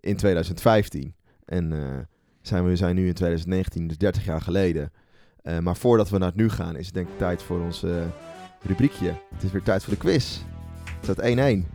in 0.00 0.16
2015. 0.16 1.14
En 1.44 1.72
zijn 2.40 2.64
we 2.64 2.76
zijn 2.76 2.94
nu 2.94 3.06
in 3.06 3.14
2019, 3.14 3.88
dus 3.88 3.98
30 3.98 4.24
jaar 4.24 4.40
geleden. 4.40 4.92
Maar 5.60 5.76
voordat 5.76 6.10
we 6.10 6.18
naar 6.18 6.28
het 6.28 6.36
nu 6.36 6.48
gaan, 6.48 6.76
is 6.76 6.86
het 6.86 6.94
denk 6.94 7.08
ik 7.08 7.18
tijd 7.18 7.42
voor 7.42 7.60
ons 7.60 7.84
rubriekje. 8.62 9.14
Het 9.34 9.42
is 9.42 9.50
weer 9.50 9.62
tijd 9.62 9.84
voor 9.84 9.92
de 9.92 9.98
quiz. 9.98 10.40
Het 10.84 11.04
staat 11.04 11.20
1-1. 11.20 11.66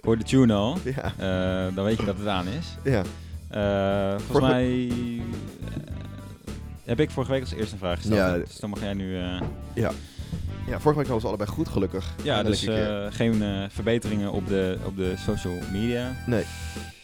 Voor 0.00 0.18
de 0.18 0.24
tune 0.24 0.54
al, 0.54 0.76
Ja, 1.18 1.70
dan 1.70 1.84
weet 1.84 1.98
je 1.98 2.04
dat 2.04 2.18
het 2.18 2.26
aan 2.26 2.46
is. 2.46 2.76
ja. 2.84 3.02
Eh, 3.50 4.08
volgens 4.10 4.24
Vorige- 4.26 4.46
mij 4.52 4.88
eh, 4.88 5.74
heb 6.84 7.00
ik 7.00 7.10
vorige 7.10 7.32
week 7.32 7.40
als 7.40 7.52
eerste 7.52 7.72
een 7.72 7.78
vraag 7.78 7.96
gesteld. 7.96 8.16
Ja. 8.18 8.36
Dus 8.38 8.56
dan 8.56 8.70
mag 8.70 8.80
jij 8.80 8.94
nu... 8.94 9.18
eh, 9.18 9.40
ja, 9.74 10.80
vorige 10.80 11.00
week 11.00 11.08
hadden 11.08 11.20
we 11.20 11.26
allebei 11.26 11.50
goed, 11.50 11.68
gelukkig. 11.68 12.14
ja, 12.22 12.34
Eindelijk 12.34 12.60
dus 12.60 12.68
een 12.70 12.74
keer. 12.74 13.04
eh, 13.06 13.12
geen 13.12 13.42
eh, 13.42 13.64
verbeteringen 13.68 14.32
op 14.32 14.46
de, 14.48 14.78
op 14.84 14.96
de 14.96 15.14
social 15.16 15.54
media. 15.72 16.12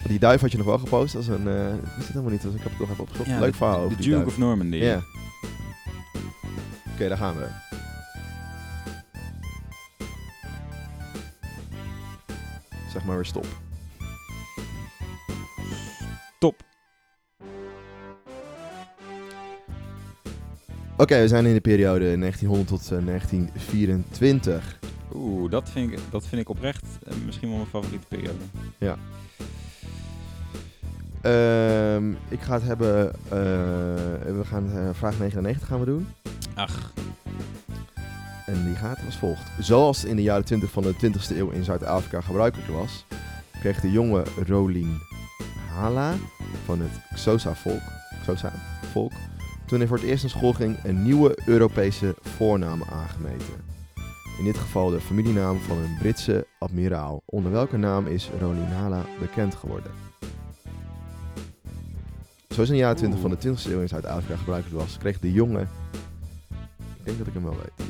Die 0.07 0.19
duif 0.19 0.41
had 0.41 0.51
je 0.53 0.57
nog 0.59 0.67
wel 0.67 0.79
gepost. 0.79 1.15
als 1.17 1.27
een, 1.29 1.49
eh 1.49 1.67
wist 1.67 1.97
het 1.97 2.07
helemaal 2.07 2.31
niet, 2.31 2.43
dus 2.43 2.53
ik 2.55 2.59
heb 2.63 2.69
het 2.69 2.79
toch 2.79 2.91
even 2.91 3.03
opgezocht. 3.03 3.29
Ja, 3.29 3.39
Leuk 3.39 3.51
de- 3.51 3.57
verhaal 3.57 3.79
De 3.79 3.85
over 3.85 3.97
die 3.97 4.11
Duke 4.11 4.27
of 4.27 4.39
Normandy. 4.39 4.77
Ja. 4.77 5.01
Oké, 6.95 7.09
daar 7.09 7.17
gaan 7.19 7.37
we. 7.37 7.47
Zeg 12.93 13.05
maar 13.05 13.17
weer 13.17 13.25
stop. 13.25 13.47
Top. 16.43 16.63
Oké, 20.97 21.21
we 21.21 21.29
zijn 21.29 21.47
in 21.47 21.55
de 21.55 21.61
periode 21.61 22.19
1900 22.19 22.69
tot 22.69 22.99
eh, 22.99 23.07
1924. 23.07 24.79
Oeh, 25.15 25.51
dat 25.51 25.71
vind 25.71 25.93
ik, 25.93 25.99
dat 26.11 26.27
vind 26.27 26.41
ik 26.41 26.49
oprecht 26.49 26.85
eh, 27.07 27.15
misschien 27.25 27.49
wel 27.49 27.57
mijn 27.57 27.69
favoriete 27.69 28.07
periode. 28.07 28.39
Ehm, 31.23 32.11
ik 32.29 32.41
ga 32.41 32.55
het 32.55 32.63
hebben. 32.63 33.13
eh, 33.13 33.31
we 34.35 34.43
gaan 34.45 34.71
eh, 34.77 34.89
vraag 34.93 35.19
99 35.19 35.69
gaan 35.69 35.79
we 35.81 35.87
doen. 35.87 36.09
Ach, 36.55 36.93
En 38.47 38.65
die 38.65 38.75
gaat 38.75 38.99
als 39.07 39.17
volgt. 39.17 39.51
Zoals 39.59 40.05
in 40.05 40.17
de 40.17 40.23
jaren 40.23 40.45
20 40.45 40.71
van 40.71 40.83
de 40.83 40.95
20e 40.95 41.37
eeuw 41.37 41.51
in 41.51 41.65
Zuid-Afrika 41.65 42.21
gebruikelijk 42.21 42.69
was, 42.71 43.05
kreeg 43.61 43.81
de 43.81 43.91
jonge 43.91 44.25
Rolin 44.47 44.99
Hala 45.75 46.15
van 46.65 46.81
het 46.81 47.01
Xhosa-volk, 47.15 47.83
Xhosa-volk 48.23 49.13
toen 49.73 49.79
hij 49.81 49.91
voor 49.91 49.99
het 49.99 50.07
eerst 50.07 50.23
naar 50.23 50.33
school 50.33 50.53
ging, 50.53 50.77
een 50.85 51.03
nieuwe 51.03 51.39
Europese 51.45 52.15
voornaam 52.21 52.83
aangemeten. 52.83 53.55
In 54.39 54.45
dit 54.45 54.57
geval 54.57 54.91
de 54.91 55.01
familienaam 55.01 55.59
van 55.59 55.79
een 55.79 55.97
Britse 55.99 56.47
admiraal. 56.59 57.23
Onder 57.25 57.53
welke 57.53 57.77
naam 57.77 58.07
is 58.07 58.31
Rolin 58.41 58.73
Hala 58.73 59.05
bekend 59.21 59.55
geworden? 59.55 59.93
Zoals 62.49 62.69
in 62.69 62.75
de 62.75 62.81
jaren 62.81 62.97
20 62.97 63.21
van 63.21 63.31
de 63.31 63.37
20e 63.37 63.71
eeuw 63.71 63.81
in 63.81 63.89
Zuid-Afrika 63.89 64.37
gebruikelijk 64.37 64.81
was, 64.81 64.99
kreeg 64.99 65.19
de 65.19 65.33
jonge... 65.33 65.61
Ik 66.99 67.05
denk 67.05 67.19
dat 67.19 67.27
ik 67.27 67.33
hem 67.33 67.43
wel 67.43 67.57
weet. 67.57 67.89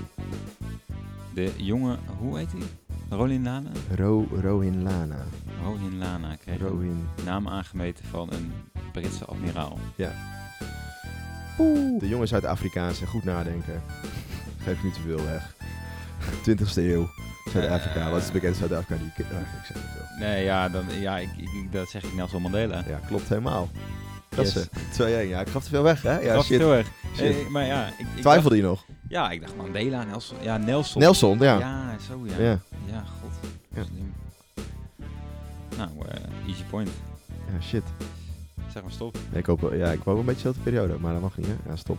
de 1.35 1.65
jonge, 1.65 1.99
hoe 2.19 2.39
heet 2.39 2.53
hij? 2.53 2.63
Rolin 3.19 3.43
Lana? 3.43 3.71
Ro. 3.97 4.27
Rohin 5.65 5.99
Lana 5.99 6.37
kreeg 6.37 6.61
Rohin. 6.61 7.09
een 7.17 7.25
naam 7.25 7.49
aangemeten 7.49 8.05
van 8.05 8.33
een 8.33 8.53
Britse 8.93 9.25
admiraal. 9.25 9.79
De 11.99 12.09
jonge 12.09 12.27
Zuid-Afrikaanse, 12.27 13.07
goed 13.07 13.25
nadenken. 13.25 13.83
Geef 14.65 14.83
niet 14.83 14.95
te 14.95 15.01
veel 15.01 15.25
weg. 15.25 15.55
20ste 16.49 16.75
eeuw. 16.83 17.09
Zuid-Afrika, 17.53 18.09
wat 18.11 18.19
is 18.19 18.25
het 18.25 18.33
bekend 18.33 18.57
Zuid-Afrika? 18.57 19.03
Die, 19.17 19.27
ah, 19.27 19.41
ik 19.41 19.65
zeg 19.67 19.77
het 19.77 19.87
veel. 19.97 20.19
Nee, 20.29 20.45
ja, 20.45 20.69
dan, 20.69 20.85
ja 21.01 21.19
ik, 21.19 21.29
ik- 21.37 21.73
dat 21.73 21.89
zeg 21.91 22.03
ik 22.03 22.15
Nelson 22.15 22.43
Mandela. 22.43 22.83
Ja, 22.89 23.01
klopt 23.07 23.29
helemaal. 23.29 23.69
Dat 24.29 24.47
is 24.47 24.53
Yes. 24.55 24.63
het. 24.63 24.93
2-1. 24.93 25.29
Ja, 25.29 25.41
ik 25.41 25.49
gaf 25.49 25.63
te 25.63 25.69
veel 25.69 25.83
weg, 25.83 26.03
hè? 26.03 26.19
Ja, 26.21 26.43
shit. 26.43 26.59
heel 26.59 26.73
erg. 26.75 26.89
Shit. 27.17 27.37
Eh, 27.45 27.49
maar 27.49 27.65
ja, 27.67 27.87
ik, 27.87 28.07
ik 28.15 28.21
Twijfelde 28.21 28.57
je 28.57 28.63
nog? 28.63 28.85
dacht- 28.87 28.99
ja, 29.09 29.31
ik 29.31 29.41
dacht 29.41 29.57
Mandela, 29.57 30.05
Nelson. 30.05 30.37
Ja, 30.41 30.57
Nelson. 30.57 31.01
Nelson, 31.03 31.39
ja. 31.39 31.59
Ja, 31.59 31.97
zo 32.09 32.21
ja. 32.39 32.45
Ja. 32.45 32.59
Point. 36.73 36.91
Ja, 37.53 37.61
shit. 37.61 37.83
Zeg 38.73 38.83
maar 38.83 38.93
stop. 38.93 39.17
Ja, 39.33 39.39
ik, 39.39 39.47
hoop, 39.47 39.73
ja, 39.75 39.91
ik 39.93 40.03
wou 40.05 40.19
een 40.19 40.25
beetje 40.25 40.43
dezelfde 40.43 40.63
periode, 40.71 40.99
maar 40.99 41.13
dat 41.13 41.23
mag 41.23 41.37
niet, 41.37 41.47
hè? 41.47 41.57
Ja, 41.71 41.77
stop. 41.77 41.99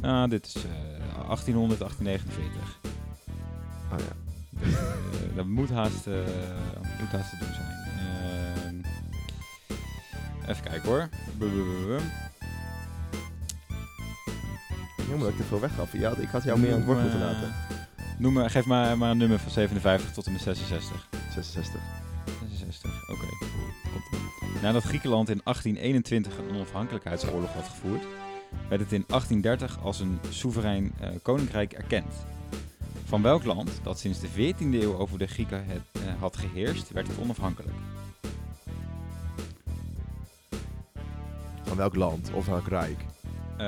Nou, 0.00 0.28
dit 0.28 0.46
is 0.46 0.54
eh 0.54 0.62
1800, 1.26 1.78
1849. 1.80 2.78
Oh 3.92 3.98
ja. 3.98 4.14
Eh, 4.62 5.36
dat 5.36 5.46
moet 5.46 5.70
haast, 5.70 6.06
eh, 6.06 6.14
moet 7.00 7.08
haast 7.12 7.30
te 7.30 7.36
doen 7.38 7.54
zijn. 7.54 8.84
Even 10.48 10.62
kijken 10.62 10.88
hoor. 10.88 11.08
Jammer 15.08 15.18
dat 15.18 15.28
ik 15.28 15.36
te 15.36 15.42
veel 15.42 15.60
weg 15.60 15.74
gaf. 15.74 15.92
Ja, 15.92 16.10
ik 16.16 16.28
had 16.28 16.42
jou 16.42 16.58
meer 16.58 16.70
aan 16.72 16.76
het 16.76 16.86
woord 16.86 17.00
moeten 17.00 17.20
laten. 17.20 17.48
eh, 17.96 18.04
Noem 18.18 18.32
maar, 18.32 18.50
geef 18.50 18.64
maar, 18.66 18.98
maar 18.98 19.10
een 19.10 19.16
nummer 19.18 19.38
van 19.38 19.50
57 19.50 20.12
tot 20.12 20.26
en 20.26 20.32
met 20.32 20.40
66. 20.42 21.08
66. 21.34 21.34
66, 21.34 21.74
oké. 21.74 21.80
Komt-ie. 21.80 22.05
Nadat 24.62 24.82
Griekenland 24.82 25.28
in 25.28 25.40
1821 25.44 26.38
een 26.38 26.54
onafhankelijkheidsoorlog 26.54 27.52
had 27.52 27.68
gevoerd, 27.68 28.04
werd 28.68 28.80
het 28.80 28.92
in 28.92 29.04
1830 29.06 29.78
als 29.82 30.00
een 30.00 30.18
soeverein 30.30 30.92
eh, 31.00 31.10
koninkrijk 31.22 31.72
erkend. 31.72 32.14
Van 33.04 33.22
welk 33.22 33.44
land, 33.44 33.80
dat 33.82 33.98
sinds 33.98 34.20
de 34.20 34.28
14e 34.28 34.58
eeuw 34.58 34.96
over 34.98 35.18
de 35.18 35.26
Grieken 35.26 35.64
het, 35.66 35.82
eh, 35.92 36.20
had 36.20 36.36
geheerst, 36.36 36.90
werd 36.90 37.06
het 37.06 37.18
onafhankelijk? 37.18 37.74
Van 41.62 41.76
welk 41.76 41.94
land 41.94 42.30
of 42.32 42.46
welk 42.46 42.68
rijk? 42.68 42.98
Eh, 43.56 43.66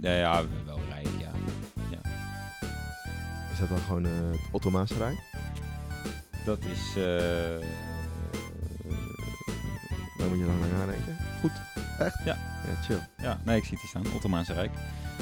nou 0.00 0.16
ja, 0.16 0.42
wel 0.66 0.78
rijk, 0.88 1.08
ja. 1.18 1.30
Is 3.52 3.58
dat 3.58 3.68
dan 3.68 3.78
gewoon 3.78 4.04
eh, 4.04 4.10
het 4.30 4.40
Ottomaanse 4.50 4.94
Rijk? 4.98 5.18
Dat 6.44 6.58
is... 6.64 6.96
eh, 6.96 7.89
Daar 10.20 10.28
moet 10.28 10.38
je 10.38 10.44
dan 10.46 10.58
naar 10.60 10.68
nadenken. 10.78 11.16
Goed. 11.40 11.50
Echt? 11.98 12.18
Ja. 12.24 12.36
Ja, 12.66 12.82
chill. 12.82 13.00
ja, 13.16 13.38
nee, 13.44 13.56
ik 13.56 13.64
zie 13.64 13.78
het 13.78 13.80
hier 13.92 14.02
staan. 14.02 14.14
Ottomaanse 14.16 14.52
Rijk. 14.52 14.70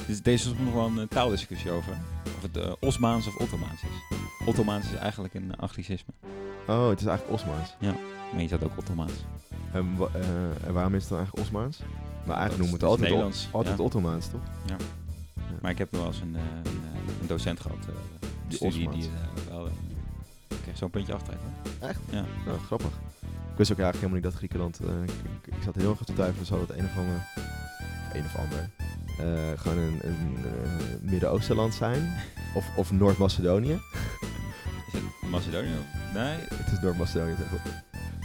Dus 0.06 0.22
deze 0.22 0.50
is 0.50 0.58
nog 0.58 0.74
wel 0.74 0.86
een 0.98 1.08
taaldiscussie 1.08 1.70
over. 1.70 1.92
Of 2.36 2.42
het 2.42 2.56
eh, 2.56 2.72
Osmaans 2.80 3.26
of 3.26 3.36
Ottomaans 3.36 3.82
is. 3.82 4.16
Ottomaans 4.46 4.86
is 4.90 4.94
eigenlijk 4.94 5.34
een 5.34 5.56
anglicisme. 5.56 6.12
Oh, 6.66 6.88
het 6.88 7.00
is 7.00 7.06
eigenlijk 7.06 7.40
Osmaans. 7.40 7.76
Maar 8.32 8.42
je 8.42 8.48
zat 8.48 8.64
ook 8.64 8.78
Ottomaans. 8.78 9.12
En, 9.72 9.96
wa- 9.96 10.08
eh, 10.14 10.66
en 10.66 10.72
waarom 10.72 10.94
is 10.94 11.00
het 11.00 11.08
dan 11.10 11.18
eigenlijk 11.18 11.46
Osmaans? 11.48 11.78
Maar 12.24 12.36
eigenlijk 12.36 12.58
noemen 12.58 12.78
we 12.78 12.84
het 12.84 12.84
altijd, 12.84 13.08
Nederlands, 13.08 13.48
altijd 13.50 13.78
ja. 13.78 13.84
Ottomaans, 13.84 14.26
toch? 14.26 14.40
Maar 15.62 15.70
ik 15.70 15.78
heb 15.78 15.90
wel 15.92 16.06
eens 16.06 16.20
een, 16.20 16.36
eh, 16.36 16.42
een, 16.72 16.80
een 17.20 17.26
docent 17.26 17.60
gehad. 17.60 17.78
eh, 17.80 17.94
Die 18.48 18.56
studie 18.56 18.86
Osmaans. 18.88 19.04
die 19.04 19.12
wel... 19.50 19.66
ik 20.48 20.56
kreeg 20.62 20.76
zo'n 20.76 20.90
puntje 20.90 21.14
aftrekken. 21.14 21.46
Echt? 21.80 22.00
Ja. 22.10 22.24
Nou, 22.46 22.58
grappig. 22.58 22.90
Ik 23.58 23.64
wist 23.66 23.78
ook 23.78 23.84
eigenlijk 23.84 24.14
helemaal 24.14 24.32
niet 24.32 24.50
dat 24.50 24.68
Griekenland... 24.68 24.80
eh, 24.80 25.02
ik, 25.02 25.56
ik, 25.56 25.62
zat 25.64 25.74
heel 25.74 25.90
erg 25.90 25.98
te 26.04 26.12
twijfelen, 26.12 26.46
zou 26.46 26.60
het 26.60 26.70
een 26.70 26.84
of 26.84 26.96
ander... 26.96 27.26
Een 28.12 28.24
of 28.24 28.36
ander... 28.36 28.70
eh, 29.18 29.60
gewoon 29.60 29.78
een, 29.78 30.00
een 30.02 30.36
eh, 30.44 31.10
Midden-Oostenland 31.10 31.74
zijn. 31.74 32.14
Of, 32.54 32.76
of 32.76 32.92
Noord-Macedonië. 32.92 33.72
Is 34.86 34.92
het 34.92 35.30
Macedonië? 35.30 35.68
Nee. 36.14 36.36
Het 36.54 36.72
is 36.72 36.80
Noord-Macedonië. 36.80 37.34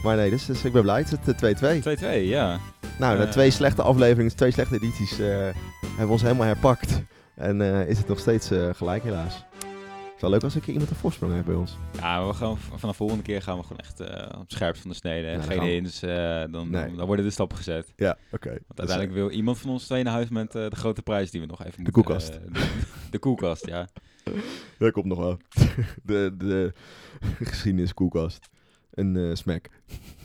Maar 0.04 0.16
nee, 0.16 0.30
dus, 0.30 0.46
dus 0.46 0.64
ik 0.64 0.72
ben 0.72 0.82
blij. 0.82 1.00
Het 1.00 1.12
is 1.12 1.18
het, 1.26 1.42
eh, 1.42 1.80
2-2. 1.80 1.82
2-2, 1.82 2.28
ja. 2.28 2.60
Nou, 3.00 3.18
na 3.18 3.28
twee 3.28 3.52
slechte 3.52 3.82
afleveringen, 3.82 4.36
twee 4.36 4.52
slechte 4.52 4.76
edities, 4.76 5.18
hebben 5.18 5.56
we 5.98 6.08
ons 6.08 6.22
helemaal 6.22 6.48
herpakt. 6.48 7.02
En 7.36 7.62
is 7.88 7.98
het 7.98 8.08
nog 8.08 8.20
steeds 8.20 8.50
gelijk, 8.74 9.04
helaas. 9.04 9.46
Wel 10.24 10.32
leuk 10.32 10.44
als 10.44 10.56
ik 10.56 10.68
iemand 10.68 10.90
een 10.90 10.96
voorsprong 10.96 11.34
heb 11.36 11.46
bij 11.46 11.56
ons. 11.56 11.78
Ja, 12.00 12.28
we 12.28 12.34
gaan, 12.34 12.58
v- 12.58 12.68
vanaf 12.68 12.82
de 12.82 12.94
volgende 12.94 13.24
keer 13.24 13.42
gaan 13.42 13.58
we 13.58 13.64
gewoon 13.64 13.78
echt 13.78 14.00
eh, 14.00 14.40
op 14.40 14.52
scherp 14.52 14.76
van 14.78 14.90
de 14.90 14.96
snede. 14.96 15.28
Ja, 15.28 15.42
Geen 15.42 15.62
hints, 15.62 16.02
eh, 16.02 16.44
dan, 16.52 16.70
Nee. 16.70 16.96
dan 16.96 17.06
worden 17.06 17.26
de 17.26 17.32
stappen 17.32 17.58
gezet. 17.58 17.94
Ja, 17.96 18.18
oké. 18.32 18.50
Want 18.50 18.80
uiteindelijk 18.80 19.18
wil 19.18 19.30
iemand 19.30 19.58
van 19.58 19.70
ons 19.70 19.86
twee 19.86 20.04
naar 20.04 20.14
huis 20.14 20.30
met 20.30 20.56
eh, 20.56 20.70
de 20.70 20.76
grote 20.76 21.02
prijs 21.02 21.32
die 21.32 21.42
we 21.42 21.48
nog 21.48 21.60
even 21.66 21.72
De 21.72 21.92
moeten... 21.92 22.04
koelkast. 22.04 22.30
eh, 22.30 22.54
de, 22.54 22.82
de 23.12 23.20
koelkast, 23.20 23.66
ja. 23.68 23.88
Dat 24.80 24.92
komt 24.92 25.06
nog 25.06 25.18
wel. 25.18 25.38
De, 26.04 26.36
de 26.38 26.74
geschiedenis 27.44 27.94
koelkast. 27.94 28.50
Een 28.92 29.16
eh 29.16 29.36
smack. 29.36 29.66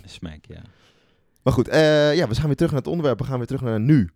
Smack, 0.05 0.45
ja. 0.49 0.63
Maar 1.43 1.53
goed, 1.53 1.69
eh, 1.69 2.17
ja, 2.17 2.29
we 2.29 2.35
gaan 2.35 2.47
weer 2.47 2.57
terug 2.57 2.71
naar 2.71 2.81
het 2.81 2.89
onderwerp. 2.91 3.19
We 3.19 3.25
gaan 3.25 3.39
weer 3.39 3.47
terug 3.47 3.63
naar 3.63 3.81
nu. 3.81 4.11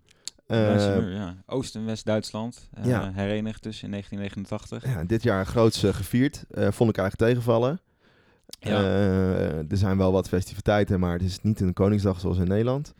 Eh, 0.52 0.66
Duitse 0.66 1.00
muur, 1.00 1.10
ja. 1.14 1.36
Oost- 1.46 1.74
en 1.74 1.84
West-Duitsland 1.84 2.68
eh, 2.72 2.84
Ja. 2.84 3.10
herenigd 3.14 3.62
dus 3.62 3.82
in 3.82 3.90
1989. 3.90 4.84
ja, 4.94 5.04
dit 5.04 5.22
jaar 5.22 5.46
groots 5.46 5.82
eh, 5.82 5.94
gevierd. 5.94 6.44
Vond 6.50 6.90
ik 6.90 6.98
eigenlijk 6.98 7.16
tegenvallen. 7.30 7.80
Ja. 8.58 8.82
Er 9.68 9.76
zijn 9.76 9.96
wel 9.98 10.12
wat 10.12 10.28
festiviteiten, 10.28 11.00
maar 11.00 11.12
het 11.12 11.22
is 11.22 11.40
niet 11.40 11.60
een 11.60 11.72
Koningsdag 11.72 12.20
zoals 12.20 12.38
in 12.38 12.48
Nederland. 12.48 12.94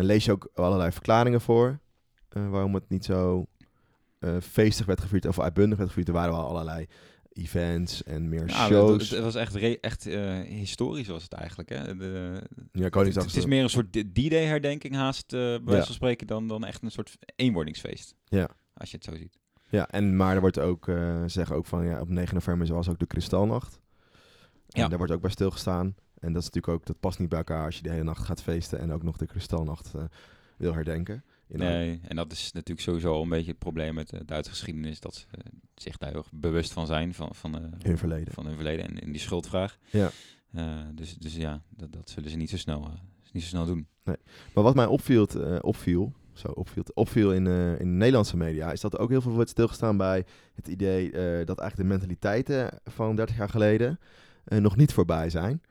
Lees 0.00 0.24
je 0.24 0.32
ook 0.32 0.48
allerlei 0.54 0.92
verklaringen 0.92 1.40
voor 1.40 1.78
waarom 2.28 2.74
het 2.74 2.88
niet 2.88 3.04
zo 3.04 3.46
feestig 4.40 4.86
werd 4.86 5.00
gevierd 5.00 5.26
of 5.26 5.40
uitbundig 5.40 5.78
werd 5.78 5.88
gevierd. 5.90 6.08
Er 6.08 6.14
waren 6.14 6.32
wel 6.32 6.46
allerlei 6.48 6.86
events 7.34 8.02
en 8.02 8.28
meer 8.28 8.48
Ja, 8.48 8.66
shows. 8.66 9.02
Het, 9.02 9.10
het 9.10 9.24
was 9.24 9.34
echt, 9.34 9.54
re- 9.54 9.78
echt 9.80 10.06
eh, 10.06 10.40
historisch 10.40 11.06
was 11.08 11.22
het 11.22 11.32
eigenlijk. 11.32 11.68
Hè? 11.68 11.96
De, 11.96 12.42
ja, 12.72 12.82
het, 12.82 12.90
Koningsdag. 12.92 13.24
het 13.24 13.36
is 13.36 13.46
meer 13.46 13.62
een 13.62 13.70
soort 13.70 13.92
D-Day 13.92 14.44
herdenking 14.44 14.94
haast, 14.94 15.32
eh 15.32 15.38
bij 15.40 15.60
wijze 15.64 15.78
Ja. 15.80 15.84
van 15.84 15.94
spreken, 15.94 16.26
dan, 16.26 16.48
dan 16.48 16.64
echt 16.64 16.82
een 16.82 16.90
soort 16.90 17.16
eenwordingsfeest. 17.36 18.14
Ja. 18.24 18.48
Als 18.74 18.90
je 18.90 18.96
het 18.96 19.04
zo 19.04 19.16
ziet. 19.16 19.38
Ja, 19.68 19.88
en, 19.88 20.16
maar 20.16 20.34
er 20.34 20.40
wordt 20.40 20.58
ook, 20.58 20.84
ze 20.86 21.24
zeggen 21.26 21.56
ook 21.56 21.66
van 21.66 21.84
ja, 21.86 22.00
op 22.00 22.08
9 22.08 22.34
november 22.34 22.74
was 22.74 22.88
ook 22.88 22.98
de 22.98 23.06
Kristalnacht. 23.06 23.80
En 24.68 24.80
Ja. 24.82 24.88
daar 24.88 24.98
wordt 24.98 25.12
ook 25.12 25.20
bij 25.20 25.30
stilgestaan. 25.30 25.94
En 26.18 26.32
dat 26.32 26.42
is 26.42 26.48
natuurlijk 26.50 26.68
ook, 26.68 26.86
dat 26.86 27.00
past 27.00 27.18
niet 27.18 27.28
bij 27.28 27.38
elkaar 27.38 27.64
als 27.64 27.76
je 27.76 27.82
de 27.82 27.90
hele 27.90 28.02
nacht 28.04 28.24
gaat 28.24 28.42
feesten 28.42 28.78
en 28.78 28.92
ook 28.92 29.02
nog 29.02 29.16
de 29.16 29.26
Kristalnacht 29.26 29.92
wil 30.56 30.74
herdenken. 30.74 31.24
Nee, 31.48 32.00
en 32.08 32.16
dat 32.16 32.32
is 32.32 32.52
natuurlijk 32.52 32.80
sowieso 32.86 33.22
een 33.22 33.28
beetje 33.28 33.50
het 33.50 33.58
probleem 33.58 33.94
met 33.94 34.08
de 34.08 34.24
Duitse 34.24 34.50
geschiedenis. 34.50 35.00
Dat 35.00 35.14
ze 35.14 35.24
eh, 35.30 35.38
zich 35.74 35.96
daar 35.96 36.10
heel 36.10 36.18
erg 36.18 36.30
bewust 36.32 36.72
van 36.72 36.86
zijn, 36.86 37.14
van, 37.14 37.34
van, 37.34 37.54
eh, 37.54 37.62
hun 37.82 37.98
verleden. 37.98 38.34
van 38.34 38.46
hun 38.46 38.54
verleden 38.54 38.88
en 38.88 38.98
in 38.98 39.10
die 39.12 39.20
schuldvraag. 39.20 39.78
Ja. 39.90 40.10
Eh, 40.52 40.78
dus, 40.94 41.14
dus 41.16 41.36
ja, 41.36 41.62
dat, 41.76 41.92
dat 41.92 42.10
zullen 42.10 42.30
ze 42.30 42.36
niet 42.36 42.50
zo 42.50 42.56
snel, 42.56 42.82
eh, 42.84 42.90
niet 43.32 43.42
zo 43.42 43.48
snel 43.48 43.66
doen. 43.66 43.86
Maar 44.54 44.64
wat 44.64 44.74
mij 44.74 44.86
opviel, 44.86 45.26
eh, 45.26 45.56
opviel, 45.60 46.12
zo 46.32 46.48
opviel, 46.48 46.82
opviel 46.94 47.32
in, 47.32 47.46
eh, 47.46 47.70
in 47.70 47.76
de 47.78 47.84
Nederlandse 47.84 48.36
media, 48.36 48.72
is 48.72 48.80
dat 48.80 48.92
er 48.92 48.98
ook 48.98 49.10
heel 49.10 49.20
veel 49.20 49.32
wordt 49.32 49.50
stilgestaan 49.50 49.96
bij 49.96 50.24
het 50.54 50.68
idee 50.68 51.04
eh, 51.10 51.46
dat 51.46 51.58
eigenlijk 51.58 51.76
de 51.76 51.84
mentaliteiten 51.96 52.80
van 52.84 53.16
30 53.16 53.36
jaar 53.36 53.48
geleden 53.48 53.98
eh, 54.44 54.58
nog 54.58 54.76
niet 54.76 54.92
voorbij 54.92 55.30
zijn. 55.30 55.62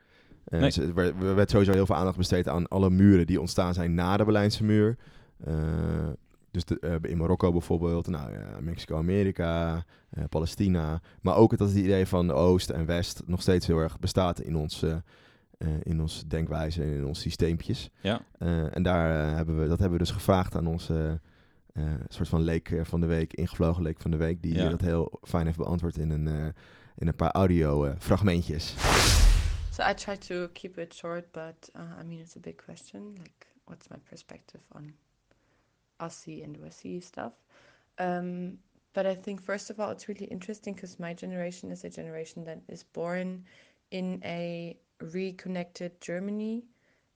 Eh, 0.44 0.60
Nee. 0.60 0.72
er 0.94 1.34
werd 1.34 1.50
sowieso 1.50 1.72
heel 1.72 1.86
veel 1.86 1.94
aandacht 1.96 2.16
besteed 2.16 2.48
aan 2.48 2.68
alle 2.68 2.90
muren 2.90 3.26
die 3.26 3.40
ontstaan 3.40 3.74
zijn 3.74 3.94
na 3.94 4.16
de 4.16 4.24
Berlijnse 4.24 4.64
muur. 4.64 4.96
Eh, 5.44 6.08
dus 6.50 6.64
de, 6.64 6.78
eh, 6.80 7.10
in 7.10 7.16
Marokko 7.18 7.52
bijvoorbeeld, 7.52 8.06
nou, 8.06 8.32
ja, 8.32 8.60
Mexico, 8.60 8.96
Amerika, 8.96 9.84
eh, 10.10 10.24
Palestina. 10.28 11.00
Maar 11.20 11.36
ook 11.36 11.56
dat 11.56 11.68
het 11.68 11.76
idee 11.78 12.06
van 12.06 12.30
Oost 12.30 12.70
en 12.70 12.86
West 12.86 13.22
nog 13.26 13.42
steeds 13.42 13.66
heel 13.66 13.78
erg 13.78 13.98
bestaat 13.98 14.40
in 14.40 14.56
ons, 14.56 14.84
in 15.82 16.00
ons 16.00 16.24
denkwijze 16.26 16.82
en 16.82 16.88
in 16.88 17.04
ons 17.06 17.20
systeempjes. 17.20 17.90
Ja, 18.00 18.20
Eh, 18.38 18.76
en 18.76 18.82
daar 18.82 19.36
hebben 19.36 19.60
we, 19.60 19.68
dat 19.68 19.78
hebben 19.78 19.98
we 19.98 20.04
dus 20.04 20.14
gevraagd 20.14 20.54
aan 20.56 20.66
onze 20.66 21.20
eh, 21.72 21.84
soort 22.08 22.28
van 22.28 22.40
leek 22.40 22.80
van 22.82 23.00
de 23.00 23.06
week, 23.06 23.32
ingevlogen 23.32 23.82
leek 23.82 24.00
van 24.00 24.10
de 24.10 24.16
week, 24.16 24.42
die 24.42 24.54
Ja. 24.54 24.68
dat 24.68 24.80
heel 24.80 25.18
fijn 25.22 25.46
heeft 25.46 25.58
beantwoord 25.58 25.96
in 25.96 26.10
een, 26.10 26.26
eh, 26.28 26.46
in 26.96 27.06
een 27.08 27.16
paar 27.16 27.30
audio 27.30 27.84
eh, 27.84 27.92
fragmentjes. 27.98 28.74
So 29.70 29.82
I 29.90 29.94
try 29.94 30.16
to 30.16 30.48
keep 30.52 30.78
it 30.78 30.94
short, 30.94 31.24
but 31.32 31.70
uh, 31.76 31.82
I 32.00 32.04
mean, 32.06 32.20
it's 32.20 32.36
a 32.36 32.40
big 32.40 32.56
question. 32.64 33.12
Like, 33.16 33.46
what's 33.64 33.88
my 33.88 33.96
perspective 34.08 34.62
on 34.68 34.92
Aussie 36.00 36.44
and 36.44 36.56
Wessie 36.58 37.02
stuff? 37.02 37.32
Um, 37.98 38.58
but 38.92 39.06
I 39.06 39.14
think, 39.14 39.42
first 39.42 39.70
of 39.70 39.80
all, 39.80 39.90
it's 39.90 40.08
really 40.08 40.26
interesting 40.26 40.74
because 40.74 41.00
my 41.00 41.14
generation 41.14 41.70
is 41.70 41.84
a 41.84 41.90
generation 41.90 42.44
that 42.44 42.60
is 42.68 42.82
born 42.82 43.44
in 43.90 44.20
a 44.24 44.76
reconnected 45.00 46.00
Germany. 46.00 46.64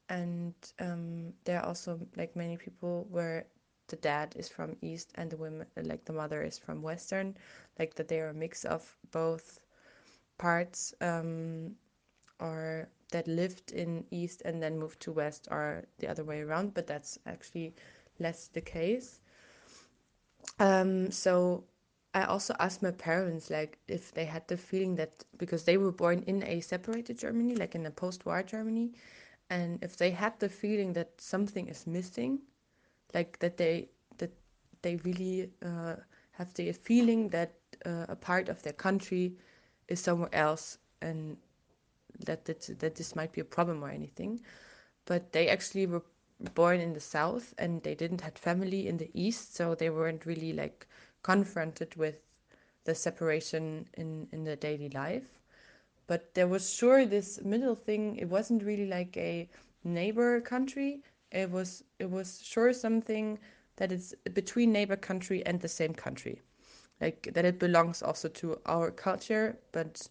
And 0.08 0.54
um, 0.80 1.32
there 1.44 1.60
are 1.60 1.66
also 1.66 2.00
like 2.16 2.34
many 2.34 2.56
people 2.56 3.06
where 3.10 3.46
the 3.88 3.96
dad 3.96 4.34
is 4.36 4.48
from 4.48 4.76
East 4.82 5.12
and 5.14 5.30
the 5.30 5.36
women, 5.36 5.66
like 5.82 6.04
the 6.04 6.12
mother 6.12 6.42
is 6.42 6.58
from 6.58 6.82
Western, 6.82 7.36
like 7.78 7.94
that 7.94 8.08
they 8.08 8.20
are 8.20 8.28
a 8.28 8.34
mix 8.34 8.64
of 8.64 8.96
both 9.12 9.60
parts. 10.38 10.94
Um, 11.00 11.76
or 12.40 12.88
that 13.10 13.26
lived 13.26 13.72
in 13.72 14.04
East 14.10 14.42
and 14.44 14.62
then 14.62 14.78
moved 14.78 15.00
to 15.00 15.12
West, 15.12 15.48
or 15.50 15.84
the 15.98 16.06
other 16.08 16.24
way 16.24 16.40
around, 16.40 16.74
but 16.74 16.86
that's 16.86 17.18
actually 17.26 17.74
less 18.20 18.48
the 18.48 18.60
case. 18.60 19.20
Um, 20.58 21.10
so 21.10 21.64
I 22.14 22.24
also 22.24 22.54
asked 22.58 22.82
my 22.82 22.90
parents, 22.90 23.50
like, 23.50 23.78
if 23.88 24.12
they 24.12 24.24
had 24.24 24.46
the 24.48 24.56
feeling 24.56 24.96
that 24.96 25.24
because 25.36 25.64
they 25.64 25.76
were 25.76 25.92
born 25.92 26.24
in 26.26 26.42
a 26.44 26.60
separated 26.60 27.18
Germany, 27.18 27.54
like 27.56 27.74
in 27.74 27.86
a 27.86 27.90
post 27.90 28.26
war 28.26 28.42
Germany, 28.42 28.92
and 29.50 29.82
if 29.82 29.96
they 29.96 30.10
had 30.10 30.38
the 30.40 30.48
feeling 30.48 30.92
that 30.94 31.20
something 31.20 31.68
is 31.68 31.86
missing, 31.86 32.40
like 33.14 33.38
that 33.40 33.56
they 33.56 33.88
that 34.18 34.32
they 34.82 34.96
really 34.96 35.50
uh, 35.64 35.96
have 36.32 36.52
the 36.54 36.72
feeling 36.72 37.28
that 37.30 37.54
uh, 37.86 38.06
a 38.08 38.16
part 38.16 38.48
of 38.48 38.62
their 38.62 38.72
country 38.72 39.36
is 39.88 40.00
somewhere 40.00 40.34
else 40.34 40.78
and 41.02 41.36
that 42.26 42.44
that 42.44 42.60
that 42.78 42.94
this 42.96 43.14
might 43.16 43.32
be 43.32 43.40
a 43.40 43.44
problem 43.44 43.82
or 43.84 43.90
anything 43.90 44.40
but 45.06 45.32
they 45.32 45.48
actually 45.48 45.86
were 45.86 46.02
born 46.54 46.80
in 46.80 46.92
the 46.92 47.00
south 47.00 47.54
and 47.58 47.82
they 47.82 47.94
didn't 47.94 48.20
have 48.20 48.36
family 48.36 48.86
in 48.86 48.96
the 48.96 49.10
east 49.14 49.54
so 49.54 49.74
they 49.74 49.90
weren't 49.90 50.24
really 50.26 50.52
like 50.52 50.86
confronted 51.22 51.94
with 51.96 52.20
the 52.84 52.94
separation 52.94 53.88
in 53.94 54.28
in 54.32 54.44
their 54.44 54.56
daily 54.56 54.88
life. 54.90 55.38
But 56.06 56.34
there 56.34 56.48
was 56.48 56.72
sure 56.72 57.04
this 57.04 57.40
middle 57.42 57.74
thing 57.74 58.16
it 58.16 58.28
wasn't 58.28 58.62
really 58.64 58.86
like 58.86 59.16
a 59.16 59.48
neighbor 59.84 60.40
country. 60.40 61.02
It 61.30 61.50
was 61.50 61.84
it 61.98 62.10
was 62.10 62.42
sure 62.42 62.72
something 62.72 63.38
that 63.76 63.92
is 63.92 64.14
between 64.34 64.72
neighbor 64.72 64.96
country 64.96 65.44
and 65.46 65.60
the 65.60 65.68
same 65.68 65.94
country. 65.94 66.42
Like 67.00 67.28
that 67.34 67.44
it 67.44 67.58
belongs 67.58 68.02
also 68.02 68.28
to 68.28 68.60
our 68.66 68.90
culture 68.90 69.58
but 69.72 70.08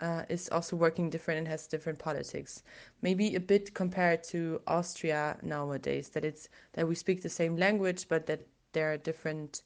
uh, 0.00 0.24
is 0.28 0.48
also 0.50 0.76
working 0.76 1.10
different 1.10 1.38
and 1.38 1.48
has 1.48 1.66
different 1.66 1.98
politics. 1.98 2.62
Maybe 3.02 3.34
a 3.36 3.40
bit 3.40 3.74
compared 3.74 4.24
to 4.24 4.60
Austria 4.66 5.36
nowadays, 5.42 6.08
that 6.10 6.24
it's 6.24 6.48
that 6.72 6.88
we 6.88 6.94
speak 6.94 7.22
the 7.22 7.28
same 7.28 7.56
language, 7.56 8.08
but 8.08 8.26
that 8.26 8.40
there 8.72 8.92
are 8.92 8.96
different, 8.96 9.62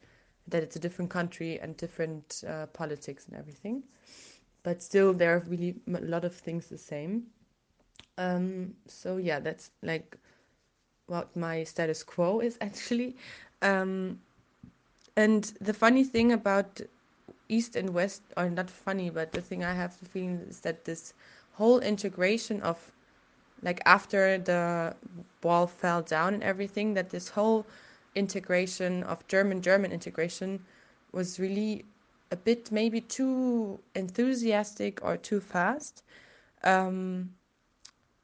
that 0.48 0.62
it's 0.62 0.76
a 0.76 0.80
different 0.80 1.10
country 1.10 1.58
and 1.60 1.76
different 1.76 2.42
uh, 2.48 2.66
politics 2.66 3.26
and 3.28 3.36
everything. 3.36 3.82
But 4.62 4.82
still, 4.82 5.12
there 5.12 5.36
are 5.36 5.44
really 5.46 5.76
a 5.86 6.00
lot 6.00 6.24
of 6.24 6.34
things 6.34 6.66
the 6.66 6.78
same. 6.78 7.24
Um, 8.18 8.74
so 8.86 9.16
yeah, 9.18 9.40
that's 9.40 9.70
like 9.82 10.16
what 11.06 11.34
my 11.36 11.64
status 11.64 12.02
quo 12.02 12.40
is 12.40 12.58
actually. 12.60 13.16
Um, 13.62 14.20
and 15.16 15.44
the 15.60 15.74
funny 15.74 16.02
thing 16.02 16.32
about 16.32 16.80
East 17.48 17.76
and 17.76 17.90
West 17.90 18.22
are 18.36 18.50
not 18.50 18.70
funny, 18.70 19.10
but 19.10 19.32
the 19.32 19.40
thing 19.40 19.64
I 19.64 19.74
have 19.74 19.98
the 20.00 20.06
feeling 20.06 20.40
is 20.48 20.60
that 20.60 20.84
this 20.84 21.14
whole 21.52 21.80
integration 21.80 22.60
of, 22.62 22.90
like 23.62 23.80
after 23.86 24.38
the 24.38 24.94
wall 25.42 25.66
fell 25.66 26.02
down 26.02 26.34
and 26.34 26.42
everything, 26.42 26.94
that 26.94 27.10
this 27.10 27.28
whole 27.30 27.66
integration 28.14 29.02
of 29.04 29.26
German 29.28 29.60
German 29.62 29.92
integration 29.92 30.64
was 31.12 31.38
really 31.38 31.84
a 32.30 32.36
bit 32.36 32.70
maybe 32.72 33.00
too 33.00 33.78
enthusiastic 33.94 35.04
or 35.04 35.16
too 35.16 35.40
fast, 35.40 36.02
um, 36.62 37.34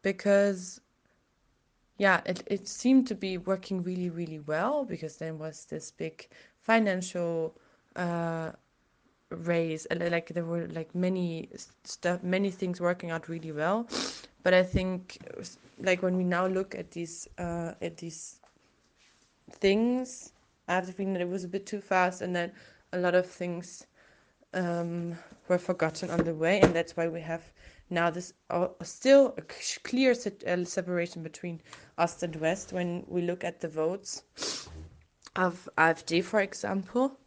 because 0.03 0.81
yeah, 1.99 2.21
it 2.25 2.43
it 2.47 2.67
seemed 2.69 3.07
to 3.09 3.15
be 3.15 3.37
working 3.39 3.83
really 3.83 4.11
really 4.11 4.41
well 4.41 4.85
because 4.85 5.17
there 5.19 5.35
was 5.35 5.67
this 5.67 5.91
big 5.91 6.29
financial. 6.59 7.55
Uh, 7.97 8.53
raise 9.31 9.87
like 9.91 10.29
there 10.29 10.45
were 10.45 10.67
like 10.69 10.95
many 10.95 11.49
stuff 11.85 12.23
many 12.23 12.51
things 12.51 12.81
working 12.81 13.11
out 13.11 13.29
really 13.29 13.53
well. 13.53 13.89
But 14.43 14.55
i 14.55 14.63
think 14.63 15.19
like 15.81 16.03
when 16.03 16.17
we 16.17 16.25
now 16.25 16.47
look 16.47 16.75
at 16.75 16.91
these 16.93 17.29
uh 17.39 17.75
at 17.83 17.97
these 17.99 18.41
things 19.51 20.33
i 20.69 20.75
have 20.75 20.87
the 20.87 20.93
feeling 20.93 21.13
that 21.15 21.23
it 21.23 21.29
was 21.29 21.45
a 21.45 21.49
bit 21.49 21.67
too 21.67 21.81
fast 21.81 22.23
and 22.23 22.35
that 22.37 22.55
a 22.93 22.99
lot 22.99 23.15
of 23.15 23.27
things 23.27 23.87
um 24.55 25.17
were 25.49 25.59
forgotten 25.59 26.11
on 26.11 26.25
the 26.25 26.35
way. 26.35 26.61
And 26.61 26.75
that's 26.75 26.97
why 26.97 27.09
we 27.09 27.21
have 27.21 27.53
now 27.91 28.11
this 28.11 28.33
uh, 28.51 28.69
still 28.83 29.35
a 29.37 29.43
clear 29.43 30.15
se- 30.15 30.45
uh, 30.47 30.65
separation 30.65 31.23
between 31.23 31.61
us 31.99 32.23
and 32.23 32.35
West 32.37 32.73
when 32.73 33.05
we 33.09 33.23
look 33.23 33.45
at 33.45 33.61
the 33.61 33.69
votes 33.69 34.23
of 35.37 35.69
AfD, 35.79 36.23
for 36.23 36.41
example 36.41 37.20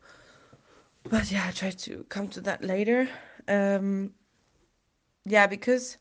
but 1.09 1.31
yeah, 1.31 1.45
I 1.47 1.51
try 1.51 1.71
to 1.71 2.05
come 2.09 2.27
to 2.29 2.41
that 2.41 2.63
later. 2.63 3.07
Um, 3.47 4.13
yeah, 5.25 5.47
because 5.47 5.97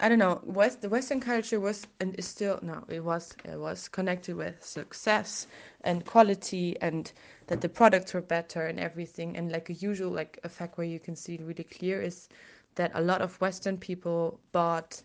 I 0.00 0.08
don't 0.08 0.18
know, 0.18 0.40
West 0.44 0.82
the 0.82 0.88
Western 0.88 1.20
culture 1.20 1.60
was 1.60 1.86
and 2.00 2.14
is 2.18 2.26
still 2.26 2.58
no, 2.62 2.84
it 2.88 3.00
was 3.04 3.34
it 3.44 3.58
was 3.58 3.88
connected 3.88 4.36
with 4.36 4.64
success 4.64 5.46
and 5.82 6.04
quality 6.04 6.76
and 6.80 7.12
that 7.48 7.60
the 7.60 7.68
products 7.68 8.14
were 8.14 8.20
better 8.22 8.66
and 8.66 8.78
everything. 8.78 9.36
And 9.36 9.50
like 9.50 9.70
a 9.70 9.74
usual 9.74 10.10
like 10.10 10.38
a 10.44 10.48
fact 10.48 10.78
where 10.78 10.86
you 10.86 11.00
can 11.00 11.16
see 11.16 11.34
it 11.34 11.42
really 11.42 11.64
clear 11.64 12.00
is 12.02 12.28
that 12.76 12.92
a 12.94 13.00
lot 13.02 13.22
of 13.22 13.40
Western 13.40 13.76
people 13.78 14.40
bought 14.52 15.02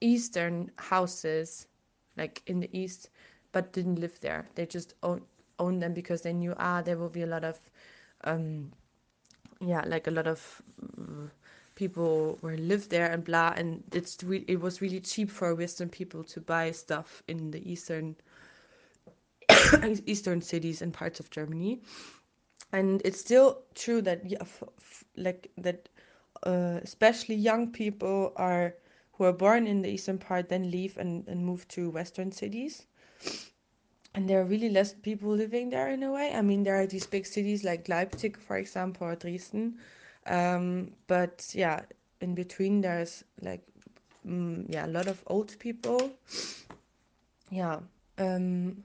Eastern 0.00 0.70
houses, 0.78 1.66
like 2.16 2.42
in 2.46 2.60
the 2.60 2.70
East, 2.78 3.10
but 3.52 3.72
didn't 3.72 4.00
live 4.00 4.20
there. 4.20 4.46
They 4.54 4.66
just 4.66 4.94
own 5.02 5.22
owned 5.58 5.82
them 5.82 5.94
because 5.94 6.22
they 6.22 6.32
knew 6.34 6.54
ah 6.58 6.82
there 6.82 6.98
will 6.98 7.08
be 7.10 7.22
a 7.22 7.26
lot 7.26 7.44
of 7.44 7.58
um 8.24 8.70
yeah 9.60 9.82
like 9.86 10.06
a 10.06 10.10
lot 10.10 10.26
of 10.26 10.62
mm, 10.98 11.30
people 11.74 12.38
were 12.42 12.56
lived 12.56 12.90
there 12.90 13.10
and 13.10 13.24
blah 13.24 13.52
and 13.56 13.82
it's 13.92 14.22
re- 14.22 14.44
it 14.48 14.60
was 14.60 14.80
really 14.80 15.00
cheap 15.00 15.30
for 15.30 15.54
western 15.54 15.88
people 15.88 16.22
to 16.24 16.40
buy 16.40 16.70
stuff 16.70 17.22
in 17.28 17.50
the 17.50 17.70
eastern 17.70 18.16
eastern 20.06 20.40
cities 20.40 20.82
and 20.82 20.92
parts 20.92 21.20
of 21.20 21.30
Germany. 21.30 21.80
And 22.72 23.00
it's 23.04 23.20
still 23.20 23.62
true 23.74 24.00
that 24.02 24.28
yeah, 24.28 24.38
f- 24.40 24.62
f- 24.78 25.04
like 25.16 25.50
that 25.56 25.88
uh, 26.42 26.80
especially 26.82 27.34
young 27.36 27.70
people 27.72 28.32
are 28.36 28.74
who 29.14 29.24
are 29.24 29.32
born 29.32 29.66
in 29.66 29.82
the 29.82 29.88
eastern 29.90 30.18
part 30.18 30.48
then 30.48 30.70
leave 30.70 30.96
and, 30.98 31.26
and 31.28 31.44
move 31.44 31.66
to 31.68 31.90
western 31.90 32.32
cities 32.32 32.86
and 34.16 34.28
there 34.28 34.40
are 34.40 34.44
really 34.44 34.70
less 34.70 34.94
people 34.94 35.30
living 35.30 35.70
there 35.70 35.88
in 35.90 36.02
a 36.02 36.10
way. 36.12 36.32
I 36.34 36.42
mean 36.42 36.64
there 36.64 36.80
are 36.80 36.86
these 36.86 37.06
big 37.06 37.26
cities 37.26 37.64
like 37.64 37.88
leipzig 37.88 38.38
for 38.38 38.56
example 38.56 39.06
or 39.06 39.16
dresden. 39.16 39.76
Um, 40.26 40.92
but 41.06 41.50
yeah 41.54 41.82
in 42.20 42.34
between 42.34 42.80
there's 42.80 43.24
like 43.42 43.62
mm, 44.26 44.64
yeah 44.68 44.86
a 44.86 44.88
lot 44.88 45.06
of 45.06 45.22
old 45.28 45.56
people. 45.60 46.10
Yeah 47.50 47.80
um, 48.18 48.84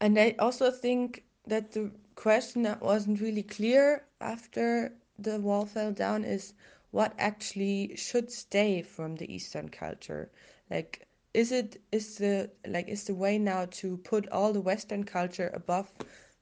and 0.00 0.18
i 0.18 0.34
also 0.38 0.70
think 0.70 1.24
that 1.46 1.72
the 1.72 1.90
question 2.14 2.62
that 2.62 2.80
wasn't 2.82 3.20
really 3.20 3.42
clear 3.42 4.04
after 4.20 4.92
the 5.18 5.40
wall 5.40 5.66
fell 5.66 5.92
down 5.92 6.24
is 6.24 6.54
what 6.90 7.14
actually 7.18 7.94
should 7.96 8.30
stay 8.30 8.82
from 8.82 9.16
the 9.16 9.32
eastern 9.32 9.68
culture. 9.68 10.30
Like 10.70 11.06
is 11.34 11.52
it 11.52 11.80
is 11.92 12.16
the 12.18 12.50
like 12.66 12.88
is 12.88 13.04
the 13.04 13.14
way 13.14 13.38
now 13.38 13.66
to 13.70 13.96
put 13.98 14.28
all 14.30 14.52
the 14.52 14.60
western 14.60 15.04
culture 15.04 15.50
above 15.54 15.92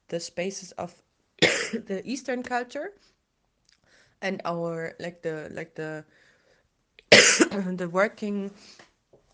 the 0.09 0.19
spaces 0.19 0.71
of 0.73 0.95
the 1.41 2.01
eastern 2.05 2.43
culture 2.43 2.93
and 4.21 4.41
our 4.45 4.93
like 4.99 5.21
the 5.21 5.49
like 5.53 5.75
the 5.75 6.03
the 7.11 7.89
working 7.91 8.51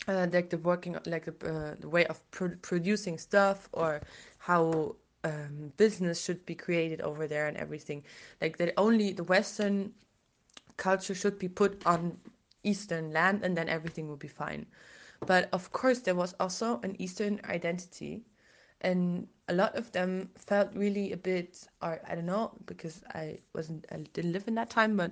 uh, 0.07 0.27
like 0.31 0.49
the 0.49 0.57
working 0.57 0.97
like 1.05 1.25
the, 1.25 1.35
uh, 1.49 1.75
the 1.79 1.89
way 1.89 2.05
of 2.05 2.19
pro- 2.31 2.57
producing 2.61 3.17
stuff 3.17 3.69
or 3.73 4.01
how 4.39 4.95
um, 5.23 5.71
business 5.77 6.21
should 6.23 6.45
be 6.45 6.55
created 6.55 7.01
over 7.01 7.27
there 7.27 7.47
and 7.47 7.57
everything. 7.57 8.03
Like 8.41 8.57
that 8.57 8.73
only 8.77 9.11
the 9.13 9.23
western 9.23 9.93
culture 10.77 11.15
should 11.15 11.39
be 11.39 11.47
put 11.47 11.85
on 11.85 12.17
eastern 12.63 13.11
land 13.11 13.43
and 13.43 13.57
then 13.57 13.69
everything 13.69 14.07
will 14.07 14.17
be 14.17 14.27
fine 14.27 14.65
but 15.25 15.49
of 15.53 15.71
course 15.71 15.99
there 15.99 16.15
was 16.15 16.33
also 16.39 16.79
an 16.83 16.95
eastern 16.99 17.39
identity 17.45 18.23
and 18.81 19.27
a 19.47 19.53
lot 19.53 19.75
of 19.75 19.91
them 19.91 20.29
felt 20.35 20.69
really 20.75 21.11
a 21.11 21.17
bit 21.17 21.67
or 21.81 21.99
i 22.07 22.15
don't 22.15 22.25
know 22.25 22.51
because 22.65 23.03
i 23.13 23.37
wasn't 23.53 23.85
i 23.91 23.97
didn't 24.13 24.33
live 24.33 24.47
in 24.47 24.55
that 24.55 24.69
time 24.69 24.95
but 24.97 25.11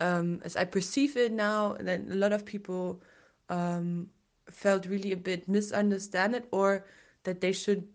um, 0.00 0.40
as 0.44 0.56
i 0.56 0.64
perceive 0.64 1.16
it 1.16 1.32
now 1.32 1.76
then 1.80 2.08
a 2.10 2.14
lot 2.14 2.32
of 2.32 2.44
people 2.44 3.00
um, 3.48 4.08
felt 4.50 4.86
really 4.86 5.12
a 5.12 5.16
bit 5.16 5.48
misunderstood 5.48 6.44
or 6.52 6.84
that 7.24 7.40
they 7.40 7.52
should 7.52 7.86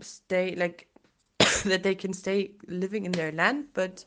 stay 0.00 0.54
like 0.56 0.88
that 1.64 1.82
they 1.82 1.94
can 1.94 2.12
stay 2.12 2.52
living 2.68 3.04
in 3.04 3.12
their 3.12 3.32
land. 3.32 3.66
But 3.74 4.04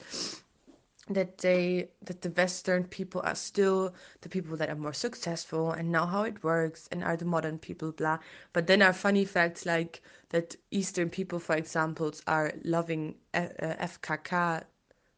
that 1.09 1.39
they 1.39 1.89
that 2.03 2.21
the 2.21 2.29
western 2.29 2.83
people 2.85 3.21
are 3.25 3.35
still 3.35 3.93
the 4.21 4.29
people 4.29 4.55
that 4.57 4.69
are 4.69 4.75
more 4.75 4.93
successful 4.93 5.71
and 5.71 5.91
know 5.91 6.05
how 6.05 6.23
it 6.23 6.43
works 6.43 6.87
and 6.91 7.03
are 7.03 7.17
the 7.17 7.25
modern 7.25 7.57
people 7.57 7.91
blah. 7.91 8.19
But 8.53 8.67
then 8.67 8.81
are 8.81 8.93
funny 8.93 9.25
facts 9.25 9.65
like 9.65 10.01
that 10.29 10.55
eastern 10.71 11.09
people 11.09 11.39
for 11.39 11.55
examples 11.55 12.21
are 12.27 12.53
loving 12.63 13.15
F- 13.33 13.53
uh, 13.59 13.87
fkk 13.87 14.63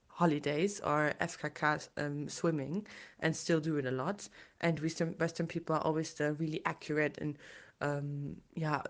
holidays 0.08 0.80
or 0.82 1.13
fkk 1.21 1.89
um, 1.97 2.30
swimming 2.30 2.86
and 3.19 3.36
still 3.36 3.60
do 3.60 3.77
it 3.77 3.86
a 3.86 3.91
lot. 3.91 4.27
And 4.62 4.80
western 4.80 5.15
western 5.19 5.47
people 5.47 5.75
are 5.75 5.82
always 5.82 6.13
the 6.13 6.34
really 6.34 6.62
accurate 6.65 7.17
and 7.19 7.38
um, 7.82 8.38
yeah 8.56 8.82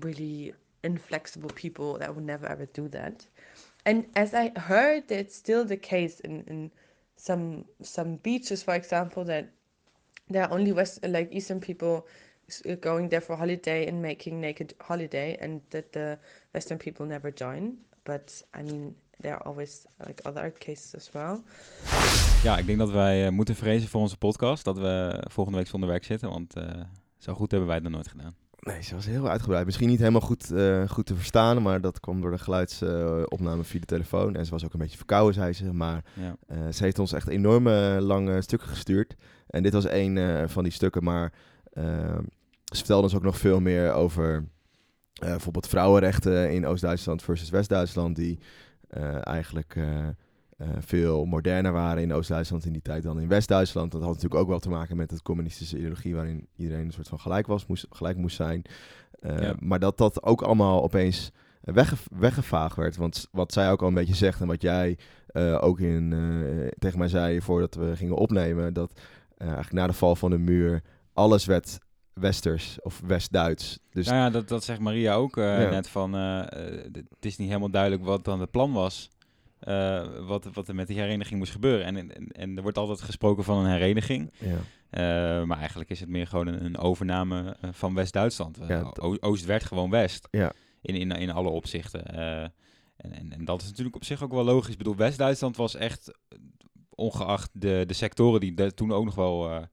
really 0.00 0.54
inflexible 0.84 1.50
people 1.50 1.98
that 1.98 2.14
would 2.14 2.24
never 2.24 2.46
ever 2.46 2.66
do 2.66 2.88
that 2.88 3.26
and 3.84 4.04
as 4.14 4.32
I 4.34 4.52
heard, 4.56 5.10
it's 5.10 5.34
still 5.34 5.64
the 5.64 5.76
case 5.76 6.20
in, 6.20 6.44
in 6.46 6.70
some 7.16 7.64
some 7.80 8.16
beaches, 8.22 8.62
for 8.62 8.74
example, 8.74 9.24
that 9.24 9.44
there 10.30 10.42
are 10.42 10.52
only 10.52 10.72
west 10.72 10.98
like 11.06 11.28
Eastern 11.34 11.58
people 11.60 12.02
s- 12.48 12.62
going 12.80 13.08
there 13.10 13.20
for 13.20 13.36
holiday 13.36 13.88
and 13.88 14.00
making 14.00 14.40
naked 14.40 14.74
holiday, 14.78 15.36
and 15.40 15.60
that 15.68 15.92
the 15.92 16.18
Western 16.52 16.78
people 16.78 17.06
never 17.06 17.32
join. 17.34 17.76
But 18.04 18.44
I 18.58 18.62
mean, 18.62 18.94
there 19.20 19.34
are 19.34 19.42
always 19.46 19.86
like 20.06 20.22
other 20.28 20.52
cases 20.58 20.94
as 20.94 21.10
well. 21.12 21.40
Ja, 22.42 22.58
ik 22.58 22.66
denk 22.66 22.78
dat 22.78 22.90
wij 22.90 23.26
eh, 23.26 23.32
moeten 23.32 23.54
vrezen 23.56 23.88
voor 23.88 24.00
onze 24.00 24.16
podcast 24.16 24.64
dat 24.64 24.78
we 24.78 25.24
volgende 25.30 25.58
week 25.58 25.68
zonder 25.68 25.88
werk 25.88 26.04
zitten, 26.04 26.28
want 26.30 26.54
eh, 26.56 26.80
zo 27.18 27.34
goed 27.34 27.50
hebben 27.50 27.68
wij 27.68 27.78
het 27.82 27.88
nooit 27.88 28.08
gedaan. 28.08 28.34
Nee, 28.66 28.82
ze 28.82 28.94
was 28.94 29.06
heel 29.06 29.28
uitgebreid. 29.28 29.64
Misschien 29.64 29.88
niet 29.88 29.98
helemaal 29.98 30.20
goed, 30.20 30.50
eh, 30.50 30.88
goed 30.88 31.06
te 31.06 31.14
verstaan, 31.14 31.62
maar 31.62 31.80
dat 31.80 32.00
kwam 32.00 32.20
door 32.20 32.30
de 32.30 32.38
geluidsopname 32.38 33.64
via 33.64 33.80
de 33.80 33.86
telefoon. 33.86 34.36
En 34.36 34.44
ze 34.44 34.50
was 34.50 34.64
ook 34.64 34.72
een 34.72 34.78
beetje 34.78 34.96
verkouden, 34.96 35.34
zei 35.34 35.52
ze. 35.52 35.72
Maar 35.72 36.04
Ja. 36.14 36.36
eh, 36.46 36.58
ze 36.72 36.82
heeft 36.84 36.98
ons 36.98 37.12
echt 37.12 37.28
enorme 37.28 37.98
lange 38.00 38.42
stukken 38.42 38.68
gestuurd. 38.68 39.14
En 39.46 39.62
dit 39.62 39.72
was 39.72 39.84
een 39.88 40.18
eh, 40.18 40.48
van 40.48 40.62
die 40.62 40.72
stukken, 40.72 41.04
maar 41.04 41.32
ze 42.64 42.76
vertelde 42.78 43.02
ons 43.02 43.14
ook 43.14 43.22
nog 43.22 43.38
veel 43.38 43.60
meer 43.60 43.92
over 43.92 44.44
bijvoorbeeld 45.12 45.66
vrouwenrechten 45.68 46.52
in 46.52 46.66
Oost-Duitsland 46.66 47.22
versus 47.22 47.50
West-Duitsland, 47.50 48.16
die 48.16 48.38
eigenlijk 49.22 49.76
eh, 50.62 50.68
veel 50.80 51.24
moderner 51.24 51.72
waren 51.72 52.02
in 52.02 52.12
Oost-Duitsland 52.12 52.64
in 52.64 52.72
die 52.72 52.82
tijd 52.82 53.02
dan 53.02 53.20
in 53.20 53.28
West-Duitsland. 53.28 53.92
Dat 53.92 54.00
had 54.00 54.10
natuurlijk 54.14 54.40
ook 54.40 54.48
wel 54.48 54.58
te 54.58 54.68
maken 54.68 54.96
met 54.96 55.10
het 55.10 55.22
communistische 55.22 55.76
ideologie, 55.78 56.14
waarin 56.14 56.46
iedereen 56.56 56.84
een 56.84 56.92
soort 56.92 57.08
van 57.08 57.20
gelijk 57.20 57.46
was, 57.46 57.66
moest, 57.66 57.86
gelijk 57.90 58.16
moest 58.16 58.36
zijn. 58.36 58.62
Eh, 59.20 59.38
Ja. 59.40 59.54
Maar 59.60 59.78
dat 59.78 59.98
dat 59.98 60.22
ook 60.22 60.42
allemaal 60.42 60.82
opeens 60.82 61.30
wegge 61.60 61.96
weggevaagd 62.18 62.76
werd. 62.76 62.96
Want 62.96 63.28
wat 63.32 63.52
zij 63.52 63.70
ook 63.70 63.82
al 63.82 63.88
een 63.88 63.94
beetje 63.94 64.14
zegt 64.14 64.40
en 64.40 64.46
wat 64.46 64.62
jij 64.62 64.98
eh, 65.26 65.58
ook 65.62 65.80
in, 65.80 66.10
tegen 66.78 66.98
mij 66.98 67.08
zei 67.08 67.40
voordat 67.40 67.74
we 67.74 67.96
gingen 67.96 68.16
opnemen, 68.16 68.74
dat 68.74 69.00
eigenlijk 69.36 69.72
na 69.72 69.86
de 69.86 69.92
val 69.92 70.16
van 70.16 70.30
de 70.30 70.38
muur 70.38 70.82
alles 71.12 71.44
werd 71.44 71.78
westers 72.12 72.78
of 72.82 73.00
west-Duits. 73.06 73.78
Dus 73.90 74.06
nou 74.06 74.18
ja, 74.18 74.30
dat, 74.30 74.48
dat 74.48 74.64
zegt 74.64 74.80
Maria 74.80 75.14
ook 75.14 75.34
Ja. 75.36 75.70
net 75.70 75.88
van, 75.88 76.12
het 76.12 77.04
is 77.20 77.36
niet 77.36 77.48
helemaal 77.48 77.70
duidelijk 77.70 78.04
wat 78.04 78.24
dan 78.24 78.40
het 78.40 78.50
plan 78.50 78.72
was. 78.72 79.10
Eh, 79.62 80.26
wat, 80.26 80.48
wat 80.52 80.68
er 80.68 80.74
met 80.74 80.86
die 80.86 80.98
hereniging 80.98 81.38
moest 81.38 81.52
gebeuren. 81.52 81.86
En, 81.86 81.96
en, 81.96 82.28
en 82.28 82.56
er 82.56 82.62
wordt 82.62 82.78
altijd 82.78 83.00
gesproken 83.00 83.44
van 83.44 83.58
een 83.58 83.70
hereniging. 83.70 84.32
ja. 84.38 84.56
Eh, 84.90 85.44
maar 85.44 85.58
eigenlijk 85.58 85.90
is 85.90 86.00
het 86.00 86.08
meer 86.08 86.26
gewoon 86.26 86.46
een, 86.46 86.64
een 86.64 86.78
overname 86.78 87.56
eh, 87.60 87.70
van 87.72 87.94
West-Duitsland. 87.94 88.58
Ja, 88.68 88.92
Oost 89.20 89.44
werd 89.44 89.64
gewoon 89.64 89.90
West. 89.90 90.28
Ja. 90.30 90.52
In, 90.82 90.94
in, 90.94 91.10
in 91.10 91.30
alle 91.30 91.48
opzichten. 91.48 92.04
En, 92.96 93.12
en, 93.12 93.32
en 93.32 93.44
dat 93.44 93.62
is 93.62 93.68
natuurlijk 93.68 93.96
op 93.96 94.04
zich 94.04 94.22
ook 94.22 94.32
wel 94.32 94.44
logisch. 94.44 94.72
Ik 94.72 94.78
bedoel, 94.78 94.96
West-Duitsland 94.96 95.56
was 95.56 95.74
echt, 95.74 96.18
ongeacht 96.94 97.50
de, 97.52 97.84
de 97.86 97.94
sectoren 97.94 98.40
die 98.40 98.74
toen 98.74 98.92
ook 98.92 99.04
nog 99.04 99.14
wel 99.14 99.66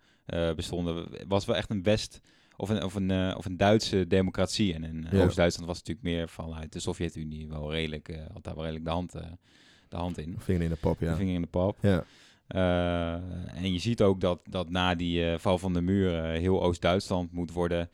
bestonden, 0.56 1.08
was 1.28 1.45
wel 1.45 1.56
echt 1.56 1.69
een 1.69 1.84
West- 1.84 2.19
of 2.58 2.69
een, 2.69 2.84
of 2.84 2.95
een, 2.95 3.36
of 3.36 3.45
een 3.45 3.58
Duitse 3.58 4.08
democratie. 4.08 4.73
En 4.73 4.84
in 4.84 5.08
Ja. 5.12 5.23
Oost-Duitsland 5.23 5.67
was 5.67 5.78
natuurlijk 5.78 6.06
meer 6.06 6.30
vanuit 6.30 6.73
de 6.73 6.80
Sovjet-Unie 6.80 7.47
wel 7.47 7.71
redelijk, 7.71 8.19
had 8.34 8.43
daar 8.43 8.54
wel 8.56 8.63
redelijk 8.63 8.86
de 8.86 8.91
hand, 8.91 9.13
de 9.89 9.97
hand 9.97 10.17
in. 10.17 10.36
vinger 10.38 10.62
in 10.62 10.69
de 10.69 10.78
De 10.82 11.06
ja. 11.06 11.15
vinger 11.15 11.34
in 11.34 11.41
de 11.41 11.47
pap. 11.47 11.78
Ja, 11.82 12.04
Eh, 12.47 13.13
en 13.63 13.73
je 13.73 13.80
ziet 13.80 14.02
ook 14.02 14.21
dat, 14.21 14.39
dat 14.49 14.69
na 14.69 14.95
die 14.95 15.25
eh, 15.25 15.38
val 15.38 15.58
van 15.58 15.73
de 15.73 15.82
muur 15.82 16.23
eh, 16.23 16.39
heel 16.39 16.63
Oost-Duitsland 16.63 17.32
moet 17.32 17.52
worden 17.52 17.89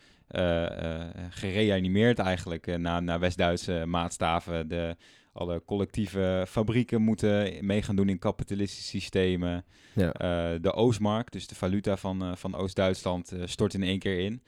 gereanimeerd 1.29 2.19
eigenlijk 2.19 2.67
eh, 2.67 2.75
naar, 2.75 3.03
naar 3.03 3.19
West-Duitse 3.19 3.83
maatstaven. 3.85 4.67
De, 4.67 4.95
alle 5.33 5.63
collectieve 5.65 6.45
fabrieken 6.47 7.01
moeten 7.01 7.65
mee 7.65 7.81
gaan 7.81 7.95
doen 7.95 8.09
in 8.09 8.19
kapitalistische 8.19 8.89
systemen. 8.89 9.65
ja. 9.93 10.11
De 10.57 10.73
Oostmark, 10.73 11.31
dus 11.31 11.47
de 11.47 11.55
valuta 11.55 11.97
van, 11.97 12.37
van 12.37 12.55
Oost-Duitsland, 12.55 13.33
stort 13.43 13.73
in 13.73 13.83
één 13.83 13.99
keer 13.99 14.19
in. 14.19 14.41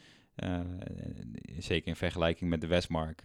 Zeker 1.57 1.87
in 1.87 1.95
vergelijking 1.95 2.49
met 2.49 2.61
de 2.61 2.67
Westmark, 2.67 3.21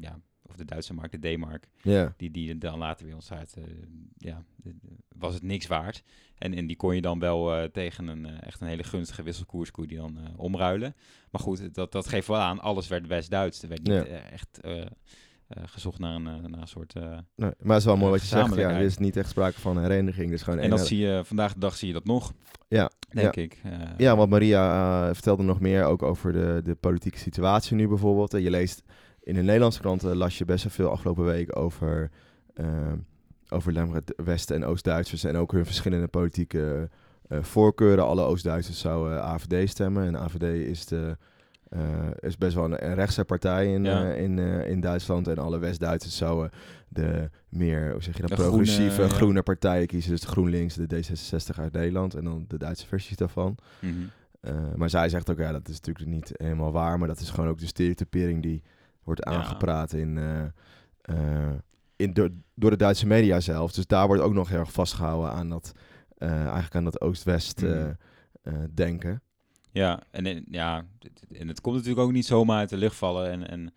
ja, 0.00 0.20
of 0.50 0.56
de 0.56 0.64
Duitse 0.64 0.94
mark, 0.94 1.22
de 1.22 1.34
D-mark 1.34 1.66
ja. 1.82 2.14
die, 2.16 2.30
die 2.30 2.58
dan 2.58 2.78
later 2.78 3.04
weer 3.06 3.14
ontstaat, 3.14 3.54
eh 3.56 3.64
ja, 4.18 4.42
de- 4.56 4.74
was 5.16 5.34
het 5.34 5.42
niks 5.42 5.66
waard. 5.66 6.02
En, 6.38 6.54
en 6.54 6.66
die 6.66 6.76
kon 6.76 6.94
je 6.94 7.00
dan 7.00 7.18
wel 7.18 7.54
eh, 7.54 7.64
tegen 7.64 8.06
een 8.08 8.26
eh, 8.26 8.46
echt 8.46 8.60
een 8.60 8.66
hele 8.66 8.82
gunstige 8.84 9.22
wisselkoers 9.22 9.70
die 9.86 9.96
dan 9.98 10.18
eh, 10.18 10.24
omruilen. 10.36 10.94
Maar 11.30 11.40
goed, 11.40 11.74
dat, 11.74 11.92
dat 11.92 12.08
geeft 12.08 12.26
wel 12.26 12.36
aan, 12.36 12.60
alles 12.60 12.88
werd 12.88 13.06
West-Duits. 13.06 13.62
Er 13.62 13.68
werd 13.68 13.82
niet 13.82 14.06
eh, 14.06 14.32
echt 14.32 14.60
eh, 14.60 14.80
eh, 14.80 14.86
gezocht 15.64 15.98
naar 15.98 16.14
een, 16.14 16.26
eh, 16.26 16.34
naar 16.50 16.60
een 16.60 16.66
soort... 16.68 16.94
eh, 16.96 17.02
Nee, 17.36 17.50
maar 17.58 17.68
het 17.68 17.78
is 17.78 17.84
wel 17.84 17.96
mooi 17.96 18.10
wat 18.10 18.20
je 18.20 18.26
zegt. 18.26 18.54
Ja, 18.54 18.70
er 18.70 18.80
is 18.80 18.98
niet 18.98 19.16
echt 19.16 19.28
sprake 19.28 19.60
van 19.60 19.78
hereniging. 19.78 20.30
Dus 20.30 20.42
gewoon 20.42 20.58
en 20.58 20.70
dat 20.70 20.86
zie 20.86 20.98
je, 20.98 21.22
vandaag 21.24 21.52
de 21.52 21.58
dag 21.60 21.76
zie 21.76 21.88
je 21.88 21.94
dat 21.94 22.04
nog, 22.04 22.32
Ja, 22.68 22.90
denk 23.08 23.34
ja. 23.34 23.42
ik. 23.42 23.60
Eh, 23.62 23.78
Ja, 23.96 24.16
want 24.16 24.30
Maria 24.30 25.06
eh, 25.08 25.14
vertelde 25.14 25.42
nog 25.42 25.60
meer 25.60 25.84
ook 25.84 26.02
over 26.02 26.32
de, 26.32 26.60
de 26.64 26.74
politieke 26.74 27.18
situatie 27.18 27.76
nu 27.76 27.88
bijvoorbeeld. 27.88 28.34
En 28.34 28.42
je 28.42 28.50
leest 28.50 28.82
in 29.30 29.36
de 29.36 29.42
Nederlandse 29.42 29.80
kranten 29.80 30.16
las 30.16 30.38
je 30.38 30.44
best 30.44 30.64
wel 30.64 30.72
veel 30.72 30.90
afgelopen 30.90 31.24
week 31.24 31.56
over, 31.56 32.10
eh, 32.54 32.66
over 33.48 33.72
Lemret 33.72 34.14
West- 34.24 34.50
en 34.50 34.64
Oost-Duitsers 34.64 35.24
en 35.24 35.36
ook 35.36 35.52
hun 35.52 35.64
verschillende 35.66 36.06
politieke 36.08 36.88
eh, 37.28 37.42
voorkeuren. 37.42 38.04
Alle 38.04 38.22
Oost-Duitsers 38.22 38.78
zouden 38.80 39.22
AVD 39.22 39.68
stemmen 39.70 40.06
en 40.06 40.16
AVD 40.18 40.42
is 40.42 40.86
de 40.86 41.16
eh, 41.68 41.80
is 42.20 42.36
best 42.38 42.54
wel 42.54 42.64
een, 42.64 42.84
een 42.86 42.94
rechtse 42.94 43.24
partij 43.24 43.72
in, 43.72 43.84
Ja. 43.84 44.10
eh, 44.12 44.22
in, 44.22 44.38
eh, 44.38 44.68
in 44.70 44.80
Duitsland. 44.80 45.28
En 45.28 45.38
alle 45.38 45.58
West-Duitsers 45.58 46.16
zouden 46.16 46.50
de 46.88 47.30
meer, 47.48 47.92
hoe 47.92 48.02
zeg 48.02 48.16
je 48.16 48.22
dat, 48.26 48.34
progressieve 48.34 48.90
groene, 48.94 49.12
groene, 49.14 49.42
partijen 49.42 49.86
kiezen. 49.86 50.10
Dus 50.10 50.20
de 50.20 50.26
GroenLinks, 50.26 50.74
de 50.74 50.86
D66 50.86 51.58
uit 51.60 51.72
Nederland 51.72 52.14
en 52.14 52.24
dan 52.24 52.44
de 52.48 52.58
Duitse 52.58 52.86
versies 52.86 53.16
daarvan. 53.16 53.56
Mhm. 53.80 53.92
Eh, 54.40 54.54
maar 54.76 54.90
zij 54.90 55.08
zegt 55.08 55.30
ook, 55.30 55.38
ja, 55.38 55.52
dat 55.52 55.68
is 55.68 55.74
natuurlijk 55.80 56.06
niet 56.08 56.30
helemaal 56.36 56.72
waar. 56.72 56.98
Maar 56.98 57.08
dat 57.08 57.20
is 57.20 57.30
gewoon 57.30 57.50
ook 57.50 57.58
de 57.58 57.66
stereotypering 57.66 58.42
die 58.42 58.62
wordt 59.04 59.24
aangepraat 59.24 59.92
in, 59.92 60.18
eh, 60.18 60.44
eh, 61.00 61.54
in 61.96 62.12
door, 62.12 62.30
door 62.54 62.70
de 62.70 62.76
Duitse 62.76 63.06
media 63.06 63.40
zelf. 63.40 63.72
Dus 63.72 63.86
daar 63.86 64.06
wordt 64.06 64.22
ook 64.22 64.32
nog 64.34 64.48
heel 64.48 64.58
erg 64.58 64.72
vastgehouden 64.72 65.30
aan 65.32 65.48
dat, 65.48 65.72
eh, 66.18 66.42
eigenlijk 66.42 66.74
aan 66.74 66.84
dat 66.84 67.00
Oost-West 67.00 67.62
eh, 67.62 68.52
denken. 68.74 69.22
Ja, 69.72 70.02
en, 70.10 70.44
ja, 70.50 70.86
het- 70.98 71.24
en 71.38 71.48
het 71.48 71.60
komt 71.60 71.76
natuurlijk 71.76 72.02
ook 72.06 72.12
niet 72.12 72.26
zomaar 72.26 72.58
uit 72.58 72.68
de 72.68 72.76
lucht 72.76 72.96
vallen. 72.96 73.30
En, 73.30 73.48
en 73.48 73.72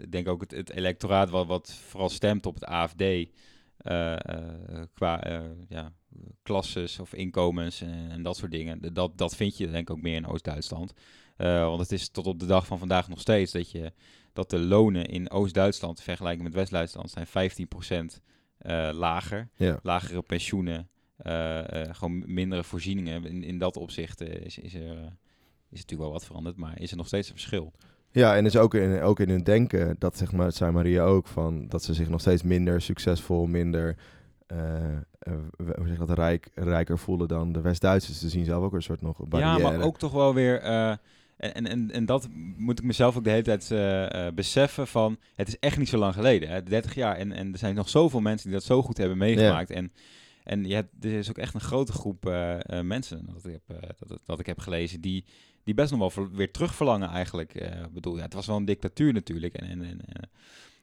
ik 0.00 0.12
denk 0.12 0.28
ook 0.28 0.40
het, 0.40 0.50
het 0.50 0.70
electoraat 0.70 1.30
wat, 1.30 1.46
wat 1.46 1.72
vooral 1.72 2.08
stemt 2.08 2.46
op 2.46 2.54
het 2.54 2.64
AFD 2.64 3.00
eh, 3.00 4.16
qua 4.94 5.22
ja, 5.68 5.92
klasses 6.42 6.98
of 6.98 7.14
inkomens 7.14 7.80
en, 7.80 8.10
en 8.10 8.22
dat 8.22 8.36
soort 8.36 8.50
dingen. 8.50 8.94
Dat, 8.94 9.18
dat 9.18 9.36
vind 9.36 9.56
je 9.56 9.70
denk 9.70 9.88
ik 9.88 9.96
ook 9.96 10.02
meer 10.02 10.16
in 10.16 10.26
Oost-Duitsland. 10.26 10.92
Eh, 11.36 11.66
want 11.66 11.80
het 11.80 11.92
is 11.92 12.08
tot 12.08 12.26
op 12.26 12.38
de 12.38 12.46
dag 12.46 12.66
van 12.66 12.78
vandaag 12.78 13.08
nog 13.08 13.20
steeds 13.20 13.52
dat, 13.52 13.70
je, 13.70 13.92
dat 14.32 14.50
de 14.50 14.58
lonen 14.58 15.06
in 15.06 15.30
Oost-Duitsland 15.30 15.98
in 15.98 16.04
vergelijking 16.04 16.44
met 16.44 16.54
West-Duitsland 16.54 17.10
zijn 17.10 17.26
15% 17.26 18.20
eh, 18.58 18.88
lager. 18.92 19.48
Ja. 19.56 19.78
Lagere 19.82 20.22
pensioenen, 20.22 20.88
eh, 21.16 21.60
gewoon 21.90 22.22
mindere 22.26 22.64
voorzieningen. 22.64 23.24
In, 23.24 23.44
in 23.44 23.58
dat 23.58 23.76
opzicht 23.76 24.20
is, 24.20 24.58
is 24.58 24.74
er... 24.74 24.96
is 25.70 25.80
natuurlijk 25.80 26.00
wel 26.00 26.10
wat 26.10 26.24
veranderd, 26.24 26.56
maar 26.56 26.80
is 26.80 26.90
er 26.90 26.96
nog 26.96 27.06
steeds 27.06 27.28
een 27.28 27.34
verschil. 27.34 27.72
Ja, 28.10 28.36
en 28.36 28.46
is 28.46 28.56
ook 28.56 28.74
in, 28.74 29.00
ook 29.00 29.20
in 29.20 29.28
hun 29.28 29.42
denken, 29.42 29.96
dat 29.98 30.16
zeg 30.16 30.32
maar, 30.32 30.52
zei 30.52 30.72
Maria 30.72 31.04
ook, 31.04 31.26
van 31.26 31.68
dat 31.68 31.82
ze 31.82 31.94
zich 31.94 32.08
nog 32.08 32.20
steeds 32.20 32.42
minder 32.42 32.80
succesvol, 32.80 33.46
minder 33.46 33.96
hoe 35.56 35.86
zeg 35.86 35.98
dat, 35.98 36.10
rijk, 36.10 36.50
rijker 36.54 36.98
voelen 36.98 37.28
dan 37.28 37.52
de 37.52 37.60
West-Duitsers. 37.60 38.20
Ze 38.20 38.28
zien 38.28 38.44
zelf 38.44 38.64
ook 38.64 38.72
een 38.72 38.82
soort 38.82 39.02
nog 39.02 39.28
barrière. 39.28 39.58
Ja, 39.58 39.70
maar 39.70 39.86
ook 39.86 39.98
toch 39.98 40.12
wel 40.12 40.34
weer... 40.34 40.62
en, 41.36 41.66
en, 41.66 41.90
en, 41.90 42.06
dat 42.06 42.28
moet 42.56 42.78
ik 42.78 42.84
mezelf 42.84 43.16
ook 43.16 43.24
de 43.24 43.30
hele 43.30 43.42
tijd 43.42 43.70
eh, 43.70 44.26
eh, 44.26 44.34
beseffen 44.34 44.86
van... 44.86 45.18
Het 45.34 45.48
is 45.48 45.58
echt 45.58 45.78
niet 45.78 45.88
zo 45.88 45.98
lang 45.98 46.14
geleden, 46.14 46.48
hè, 46.48 46.62
30 46.62 46.94
jaar. 46.94 47.16
En, 47.16 47.32
en 47.32 47.52
er 47.52 47.58
zijn 47.58 47.74
nog 47.74 47.88
zoveel 47.88 48.20
mensen 48.20 48.48
die 48.48 48.58
dat 48.58 48.66
zo 48.66 48.82
goed 48.82 48.96
hebben 48.96 49.18
meegemaakt. 49.18 49.70
En, 49.70 49.92
en 50.44 50.64
je 50.64 50.74
hebt, 50.74 51.04
er 51.04 51.12
is 51.12 51.28
ook 51.28 51.38
echt 51.38 51.54
een 51.54 51.60
grote 51.60 51.92
groep 51.92 52.26
eh, 52.26 52.80
mensen, 52.80 53.26
dat 53.26 53.44
ik, 53.44 53.60
heb, 53.66 53.96
dat, 54.08 54.20
dat 54.24 54.40
ik 54.40 54.46
heb 54.46 54.58
gelezen... 54.58 55.00
die, 55.00 55.24
die 55.64 55.74
best 55.74 55.92
nog 55.92 56.14
wel 56.14 56.28
weer 56.28 56.50
terugverlangen 56.50 57.08
eigenlijk. 57.08 57.54
Ik 57.54 57.92
bedoel, 57.92 58.16
ja, 58.16 58.22
het 58.22 58.34
was 58.34 58.46
wel 58.46 58.56
een 58.56 58.64
dictatuur 58.64 59.12
natuurlijk. 59.12 59.54
En, 59.54 59.68
en, 59.70 59.82
en, 59.82 60.30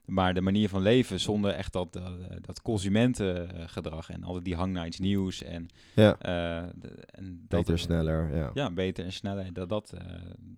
maar 0.04 0.34
de 0.34 0.40
manier 0.40 0.68
van 0.68 0.82
leven 0.82 1.20
zonder 1.20 1.50
echt 1.50 1.72
dat, 1.72 1.92
dat, 1.92 2.12
dat 2.40 2.62
consumentengedrag... 2.62 4.10
en 4.10 4.24
altijd 4.24 4.44
die 4.44 4.54
hang 4.56 4.72
naar 4.72 4.86
iets 4.86 4.98
nieuws 4.98 5.42
en... 5.42 5.68
Ja, 5.94 6.18
eh, 6.18 6.68
de- 6.74 6.88
en 7.10 7.44
dat- 7.48 7.58
beter, 7.60 7.78
sneller, 7.78 8.36
ja. 8.36 8.50
ja, 8.54 8.70
beter 8.70 9.04
en 9.04 9.12
sneller. 9.12 9.52
Dat, 9.52 9.68
dat, 9.68 9.92
eh, 9.92 10.04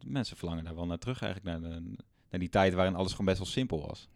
mensen 0.06 0.36
verlangen 0.36 0.64
daar 0.64 0.74
wel 0.74 0.86
naar 0.86 0.98
terug 0.98 1.22
eigenlijk. 1.22 1.60
Naar, 1.60 1.70
de, 1.70 1.80
naar 2.30 2.40
die 2.40 2.48
tijd 2.48 2.74
waarin 2.74 2.94
alles 2.94 3.10
gewoon 3.10 3.26
best 3.26 3.38
wel 3.38 3.46
simpel 3.46 3.86
was. 3.86 4.08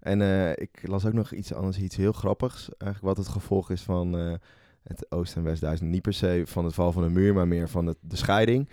En 0.00 0.22
eh, 0.22 0.50
ik 0.50 0.86
las 0.88 1.04
ook 1.04 1.12
nog 1.12 1.32
iets 1.32 1.52
anders, 1.52 1.78
iets 1.78 1.96
heel 1.96 2.12
grappigs. 2.12 2.68
Eigenlijk 2.78 3.00
wat 3.16 3.16
het 3.24 3.34
gevolg 3.34 3.70
is 3.70 3.82
van 3.82 4.18
eh, 4.18 4.34
het 4.82 5.06
Oost- 5.10 5.36
en 5.36 5.42
West-Duitsland. 5.42 5.92
Niet 5.92 6.02
per 6.02 6.12
se 6.12 6.42
van 6.46 6.64
het 6.64 6.74
val 6.74 6.92
van 6.92 7.02
een 7.02 7.12
muur, 7.12 7.34
maar 7.34 7.48
meer 7.48 7.68
van 7.68 7.86
het, 7.86 7.96
de 8.00 8.16
scheiding. 8.16 8.68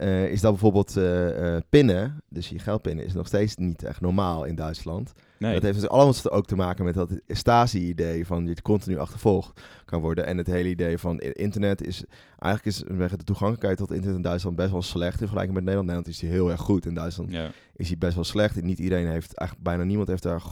Eh, 0.00 0.30
is 0.30 0.40
dat 0.40 0.50
bijvoorbeeld 0.50 0.96
eh, 0.96 1.56
eh, 1.56 1.62
pinnen, 1.68 2.22
dus 2.28 2.48
je 2.48 2.58
geldpinnen, 2.58 3.04
is 3.04 3.12
nog 3.12 3.26
steeds 3.26 3.56
niet 3.56 3.82
echt 3.82 4.00
normaal 4.00 4.44
in 4.44 4.54
Duitsland. 4.54 5.12
Nee, 5.38 5.54
Dat 5.54 5.62
heeft 5.62 5.80
dus 5.80 5.88
allemaal 5.88 6.30
ook 6.30 6.46
te 6.46 6.56
maken 6.56 6.84
met 6.84 6.94
dat 6.94 7.20
Stasi-idee 7.26 8.26
van 8.26 8.46
je 8.46 8.62
continu 8.62 8.98
achtervolgd 8.98 9.60
kan 9.84 10.00
worden. 10.00 10.26
En 10.26 10.38
het 10.38 10.46
hele 10.46 10.68
idee 10.68 10.98
van 10.98 11.18
internet 11.18 11.86
is, 11.86 12.04
eigenlijk 12.38 12.76
is 12.76 12.76
de 13.16 13.24
toegankelijkheid 13.24 13.76
tot 13.76 13.90
internet 13.90 14.16
in 14.16 14.22
Duitsland 14.22 14.56
best 14.56 14.70
wel 14.70 14.82
slecht 14.82 15.12
in 15.12 15.18
vergelijking 15.18 15.54
met 15.54 15.64
Nederland. 15.64 15.88
Nederland 15.88 16.14
is 16.14 16.20
die 16.20 16.30
heel 16.30 16.50
erg 16.50 16.60
goed. 16.60 16.86
In 16.86 16.94
Duitsland 16.94 17.32
ja. 17.32 17.50
is 17.76 17.88
die 17.88 17.98
best 17.98 18.14
wel 18.14 18.24
slecht. 18.24 18.62
Niet 18.62 18.78
iedereen 18.78 19.06
heeft, 19.06 19.34
eigenlijk 19.34 19.68
bijna 19.68 19.84
niemand 19.84 20.08
heeft 20.08 20.22
daar 20.22 20.42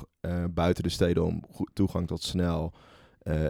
buiten 0.50 0.82
de 0.82 0.88
steden 0.88 1.24
om 1.24 1.44
goed 1.50 1.70
toegang 1.72 2.06
tot 2.06 2.22
snel 2.22 2.72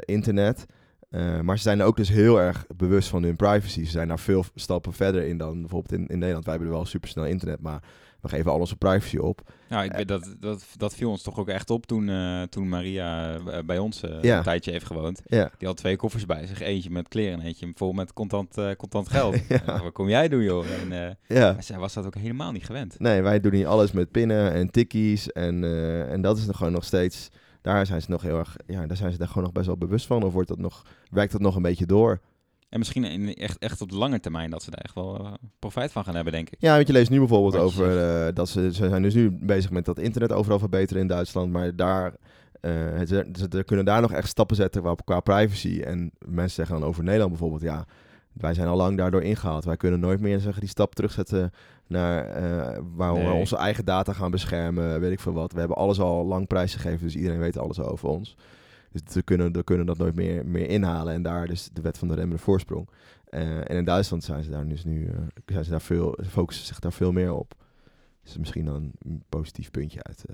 internet. 0.00 0.66
Eh, 1.08 1.40
maar 1.40 1.56
ze 1.56 1.62
zijn 1.62 1.80
er 1.80 1.86
ook 1.86 1.96
dus 1.96 2.08
heel 2.08 2.40
erg 2.40 2.66
bewust 2.76 3.08
van 3.08 3.22
hun 3.22 3.36
privacy. 3.36 3.84
Ze 3.84 3.90
zijn 3.90 4.08
daar 4.08 4.18
veel 4.18 4.44
stappen 4.54 4.92
verder 4.92 5.26
in 5.26 5.38
dan 5.38 5.60
bijvoorbeeld 5.60 5.92
in, 6.00 6.06
in 6.06 6.18
Nederland. 6.18 6.44
Wij 6.44 6.54
hebben 6.54 6.72
er 6.72 6.78
wel 6.78 6.86
supersnel 6.86 7.24
internet, 7.26 7.60
maar 7.60 7.82
we 8.20 8.28
geven 8.28 8.50
al 8.50 8.58
onze 8.58 8.76
privacy 8.76 9.16
op. 9.16 9.40
Nou, 9.68 9.84
ik 9.84 9.92
weet 9.92 10.08
dat, 10.08 10.34
dat, 10.40 10.66
dat 10.76 10.94
viel 10.94 11.10
ons 11.10 11.22
toch 11.22 11.38
ook 11.38 11.48
echt 11.48 11.70
op 11.70 11.86
toen, 11.86 12.08
eh, 12.08 12.42
toen 12.42 12.68
Maria 12.68 13.36
eh, 13.36 13.58
bij 13.66 13.78
ons 13.78 14.02
eh, 14.02 14.22
Ja. 14.22 14.36
een 14.36 14.42
tijdje 14.42 14.70
heeft 14.70 14.86
gewoond. 14.86 15.22
Ja, 15.26 15.50
Die 15.58 15.68
had 15.68 15.76
twee 15.76 15.96
koffers 15.96 16.26
bij 16.26 16.46
zich. 16.46 16.60
Eentje 16.60 16.90
met 16.90 17.08
kleren 17.08 17.40
en 17.40 17.46
eentje 17.46 17.72
vol 17.74 17.92
met 17.92 18.12
contant, 18.12 18.58
eh, 18.58 18.70
contant 18.76 19.08
geld. 19.18 19.36
Ja. 19.48 19.62
Eh, 19.66 19.82
wat 19.82 19.92
kom 19.92 20.08
jij 20.08 20.28
doen, 20.28 20.42
joh? 20.42 20.64
En 20.82 20.92
eh, 21.06 21.14
ja. 21.36 21.60
zij 21.60 21.78
was 21.78 21.94
dat 21.94 22.06
ook 22.06 22.14
helemaal 22.14 22.52
niet 22.52 22.64
gewend. 22.66 22.98
Nee, 22.98 23.22
wij 23.22 23.40
doen 23.40 23.52
hier 23.52 23.66
alles 23.66 23.92
met 23.92 24.10
pinnen 24.10 24.52
en 24.52 24.70
tikkies. 24.70 25.32
En, 25.32 25.64
eh, 25.64 26.12
en 26.12 26.20
dat 26.20 26.38
is 26.38 26.46
nog 26.46 26.56
gewoon 26.56 26.72
nog 26.72 26.84
steeds. 26.84 27.28
Daar 27.60 27.86
zijn 27.86 28.02
ze 28.02 28.10
nog 28.10 28.22
heel 28.22 28.38
erg. 28.38 28.56
Ja, 28.66 28.86
daar 28.86 28.96
zijn 28.96 29.12
ze 29.12 29.18
daar 29.18 29.28
gewoon 29.28 29.42
nog 29.42 29.52
best 29.52 29.66
wel 29.66 29.76
bewust 29.76 30.06
van. 30.06 30.22
Of 30.22 30.32
wordt 30.32 30.48
dat 30.48 30.58
nog, 30.58 30.82
werkt 31.10 31.32
dat 31.32 31.40
nog 31.40 31.56
een 31.56 31.62
beetje 31.62 31.86
door? 31.86 32.20
En 32.68 32.78
misschien 32.78 33.04
in, 33.04 33.34
echt, 33.34 33.58
echt 33.58 33.80
op 33.80 33.90
de 33.90 33.96
lange 33.96 34.20
termijn 34.20 34.50
dat 34.50 34.62
ze 34.62 34.70
daar 34.70 34.80
echt 34.80 34.94
wel 34.94 35.18
eh, 35.18 35.32
profijt 35.58 35.92
van 35.92 36.04
gaan 36.04 36.14
hebben, 36.14 36.32
denk 36.32 36.50
ik. 36.50 36.60
Ja, 36.60 36.74
want 36.74 36.86
je 36.86 36.92
leest 36.92 37.10
nu 37.10 37.18
bijvoorbeeld 37.18 37.54
Wat 37.54 37.62
over 37.62 38.26
eh, 38.26 38.34
dat 38.34 38.48
ze, 38.48 38.72
ze 38.72 38.88
zijn 38.88 39.02
dus 39.02 39.14
nu 39.14 39.30
bezig 39.30 39.70
met 39.70 39.84
dat 39.84 39.98
internet 39.98 40.32
overal 40.32 40.58
verbeteren 40.58 41.02
in 41.02 41.08
Duitsland. 41.08 41.52
Maar 41.52 41.76
daar, 41.76 42.14
het, 42.60 43.08
ze, 43.08 43.28
ze 43.50 43.64
kunnen 43.64 43.84
daar 43.84 44.00
nog 44.00 44.12
echt 44.12 44.28
stappen 44.28 44.56
zetten 44.56 44.82
qua, 44.82 44.94
qua 45.04 45.20
privacy. 45.20 45.80
En 45.80 46.10
mensen 46.18 46.50
zeggen 46.50 46.80
dan 46.80 46.88
over 46.88 47.02
Nederland 47.02 47.30
bijvoorbeeld, 47.30 47.62
ja, 47.62 47.86
wij 48.40 48.54
zijn 48.54 48.68
al 48.68 48.76
lang 48.76 48.96
daardoor 48.96 49.22
ingehaald. 49.22 49.64
Wij 49.64 49.76
kunnen 49.76 50.00
nooit 50.00 50.20
meer 50.20 50.40
zeggen 50.40 50.60
die 50.60 50.68
stap 50.70 50.94
terugzetten 50.94 51.50
naar 51.86 52.24
eh, 52.26 52.78
waar 52.94 53.14
we 53.14 53.30
onze 53.30 53.56
eigen 53.56 53.84
data 53.84 54.12
gaan 54.12 54.30
beschermen, 54.30 55.00
weet 55.00 55.12
ik 55.12 55.20
veel 55.20 55.32
wat. 55.32 55.52
We 55.52 55.58
hebben 55.58 55.76
alles 55.76 56.00
al 56.00 56.24
lang 56.26 56.46
prijsgegeven, 56.46 57.00
dus 57.00 57.16
iedereen 57.16 57.38
weet 57.38 57.58
alles 57.58 57.80
over 57.80 58.08
ons. 58.08 58.36
Dus 58.92 59.14
we 59.14 59.22
kunnen, 59.22 59.52
we 59.52 59.64
kunnen 59.64 59.86
dat 59.86 59.98
nooit 59.98 60.14
meer, 60.14 60.46
meer 60.46 60.68
inhalen 60.68 61.14
en 61.14 61.22
daar 61.22 61.46
dus 61.46 61.68
de 61.72 61.80
wet 61.80 61.98
van 61.98 62.08
de 62.08 62.14
remmende 62.14 62.42
voorsprong. 62.42 62.88
Eh, 63.24 63.56
en 63.58 63.76
in 63.76 63.84
Duitsland 63.84 64.24
zijn 64.24 64.42
ze 64.44 64.50
daar 64.50 64.68
dus 64.68 64.84
nu, 64.84 65.06
eh, 65.06 65.12
zijn 65.46 65.64
ze 65.64 65.70
daar 65.70 65.80
veel, 65.80 66.18
focussen 66.28 66.66
zich 66.66 66.78
daar 66.78 66.92
veel 66.92 67.12
meer 67.12 67.32
op. 67.32 67.54
Dus 68.22 68.36
misschien 68.36 68.64
dan 68.64 68.92
een 68.98 69.22
positief 69.28 69.70
puntje 69.70 70.02
uit, 70.02 70.24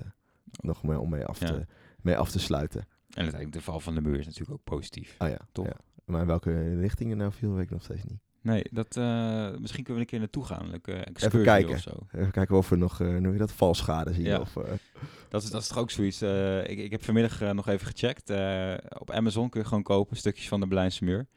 nog 0.61 0.83
meer 0.83 0.99
om 0.99 1.09
mee 1.09 1.25
af, 1.25 1.39
Ja. 1.39 1.45
te, 1.45 1.65
mee 2.01 2.17
af 2.17 2.31
te 2.31 2.39
sluiten. 2.39 2.79
En 2.81 3.21
uiteindelijk 3.21 3.51
de 3.53 3.61
val 3.61 3.79
van 3.79 3.95
de 3.95 4.01
muur 4.01 4.19
is 4.19 4.25
natuurlijk 4.25 4.51
ook 4.51 4.63
positief. 4.63 5.15
Oh 5.19 5.27
ja, 5.29 5.37
Toch? 5.51 5.65
ja. 5.65 5.75
Maar 6.05 6.21
in 6.21 6.27
welke 6.27 6.79
richting 6.79 7.09
het 7.09 7.19
nou 7.19 7.31
viel, 7.31 7.53
weet 7.53 7.63
ik 7.63 7.69
nog 7.71 7.83
steeds 7.83 8.03
niet. 8.03 8.19
Nee, 8.41 8.63
dat, 8.71 8.97
eh, 8.97 9.49
misschien 9.59 9.83
kunnen 9.83 9.93
we 9.93 9.99
een 9.99 10.05
keer 10.05 10.19
naartoe 10.19 10.45
gaan. 10.45 10.69
Leuke 10.69 10.93
excursie 10.93 11.27
Even 11.39 11.43
kijken. 11.43 11.73
of 11.75 11.79
zo. 11.81 11.91
Even 12.11 12.31
kijken 12.31 12.57
of 12.57 12.69
we 12.69 12.75
nog, 12.75 13.01
eh 13.01 13.07
noem 13.07 13.31
je 13.31 13.37
dat, 13.37 13.51
valschade 13.51 14.13
zien. 14.13 14.25
Ja. 14.25 14.39
Of, 14.39 14.55
eh, 14.55 14.63
Dat 15.29 15.43
is, 15.43 15.49
dat 15.49 15.61
is 15.61 15.67
toch 15.67 15.77
ook 15.77 15.91
zoiets. 15.91 16.21
ik, 16.63 16.77
ik 16.77 16.91
heb 16.91 17.03
vanmiddag 17.03 17.53
nog 17.53 17.67
even 17.67 17.87
gecheckt. 17.87 18.29
op 18.99 19.11
Amazon 19.11 19.49
kun 19.49 19.61
je 19.61 19.67
gewoon 19.67 19.83
kopen 19.83 20.17
stukjes 20.17 20.47
van 20.47 20.59
de 20.59 20.67
Berlijnse 20.67 21.03
muur. 21.03 21.27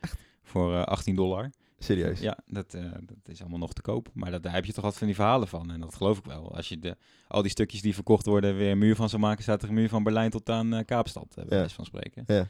Voor 0.42 0.74
eh, 0.74 0.82
18 0.82 1.14
dollar. 1.14 1.50
serieus. 1.78 2.20
Ja, 2.20 2.38
dat, 2.46 2.70
dat 2.70 3.16
is 3.24 3.40
allemaal 3.40 3.58
nog 3.58 3.72
te 3.72 3.82
koop. 3.82 4.08
Maar 4.14 4.30
dat, 4.30 4.42
daar 4.42 4.52
heb 4.54 4.64
je 4.64 4.72
toch 4.72 4.84
wat 4.84 4.98
van 4.98 5.06
die 5.06 5.16
verhalen 5.16 5.48
van. 5.48 5.70
En 5.70 5.80
dat 5.80 5.94
geloof 5.94 6.18
ik 6.18 6.24
wel. 6.24 6.56
Als 6.56 6.68
je 6.68 6.78
de, 6.78 6.96
al 7.28 7.42
die 7.42 7.50
stukjes 7.50 7.82
die 7.82 7.94
verkocht 7.94 8.26
worden 8.26 8.56
weer 8.56 8.70
een 8.70 8.78
muur 8.78 8.96
van 8.96 9.08
zou 9.08 9.22
maken... 9.22 9.42
staat 9.42 9.62
er 9.62 9.68
een 9.68 9.74
muur 9.74 9.88
van 9.88 10.02
Berlijn 10.02 10.30
tot 10.30 10.50
aan 10.50 10.84
Kaapstad, 10.84 11.32
bij 11.34 11.44
Ja. 11.48 11.50
wijze 11.56 11.74
van 11.74 11.84
spreken. 11.84 12.24
Ja. 12.26 12.46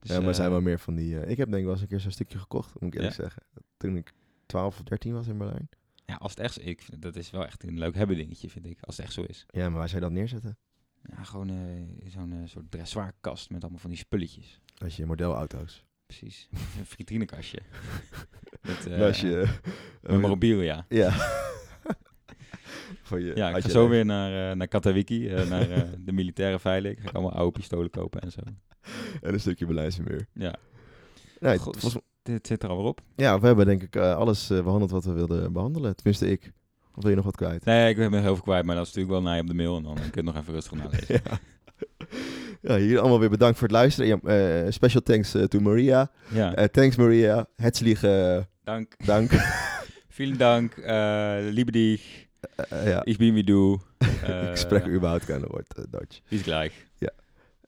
Dus, 0.00 0.10
ja, 0.10 0.14
maar 0.14 0.22
er 0.24 0.30
eh, 0.30 0.36
zijn 0.36 0.50
wel 0.50 0.60
meer 0.60 0.78
van 0.78 0.94
die... 0.94 1.20
eh, 1.20 1.30
ik 1.30 1.36
heb 1.36 1.46
denk 1.48 1.58
ik 1.58 1.64
wel 1.64 1.72
eens 1.72 1.82
een 1.82 1.88
keer 1.88 2.00
zo'n 2.00 2.10
stukje 2.10 2.38
gekocht, 2.38 2.74
moet 2.80 2.94
ik 2.94 2.94
eerlijk 2.94 3.16
Ja? 3.16 3.22
zeggen. 3.22 3.42
Toen 3.76 3.96
ik 3.96 4.12
12 4.46 4.78
of 4.78 4.82
13 4.84 5.12
was 5.12 5.26
in 5.26 5.38
Berlijn. 5.38 5.68
Ja, 6.06 6.14
als 6.14 6.30
het 6.30 6.40
echt 6.40 6.54
zo- 6.54 6.60
ik 6.64 6.82
vind, 6.82 7.02
dat 7.02 7.16
is 7.16 7.30
wel 7.30 7.46
echt 7.46 7.62
een 7.62 7.78
leuk 7.78 7.94
hebben 7.94 8.16
dingetje, 8.16 8.50
vind 8.50 8.66
ik. 8.66 8.78
Als 8.80 8.96
het 8.96 9.04
echt 9.06 9.14
zo 9.14 9.22
is. 9.22 9.46
Ja, 9.50 9.68
maar 9.68 9.78
waar 9.78 9.88
zou 9.88 10.00
je 10.02 10.08
dat 10.08 10.16
neerzetten? 10.18 10.58
Ja, 11.02 11.22
gewoon 11.24 11.50
eh, 11.50 12.10
zo'n 12.10 12.42
soort 12.44 12.70
dressoirkast 12.70 13.50
met 13.50 13.62
allemaal 13.62 13.80
van 13.80 13.90
die 13.90 13.98
spulletjes. 13.98 14.60
Als 14.78 14.96
je 14.96 15.06
modelauto's. 15.06 15.84
Precies. 16.06 16.48
een 16.78 16.86
vitrinekastje. 16.86 17.58
met, 18.66 18.86
En 18.86 19.02
als 19.02 19.20
je... 19.20 19.58
memorabilia. 20.02 20.86
Ja. 20.88 21.10
Voor 23.02 23.20
je, 23.20 23.32
Ja, 23.34 23.48
ik 23.56 23.62
ga 23.62 23.68
zo 23.68 23.88
weer 23.88 24.04
naar, 24.04 24.50
eh 24.50 24.56
naar 24.56 24.68
Katawiki, 24.68 25.28
eh, 25.28 25.48
naar 25.48 25.70
eh, 25.70 25.82
de 25.98 26.12
militaire 26.12 26.58
veiling. 26.58 26.96
Ga 27.02 27.08
ik 27.08 27.14
allemaal 27.14 27.32
oude 27.34 27.58
pistolen 27.58 27.90
kopen 27.90 28.20
en 28.20 28.30
zo. 28.32 28.40
En 29.20 29.32
een 29.32 29.40
stukje 29.40 29.66
Berlijnse 29.66 30.02
muur. 30.02 30.26
Ja, 30.32 30.54
Nee, 31.40 31.58
volgens- 31.58 31.96
dit 32.22 32.46
zit 32.46 32.62
er 32.62 32.68
alweer 32.68 32.86
op. 32.86 33.00
ja, 33.16 33.40
we 33.40 33.46
hebben 33.46 33.66
denk 33.66 33.82
ik 33.82 33.96
alles 33.96 34.50
eh, 34.50 34.62
behandeld 34.62 34.90
wat 34.90 35.04
we 35.04 35.12
wilden 35.12 35.52
behandelen. 35.52 35.96
Tenminste 35.96 36.30
ik. 36.30 36.52
Of 36.94 37.02
wil 37.02 37.10
je 37.10 37.16
nog 37.16 37.24
wat 37.24 37.36
kwijt? 37.36 37.64
Nee, 37.64 37.88
ik 37.90 37.96
ben 37.96 38.12
heel 38.12 38.34
veel 38.34 38.42
kwijt, 38.44 38.64
maar 38.64 38.74
dat 38.76 38.86
is 38.86 38.92
natuurlijk 38.94 39.20
wel 39.20 39.22
naar 39.30 39.34
je 39.36 39.42
op 39.42 39.48
de 39.48 39.54
mail. 39.54 39.76
En 39.76 39.82
dan 39.82 39.94
kun 39.94 40.04
je 40.04 40.10
het 40.14 40.24
nog 40.24 40.36
even 40.36 40.52
rustig 40.52 40.72
nalezen. 40.72 41.20
Ja. 41.24 41.38
ja, 42.60 42.76
hier 42.76 42.98
allemaal 43.00 43.20
weer 43.20 43.30
bedankt 43.30 43.58
voor 43.58 43.68
het 43.68 43.76
luisteren. 43.76 44.20
Ja, 44.24 44.70
special 44.70 45.02
thanks 45.02 45.36
to 45.48 45.60
Maria. 45.60 46.10
Ja, 46.32 46.66
thanks 46.68 46.96
Maria. 46.96 47.46
Herzlich 47.56 48.02
eh, 48.02 48.38
dank. 48.64 48.94
dank. 49.06 49.30
Vielen 50.18 50.38
Dank, 50.38 50.76
uh, 50.76 51.36
liebe 51.50 51.70
dich. 51.70 52.26
Uh, 52.72 52.88
ja. 52.88 53.04
Ich 53.04 53.18
bin 53.18 53.34
wie 53.34 53.44
du. 53.44 53.78
Ik 54.50 54.56
spreek 54.56 54.86
überhaupt 54.86 55.24
geen 55.24 55.44
woord 55.46 55.74
Duits. 55.90 56.22
Bis 56.28 56.42
gleich. 56.42 56.72
Ja. 56.98 57.10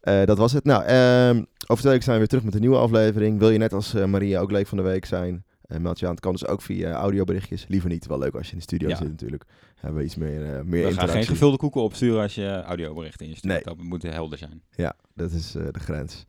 Uh, 0.02 0.24
dat 0.24 0.38
was 0.38 0.52
het. 0.52 0.64
Nou, 0.64 0.82
um, 0.82 1.46
over 1.66 1.82
twee 1.82 1.92
weken 1.92 2.02
zijn 2.02 2.12
we 2.12 2.18
weer 2.18 2.26
terug 2.26 2.44
met 2.44 2.54
een 2.54 2.60
nieuwe 2.60 2.76
aflevering. 2.76 3.38
Wil 3.38 3.50
je 3.50 3.58
net 3.58 3.72
als 3.72 3.94
uh, 3.94 4.04
Maria 4.04 4.40
ook 4.40 4.50
leek 4.50 4.66
van 4.66 4.78
de 4.78 4.84
week 4.84 5.04
zijn? 5.04 5.44
Uh, 5.66 5.78
meld 5.78 5.98
je 5.98 6.06
aan. 6.06 6.12
Het 6.12 6.20
kan 6.20 6.32
dus 6.32 6.46
ook 6.46 6.62
via 6.62 6.92
audioberichtjes. 6.92 7.64
Liever 7.68 7.88
niet. 7.90 8.06
Wel 8.06 8.18
leuk 8.18 8.34
als 8.34 8.46
je 8.46 8.52
in 8.52 8.58
de 8.58 8.64
studio 8.64 8.88
ja. 8.88 8.96
zit 8.96 9.08
natuurlijk. 9.08 9.44
Hebben 9.74 9.98
we 9.98 10.04
iets 10.04 10.16
meer, 10.16 10.66
meer 10.66 10.86
We 10.86 10.92
gaan 10.92 11.08
geen 11.08 11.24
gevulde 11.24 11.56
koeken 11.56 11.80
opsturen 11.80 12.22
als 12.22 12.34
je 12.34 12.62
audioberichten 12.62 13.26
instuurt. 13.26 13.54
Nee. 13.54 13.62
Dat 13.62 13.76
moet 13.76 14.02
helder 14.02 14.38
zijn. 14.38 14.62
Ja, 14.70 14.96
dat 15.14 15.32
is 15.32 15.52
de 15.52 15.80
grens. 15.80 16.26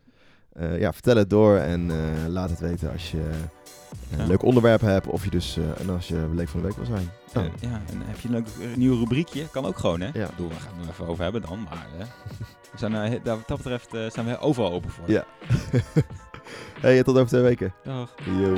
Uh, 0.60 0.80
ja, 0.80 0.94
vertel 0.94 1.16
het 1.16 1.30
door 1.30 1.58
en 1.58 1.92
laat 2.30 2.50
het 2.50 2.60
weten 2.60 2.92
als 2.92 3.12
je 3.12 3.18
een 4.12 4.18
ja. 4.18 4.26
leuk 4.26 4.44
onderwerp 4.44 4.82
hebt. 4.82 5.08
Of 5.08 5.24
je 5.24 5.30
dus, 5.30 5.58
en 5.78 5.90
als 5.90 6.08
je 6.08 6.30
leek 6.34 6.48
van 6.48 6.62
de 6.62 6.68
week 6.68 6.76
wil 6.76 6.86
zijn. 6.86 7.10
Oh. 7.36 7.54
ja, 7.60 7.82
en 7.90 8.02
heb 8.06 8.20
je 8.20 8.28
een 8.28 8.34
leuk 8.34 8.78
nieuw 8.78 9.00
rubriekje? 9.00 9.50
Kan 9.50 9.66
ook 9.66 9.78
gewoon, 9.78 10.02
hè? 10.02 10.10
Ja. 10.14 10.30
Doe, 10.36 10.48
we 10.48 10.54
gaan 10.54 10.74
het 10.78 10.86
er 10.86 10.92
even 10.92 11.08
over 11.08 11.24
hebben 11.24 11.42
dan. 11.42 11.64
Maar 11.64 11.88
we 12.72 12.78
zijn, 12.78 12.92
daar, 13.24 13.36
wat 13.36 13.48
dat 13.48 13.58
betreft 13.58 14.14
zijn 14.14 14.26
we 14.26 14.40
overal 14.40 14.72
open 14.72 14.90
voor. 14.90 15.04
Ja. 15.08 15.26
hey, 16.82 17.04
tot 17.04 17.16
over 17.16 17.28
twee 17.28 17.42
weken. 17.42 17.74
Dag. 17.84 18.14
Yo. 18.40 18.56